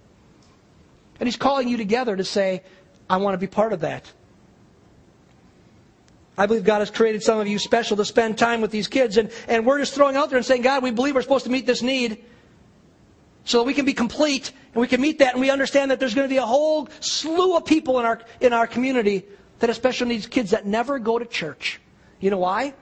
And 1.19 1.27
He's 1.27 1.37
calling 1.37 1.67
you 1.67 1.75
together 1.75 2.15
to 2.15 2.23
say, 2.23 2.61
I 3.09 3.17
want 3.17 3.33
to 3.33 3.39
be 3.39 3.47
part 3.47 3.73
of 3.73 3.79
that. 3.81 4.11
I 6.37 6.45
believe 6.45 6.63
God 6.63 6.79
has 6.79 6.91
created 6.91 7.23
some 7.23 7.39
of 7.39 7.47
you 7.47 7.57
special 7.57 7.97
to 7.97 8.05
spend 8.05 8.37
time 8.37 8.61
with 8.61 8.69
these 8.69 8.87
kids. 8.87 9.17
And, 9.17 9.31
and 9.47 9.65
we're 9.65 9.79
just 9.79 9.95
throwing 9.95 10.15
out 10.15 10.29
there 10.29 10.37
and 10.37 10.45
saying, 10.45 10.61
God, 10.61 10.83
we 10.83 10.91
believe 10.91 11.15
we're 11.15 11.23
supposed 11.23 11.45
to 11.45 11.51
meet 11.51 11.65
this 11.65 11.81
need 11.81 12.23
so 13.49 13.57
that 13.57 13.63
we 13.63 13.73
can 13.73 13.83
be 13.83 13.93
complete 13.93 14.51
and 14.75 14.81
we 14.81 14.87
can 14.87 15.01
meet 15.01 15.17
that 15.17 15.33
and 15.33 15.41
we 15.41 15.49
understand 15.49 15.89
that 15.89 15.99
there's 15.99 16.13
going 16.13 16.27
to 16.27 16.31
be 16.31 16.37
a 16.37 16.45
whole 16.45 16.87
slew 16.99 17.57
of 17.57 17.65
people 17.65 17.99
in 17.99 18.05
our, 18.05 18.21
in 18.41 18.53
our 18.53 18.67
community 18.67 19.25
that 19.57 19.69
have 19.69 19.75
special 19.75 20.05
needs 20.05 20.27
kids 20.27 20.51
that 20.51 20.67
never 20.67 20.99
go 20.99 21.17
to 21.17 21.25
church. 21.25 21.81
You 22.19 22.29
know 22.29 22.37
why? 22.37 22.75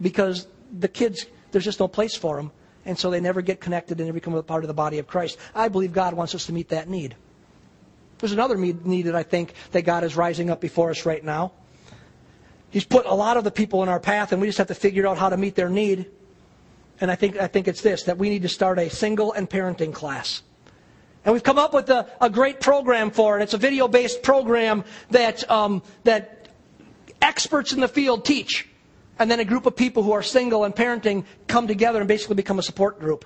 Because 0.00 0.48
the 0.76 0.88
kids, 0.88 1.24
there's 1.52 1.64
just 1.64 1.78
no 1.78 1.86
place 1.86 2.16
for 2.16 2.34
them. 2.34 2.50
And 2.84 2.98
so 2.98 3.10
they 3.10 3.20
never 3.20 3.42
get 3.42 3.60
connected 3.60 3.98
and 3.98 4.08
never 4.08 4.14
become 4.14 4.34
a 4.34 4.42
part 4.42 4.64
of 4.64 4.68
the 4.68 4.74
body 4.74 4.98
of 4.98 5.06
Christ. 5.06 5.38
I 5.54 5.68
believe 5.68 5.92
God 5.92 6.14
wants 6.14 6.34
us 6.34 6.46
to 6.46 6.52
meet 6.52 6.70
that 6.70 6.88
need. 6.88 7.14
There's 8.18 8.32
another 8.32 8.56
need 8.56 9.06
that 9.06 9.14
I 9.14 9.22
think 9.22 9.52
that 9.70 9.82
God 9.82 10.02
is 10.02 10.16
rising 10.16 10.50
up 10.50 10.60
before 10.60 10.90
us 10.90 11.06
right 11.06 11.22
now. 11.22 11.52
He's 12.70 12.84
put 12.84 13.06
a 13.06 13.14
lot 13.14 13.36
of 13.36 13.44
the 13.44 13.52
people 13.52 13.84
in 13.84 13.88
our 13.88 14.00
path, 14.00 14.32
and 14.32 14.40
we 14.40 14.48
just 14.48 14.58
have 14.58 14.66
to 14.66 14.74
figure 14.74 15.06
out 15.06 15.16
how 15.16 15.28
to 15.28 15.36
meet 15.36 15.54
their 15.54 15.70
need. 15.70 16.10
And 17.00 17.10
I 17.10 17.14
think, 17.14 17.36
I 17.36 17.46
think 17.46 17.68
it's 17.68 17.80
this 17.80 18.04
that 18.04 18.18
we 18.18 18.28
need 18.28 18.42
to 18.42 18.48
start 18.48 18.78
a 18.78 18.90
single 18.90 19.32
and 19.32 19.48
parenting 19.48 19.92
class. 19.92 20.42
And 21.24 21.32
we've 21.32 21.42
come 21.42 21.58
up 21.58 21.74
with 21.74 21.90
a, 21.90 22.08
a 22.20 22.30
great 22.30 22.60
program 22.60 23.10
for 23.10 23.38
it. 23.38 23.42
It's 23.42 23.54
a 23.54 23.58
video 23.58 23.88
based 23.88 24.22
program 24.22 24.84
that, 25.10 25.48
um, 25.50 25.82
that 26.04 26.48
experts 27.20 27.72
in 27.72 27.80
the 27.80 27.88
field 27.88 28.24
teach. 28.24 28.68
And 29.18 29.30
then 29.30 29.40
a 29.40 29.44
group 29.44 29.66
of 29.66 29.74
people 29.74 30.02
who 30.02 30.12
are 30.12 30.22
single 30.22 30.64
and 30.64 30.74
parenting 30.74 31.24
come 31.48 31.66
together 31.66 31.98
and 31.98 32.08
basically 32.08 32.36
become 32.36 32.58
a 32.58 32.62
support 32.62 33.00
group. 33.00 33.24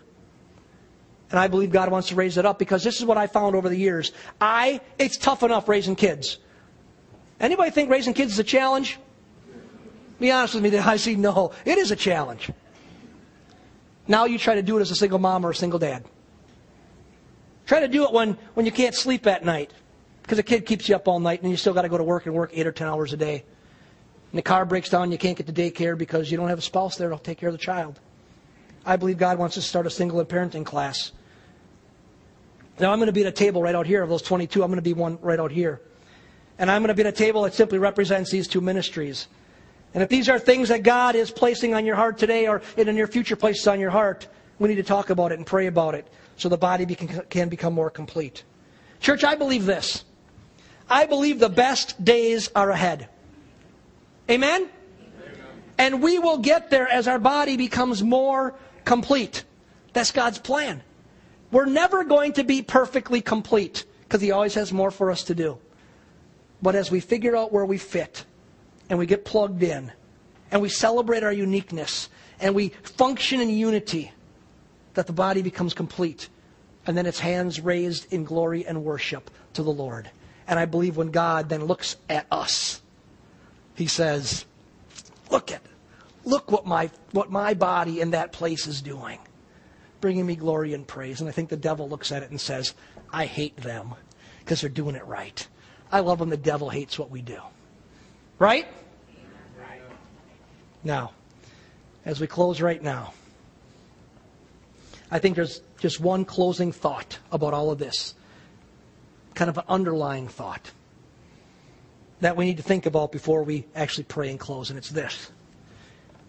And 1.30 1.38
I 1.38 1.48
believe 1.48 1.70
God 1.70 1.90
wants 1.90 2.08
to 2.08 2.14
raise 2.14 2.36
it 2.36 2.44
up 2.44 2.58
because 2.58 2.84
this 2.84 2.98
is 2.98 3.06
what 3.06 3.16
I 3.16 3.26
found 3.26 3.56
over 3.56 3.68
the 3.68 3.76
years. 3.76 4.12
I, 4.40 4.80
it's 4.98 5.16
tough 5.16 5.42
enough 5.42 5.68
raising 5.68 5.96
kids. 5.96 6.38
Anybody 7.40 7.70
think 7.70 7.90
raising 7.90 8.14
kids 8.14 8.32
is 8.32 8.38
a 8.38 8.44
challenge? 8.44 8.98
Be 10.20 10.30
honest 10.30 10.54
with 10.54 10.62
me, 10.62 10.78
I 10.78 10.96
see 10.96 11.16
no. 11.16 11.52
It 11.64 11.78
is 11.78 11.90
a 11.90 11.96
challenge. 11.96 12.50
Now 14.12 14.26
you 14.26 14.38
try 14.38 14.56
to 14.56 14.62
do 14.62 14.76
it 14.76 14.82
as 14.82 14.90
a 14.90 14.94
single 14.94 15.18
mom 15.18 15.46
or 15.46 15.50
a 15.52 15.54
single 15.54 15.78
dad. 15.78 16.04
Try 17.64 17.80
to 17.80 17.88
do 17.88 18.04
it 18.04 18.12
when, 18.12 18.36
when 18.52 18.66
you 18.66 18.72
can't 18.72 18.94
sleep 18.94 19.26
at 19.26 19.42
night 19.42 19.72
because 20.20 20.38
a 20.38 20.42
kid 20.42 20.66
keeps 20.66 20.86
you 20.86 20.94
up 20.94 21.08
all 21.08 21.18
night 21.18 21.40
and 21.40 21.50
you 21.50 21.56
still 21.56 21.72
got 21.72 21.82
to 21.82 21.88
go 21.88 21.96
to 21.96 22.04
work 22.04 22.26
and 22.26 22.34
work 22.34 22.50
eight 22.52 22.66
or 22.66 22.72
ten 22.72 22.88
hours 22.88 23.14
a 23.14 23.16
day. 23.16 23.42
And 24.30 24.38
the 24.38 24.42
car 24.42 24.66
breaks 24.66 24.90
down, 24.90 25.12
you 25.12 25.16
can't 25.16 25.38
get 25.38 25.46
to 25.46 25.52
daycare 25.54 25.96
because 25.96 26.30
you 26.30 26.36
don't 26.36 26.50
have 26.50 26.58
a 26.58 26.62
spouse 26.62 26.96
there 26.98 27.08
to 27.08 27.16
take 27.16 27.38
care 27.38 27.48
of 27.48 27.54
the 27.54 27.58
child. 27.58 28.00
I 28.84 28.96
believe 28.96 29.16
God 29.16 29.38
wants 29.38 29.56
us 29.56 29.64
to 29.64 29.70
start 29.70 29.86
a 29.86 29.90
single 29.90 30.22
parenting 30.26 30.66
class. 30.66 31.12
Now 32.78 32.92
I'm 32.92 32.98
going 32.98 33.06
to 33.06 33.14
be 33.14 33.22
at 33.22 33.28
a 33.28 33.32
table 33.32 33.62
right 33.62 33.74
out 33.74 33.86
here 33.86 34.02
of 34.02 34.10
those 34.10 34.20
22. 34.20 34.62
I'm 34.62 34.68
going 34.68 34.76
to 34.76 34.82
be 34.82 34.92
one 34.92 35.18
right 35.22 35.40
out 35.40 35.52
here. 35.52 35.80
And 36.58 36.70
I'm 36.70 36.82
going 36.82 36.88
to 36.88 36.94
be 36.94 37.00
at 37.00 37.14
a 37.14 37.16
table 37.16 37.44
that 37.44 37.54
simply 37.54 37.78
represents 37.78 38.30
these 38.30 38.46
two 38.46 38.60
ministries. 38.60 39.28
And 39.94 40.02
if 40.02 40.08
these 40.08 40.28
are 40.28 40.38
things 40.38 40.70
that 40.70 40.82
God 40.82 41.14
is 41.14 41.30
placing 41.30 41.74
on 41.74 41.84
your 41.84 41.96
heart 41.96 42.18
today 42.18 42.46
or 42.46 42.62
in 42.76 42.86
the 42.86 42.92
near 42.92 43.06
future 43.06 43.36
places 43.36 43.66
on 43.66 43.78
your 43.78 43.90
heart, 43.90 44.26
we 44.58 44.68
need 44.68 44.76
to 44.76 44.82
talk 44.82 45.10
about 45.10 45.32
it 45.32 45.38
and 45.38 45.46
pray 45.46 45.66
about 45.66 45.94
it 45.94 46.06
so 46.36 46.48
the 46.48 46.56
body 46.56 46.86
can 46.86 47.48
become 47.48 47.74
more 47.74 47.90
complete. 47.90 48.44
Church, 49.00 49.24
I 49.24 49.34
believe 49.34 49.66
this. 49.66 50.04
I 50.88 51.06
believe 51.06 51.38
the 51.38 51.48
best 51.48 52.02
days 52.02 52.50
are 52.54 52.70
ahead. 52.70 53.08
Amen? 54.30 54.62
Amen? 54.62 54.70
And 55.78 56.02
we 56.02 56.18
will 56.18 56.38
get 56.38 56.70
there 56.70 56.88
as 56.88 57.08
our 57.08 57.18
body 57.18 57.56
becomes 57.56 58.02
more 58.02 58.54
complete. 58.84 59.44
That's 59.92 60.10
God's 60.10 60.38
plan. 60.38 60.82
We're 61.50 61.66
never 61.66 62.04
going 62.04 62.34
to 62.34 62.44
be 62.44 62.62
perfectly 62.62 63.20
complete 63.20 63.84
because 64.02 64.22
He 64.22 64.30
always 64.30 64.54
has 64.54 64.72
more 64.72 64.90
for 64.90 65.10
us 65.10 65.24
to 65.24 65.34
do. 65.34 65.58
But 66.62 66.76
as 66.76 66.90
we 66.90 67.00
figure 67.00 67.36
out 67.36 67.52
where 67.52 67.66
we 67.66 67.78
fit 67.78 68.24
and 68.92 68.98
we 68.98 69.06
get 69.06 69.24
plugged 69.24 69.62
in 69.62 69.90
and 70.50 70.60
we 70.60 70.68
celebrate 70.68 71.22
our 71.22 71.32
uniqueness 71.32 72.10
and 72.40 72.54
we 72.54 72.68
function 72.68 73.40
in 73.40 73.48
unity, 73.48 74.12
that 74.92 75.06
the 75.06 75.14
body 75.14 75.40
becomes 75.40 75.72
complete. 75.72 76.28
And 76.86 76.94
then 76.94 77.06
its 77.06 77.18
hands 77.18 77.58
raised 77.58 78.12
in 78.12 78.24
glory 78.24 78.66
and 78.66 78.84
worship 78.84 79.30
to 79.54 79.62
the 79.62 79.72
Lord. 79.72 80.10
And 80.46 80.58
I 80.58 80.66
believe 80.66 80.98
when 80.98 81.10
God 81.10 81.48
then 81.48 81.64
looks 81.64 81.96
at 82.10 82.26
us, 82.30 82.82
he 83.76 83.86
says, 83.86 84.44
Look 85.30 85.50
at, 85.50 85.62
look 86.26 86.52
what 86.52 86.66
my, 86.66 86.90
what 87.12 87.30
my 87.30 87.54
body 87.54 88.02
in 88.02 88.10
that 88.10 88.32
place 88.32 88.66
is 88.66 88.82
doing, 88.82 89.18
bringing 90.02 90.26
me 90.26 90.36
glory 90.36 90.74
and 90.74 90.86
praise. 90.86 91.22
And 91.22 91.30
I 91.30 91.32
think 91.32 91.48
the 91.48 91.56
devil 91.56 91.88
looks 91.88 92.12
at 92.12 92.22
it 92.22 92.28
and 92.28 92.38
says, 92.38 92.74
I 93.10 93.24
hate 93.24 93.56
them 93.56 93.94
because 94.40 94.60
they're 94.60 94.68
doing 94.68 94.96
it 94.96 95.06
right. 95.06 95.48
I 95.90 96.00
love 96.00 96.20
when 96.20 96.28
the 96.28 96.36
devil 96.36 96.68
hates 96.68 96.98
what 96.98 97.10
we 97.10 97.22
do. 97.22 97.40
Right? 98.42 98.66
Now, 100.82 101.12
as 102.04 102.20
we 102.20 102.26
close 102.26 102.60
right 102.60 102.82
now, 102.82 103.14
I 105.12 105.20
think 105.20 105.36
there's 105.36 105.62
just 105.78 106.00
one 106.00 106.24
closing 106.24 106.72
thought 106.72 107.20
about 107.30 107.54
all 107.54 107.70
of 107.70 107.78
this, 107.78 108.16
kind 109.36 109.48
of 109.48 109.58
an 109.58 109.64
underlying 109.68 110.26
thought 110.26 110.72
that 112.18 112.36
we 112.36 112.44
need 112.44 112.56
to 112.56 112.64
think 112.64 112.84
about 112.84 113.12
before 113.12 113.44
we 113.44 113.64
actually 113.76 114.04
pray 114.04 114.28
and 114.28 114.40
close, 114.40 114.70
and 114.70 114.76
it's 114.76 114.90
this. 114.90 115.30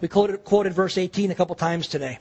We 0.00 0.06
quoted, 0.06 0.44
quoted 0.44 0.72
verse 0.72 0.96
18 0.96 1.32
a 1.32 1.34
couple 1.34 1.56
times 1.56 1.88
today. 1.88 2.20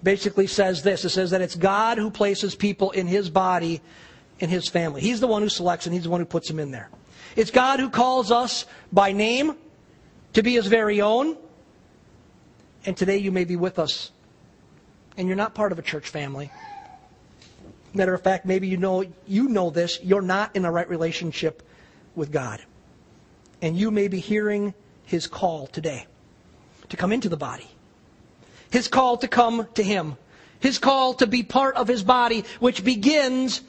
Basically 0.00 0.46
says 0.46 0.84
this 0.84 1.04
it 1.04 1.08
says 1.08 1.32
that 1.32 1.40
it's 1.40 1.56
God 1.56 1.98
who 1.98 2.12
places 2.12 2.54
people 2.54 2.92
in 2.92 3.08
his 3.08 3.30
body, 3.30 3.80
in 4.38 4.48
his 4.48 4.68
family. 4.68 5.00
He's 5.00 5.18
the 5.18 5.26
one 5.26 5.42
who 5.42 5.48
selects 5.48 5.86
and 5.86 5.92
he's 5.92 6.04
the 6.04 6.10
one 6.10 6.20
who 6.20 6.26
puts 6.26 6.46
them 6.46 6.60
in 6.60 6.70
there. 6.70 6.88
It's 7.38 7.52
God 7.52 7.78
who 7.78 7.88
calls 7.88 8.32
us 8.32 8.66
by 8.92 9.12
name 9.12 9.54
to 10.32 10.42
be 10.42 10.54
his 10.54 10.66
very 10.66 11.00
own. 11.00 11.36
And 12.84 12.96
today 12.96 13.18
you 13.18 13.30
may 13.30 13.44
be 13.44 13.54
with 13.54 13.78
us 13.78 14.10
and 15.16 15.28
you're 15.28 15.36
not 15.36 15.54
part 15.54 15.70
of 15.70 15.78
a 15.78 15.82
church 15.82 16.08
family. 16.08 16.50
Matter 17.94 18.12
of 18.12 18.22
fact, 18.22 18.44
maybe 18.44 18.66
you 18.66 18.76
know 18.76 19.04
you 19.28 19.48
know 19.48 19.70
this, 19.70 20.00
you're 20.02 20.20
not 20.20 20.56
in 20.56 20.64
a 20.64 20.72
right 20.72 20.88
relationship 20.88 21.62
with 22.16 22.32
God. 22.32 22.60
And 23.62 23.76
you 23.76 23.92
may 23.92 24.08
be 24.08 24.18
hearing 24.18 24.74
his 25.04 25.28
call 25.28 25.68
today 25.68 26.06
to 26.88 26.96
come 26.96 27.12
into 27.12 27.28
the 27.28 27.36
body. 27.36 27.68
His 28.72 28.88
call 28.88 29.16
to 29.18 29.28
come 29.28 29.68
to 29.74 29.84
him. 29.84 30.16
His 30.58 30.78
call 30.78 31.14
to 31.14 31.28
be 31.28 31.44
part 31.44 31.76
of 31.76 31.86
his 31.86 32.02
body, 32.02 32.42
which 32.58 32.82
begins 32.82 33.60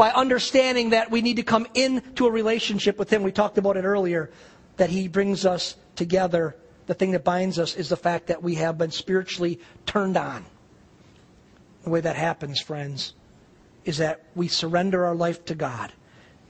by 0.00 0.10
understanding 0.12 0.90
that 0.90 1.10
we 1.10 1.20
need 1.20 1.36
to 1.36 1.42
come 1.42 1.66
into 1.74 2.26
a 2.26 2.30
relationship 2.30 2.98
with 2.98 3.12
him. 3.12 3.22
We 3.22 3.32
talked 3.32 3.58
about 3.58 3.76
it 3.76 3.84
earlier, 3.84 4.30
that 4.78 4.88
he 4.88 5.08
brings 5.08 5.44
us 5.44 5.76
together. 5.94 6.56
The 6.86 6.94
thing 6.94 7.10
that 7.10 7.22
binds 7.22 7.58
us 7.58 7.76
is 7.76 7.90
the 7.90 7.98
fact 7.98 8.28
that 8.28 8.42
we 8.42 8.54
have 8.54 8.78
been 8.78 8.92
spiritually 8.92 9.60
turned 9.84 10.16
on. 10.16 10.46
The 11.84 11.90
way 11.90 12.00
that 12.00 12.16
happens, 12.16 12.62
friends, 12.62 13.12
is 13.84 13.98
that 13.98 14.24
we 14.34 14.48
surrender 14.48 15.04
our 15.04 15.14
life 15.14 15.44
to 15.44 15.54
God. 15.54 15.92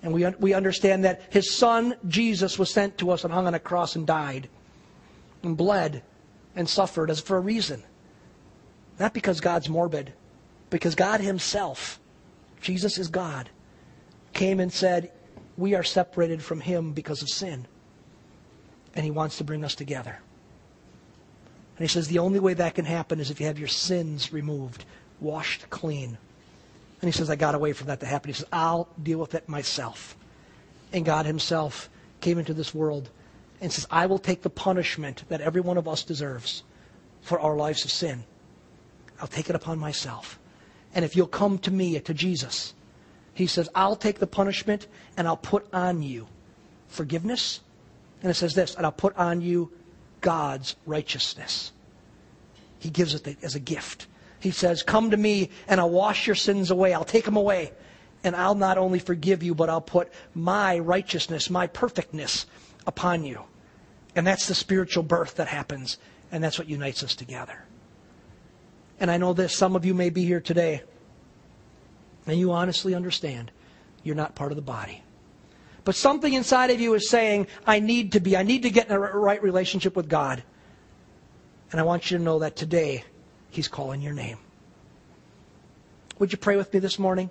And 0.04 0.12
we, 0.12 0.24
we 0.38 0.54
understand 0.54 1.04
that 1.04 1.20
His 1.30 1.52
Son, 1.52 1.96
Jesus, 2.06 2.56
was 2.56 2.70
sent 2.70 2.98
to 2.98 3.10
us 3.10 3.24
and 3.24 3.32
hung 3.34 3.48
on 3.48 3.54
a 3.54 3.58
cross 3.58 3.96
and 3.96 4.06
died 4.06 4.48
and 5.42 5.56
bled 5.56 6.04
and 6.54 6.68
suffered 6.68 7.10
as 7.10 7.18
for 7.18 7.36
a 7.36 7.40
reason. 7.40 7.82
Not 9.00 9.12
because 9.12 9.40
God's 9.40 9.68
morbid, 9.68 10.12
because 10.70 10.94
God 10.94 11.20
Himself, 11.20 11.98
Jesus 12.60 12.98
is 12.98 13.08
God, 13.08 13.48
came 14.32 14.60
and 14.60 14.72
said, 14.72 15.12
We 15.56 15.74
are 15.74 15.82
separated 15.82 16.42
from 16.42 16.60
Him 16.60 16.92
because 16.92 17.22
of 17.22 17.28
sin. 17.28 17.66
And 18.94 19.04
He 19.04 19.10
wants 19.10 19.38
to 19.38 19.44
bring 19.44 19.64
us 19.64 19.74
together. 19.74 20.18
And 21.76 21.84
He 21.84 21.88
says 21.88 22.08
the 22.08 22.18
only 22.18 22.40
way 22.40 22.54
that 22.54 22.74
can 22.74 22.84
happen 22.84 23.20
is 23.20 23.30
if 23.30 23.40
you 23.40 23.46
have 23.46 23.58
your 23.58 23.68
sins 23.68 24.32
removed 24.32 24.84
washed 25.20 25.68
clean. 25.70 26.18
And 27.00 27.08
he 27.08 27.12
says, 27.12 27.30
I 27.30 27.36
got 27.36 27.54
away 27.54 27.72
from 27.72 27.86
that 27.86 28.00
to 28.00 28.06
happen. 28.06 28.28
He 28.28 28.34
says, 28.34 28.46
I'll 28.52 28.88
deal 29.02 29.18
with 29.18 29.34
it 29.34 29.48
myself. 29.48 30.16
And 30.92 31.04
God 31.04 31.26
himself 31.26 31.88
came 32.20 32.38
into 32.38 32.54
this 32.54 32.74
world 32.74 33.10
and 33.60 33.72
says, 33.72 33.86
I 33.90 34.06
will 34.06 34.18
take 34.18 34.42
the 34.42 34.50
punishment 34.50 35.24
that 35.28 35.40
every 35.40 35.60
one 35.60 35.78
of 35.78 35.86
us 35.86 36.02
deserves 36.02 36.62
for 37.22 37.38
our 37.40 37.56
lives 37.56 37.84
of 37.84 37.90
sin. 37.90 38.24
I'll 39.20 39.28
take 39.28 39.48
it 39.48 39.56
upon 39.56 39.78
myself. 39.78 40.38
And 40.94 41.04
if 41.04 41.16
you'll 41.16 41.26
come 41.26 41.58
to 41.60 41.70
me, 41.70 41.98
to 41.98 42.14
Jesus, 42.14 42.74
he 43.34 43.46
says, 43.46 43.68
I'll 43.74 43.96
take 43.96 44.18
the 44.18 44.26
punishment 44.26 44.86
and 45.16 45.26
I'll 45.26 45.36
put 45.36 45.66
on 45.72 46.02
you 46.02 46.26
forgiveness. 46.88 47.60
And 48.22 48.30
it 48.30 48.34
says 48.34 48.54
this, 48.54 48.74
and 48.74 48.84
I'll 48.84 48.92
put 48.92 49.16
on 49.16 49.40
you 49.40 49.72
God's 50.20 50.76
righteousness. 50.86 51.72
He 52.78 52.90
gives 52.90 53.14
it 53.14 53.36
as 53.42 53.54
a 53.54 53.60
gift. 53.60 54.06
He 54.40 54.50
says, 54.50 54.82
Come 54.82 55.10
to 55.10 55.16
me 55.16 55.50
and 55.68 55.80
I'll 55.80 55.90
wash 55.90 56.26
your 56.26 56.36
sins 56.36 56.70
away. 56.70 56.92
I'll 56.92 57.04
take 57.04 57.24
them 57.24 57.36
away. 57.36 57.72
And 58.24 58.36
I'll 58.36 58.54
not 58.54 58.76
only 58.76 58.98
forgive 58.98 59.42
you, 59.42 59.54
but 59.54 59.70
I'll 59.70 59.80
put 59.80 60.12
my 60.34 60.78
righteousness, 60.78 61.48
my 61.48 61.66
perfectness 61.66 62.46
upon 62.86 63.24
you. 63.24 63.42
And 64.14 64.26
that's 64.26 64.48
the 64.48 64.54
spiritual 64.54 65.02
birth 65.02 65.36
that 65.36 65.48
happens. 65.48 65.98
And 66.32 66.42
that's 66.44 66.58
what 66.58 66.68
unites 66.68 67.02
us 67.02 67.14
together. 67.14 67.64
And 69.00 69.10
I 69.10 69.16
know 69.16 69.32
that 69.32 69.50
some 69.50 69.74
of 69.74 69.84
you 69.84 69.94
may 69.94 70.10
be 70.10 70.24
here 70.24 70.40
today, 70.40 70.82
and 72.26 72.38
you 72.38 72.52
honestly 72.52 72.94
understand 72.94 73.50
you're 74.04 74.14
not 74.14 74.34
part 74.34 74.52
of 74.52 74.56
the 74.56 74.62
body. 74.62 75.02
But 75.84 75.94
something 75.94 76.34
inside 76.34 76.70
of 76.70 76.80
you 76.80 76.94
is 76.94 77.08
saying, 77.08 77.46
I 77.66 77.80
need 77.80 78.12
to 78.12 78.20
be, 78.20 78.36
I 78.36 78.42
need 78.42 78.62
to 78.62 78.70
get 78.70 78.86
in 78.86 78.92
a 78.92 78.98
right 78.98 79.42
relationship 79.42 79.96
with 79.96 80.08
God. 80.08 80.42
And 81.72 81.80
I 81.80 81.84
want 81.84 82.10
you 82.10 82.18
to 82.18 82.22
know 82.22 82.40
that 82.40 82.56
today 82.56 83.04
He's 83.50 83.68
calling 83.68 84.02
your 84.02 84.12
name. 84.12 84.38
Would 86.18 86.32
you 86.32 86.38
pray 86.38 86.56
with 86.56 86.72
me 86.74 86.80
this 86.80 86.98
morning? 86.98 87.30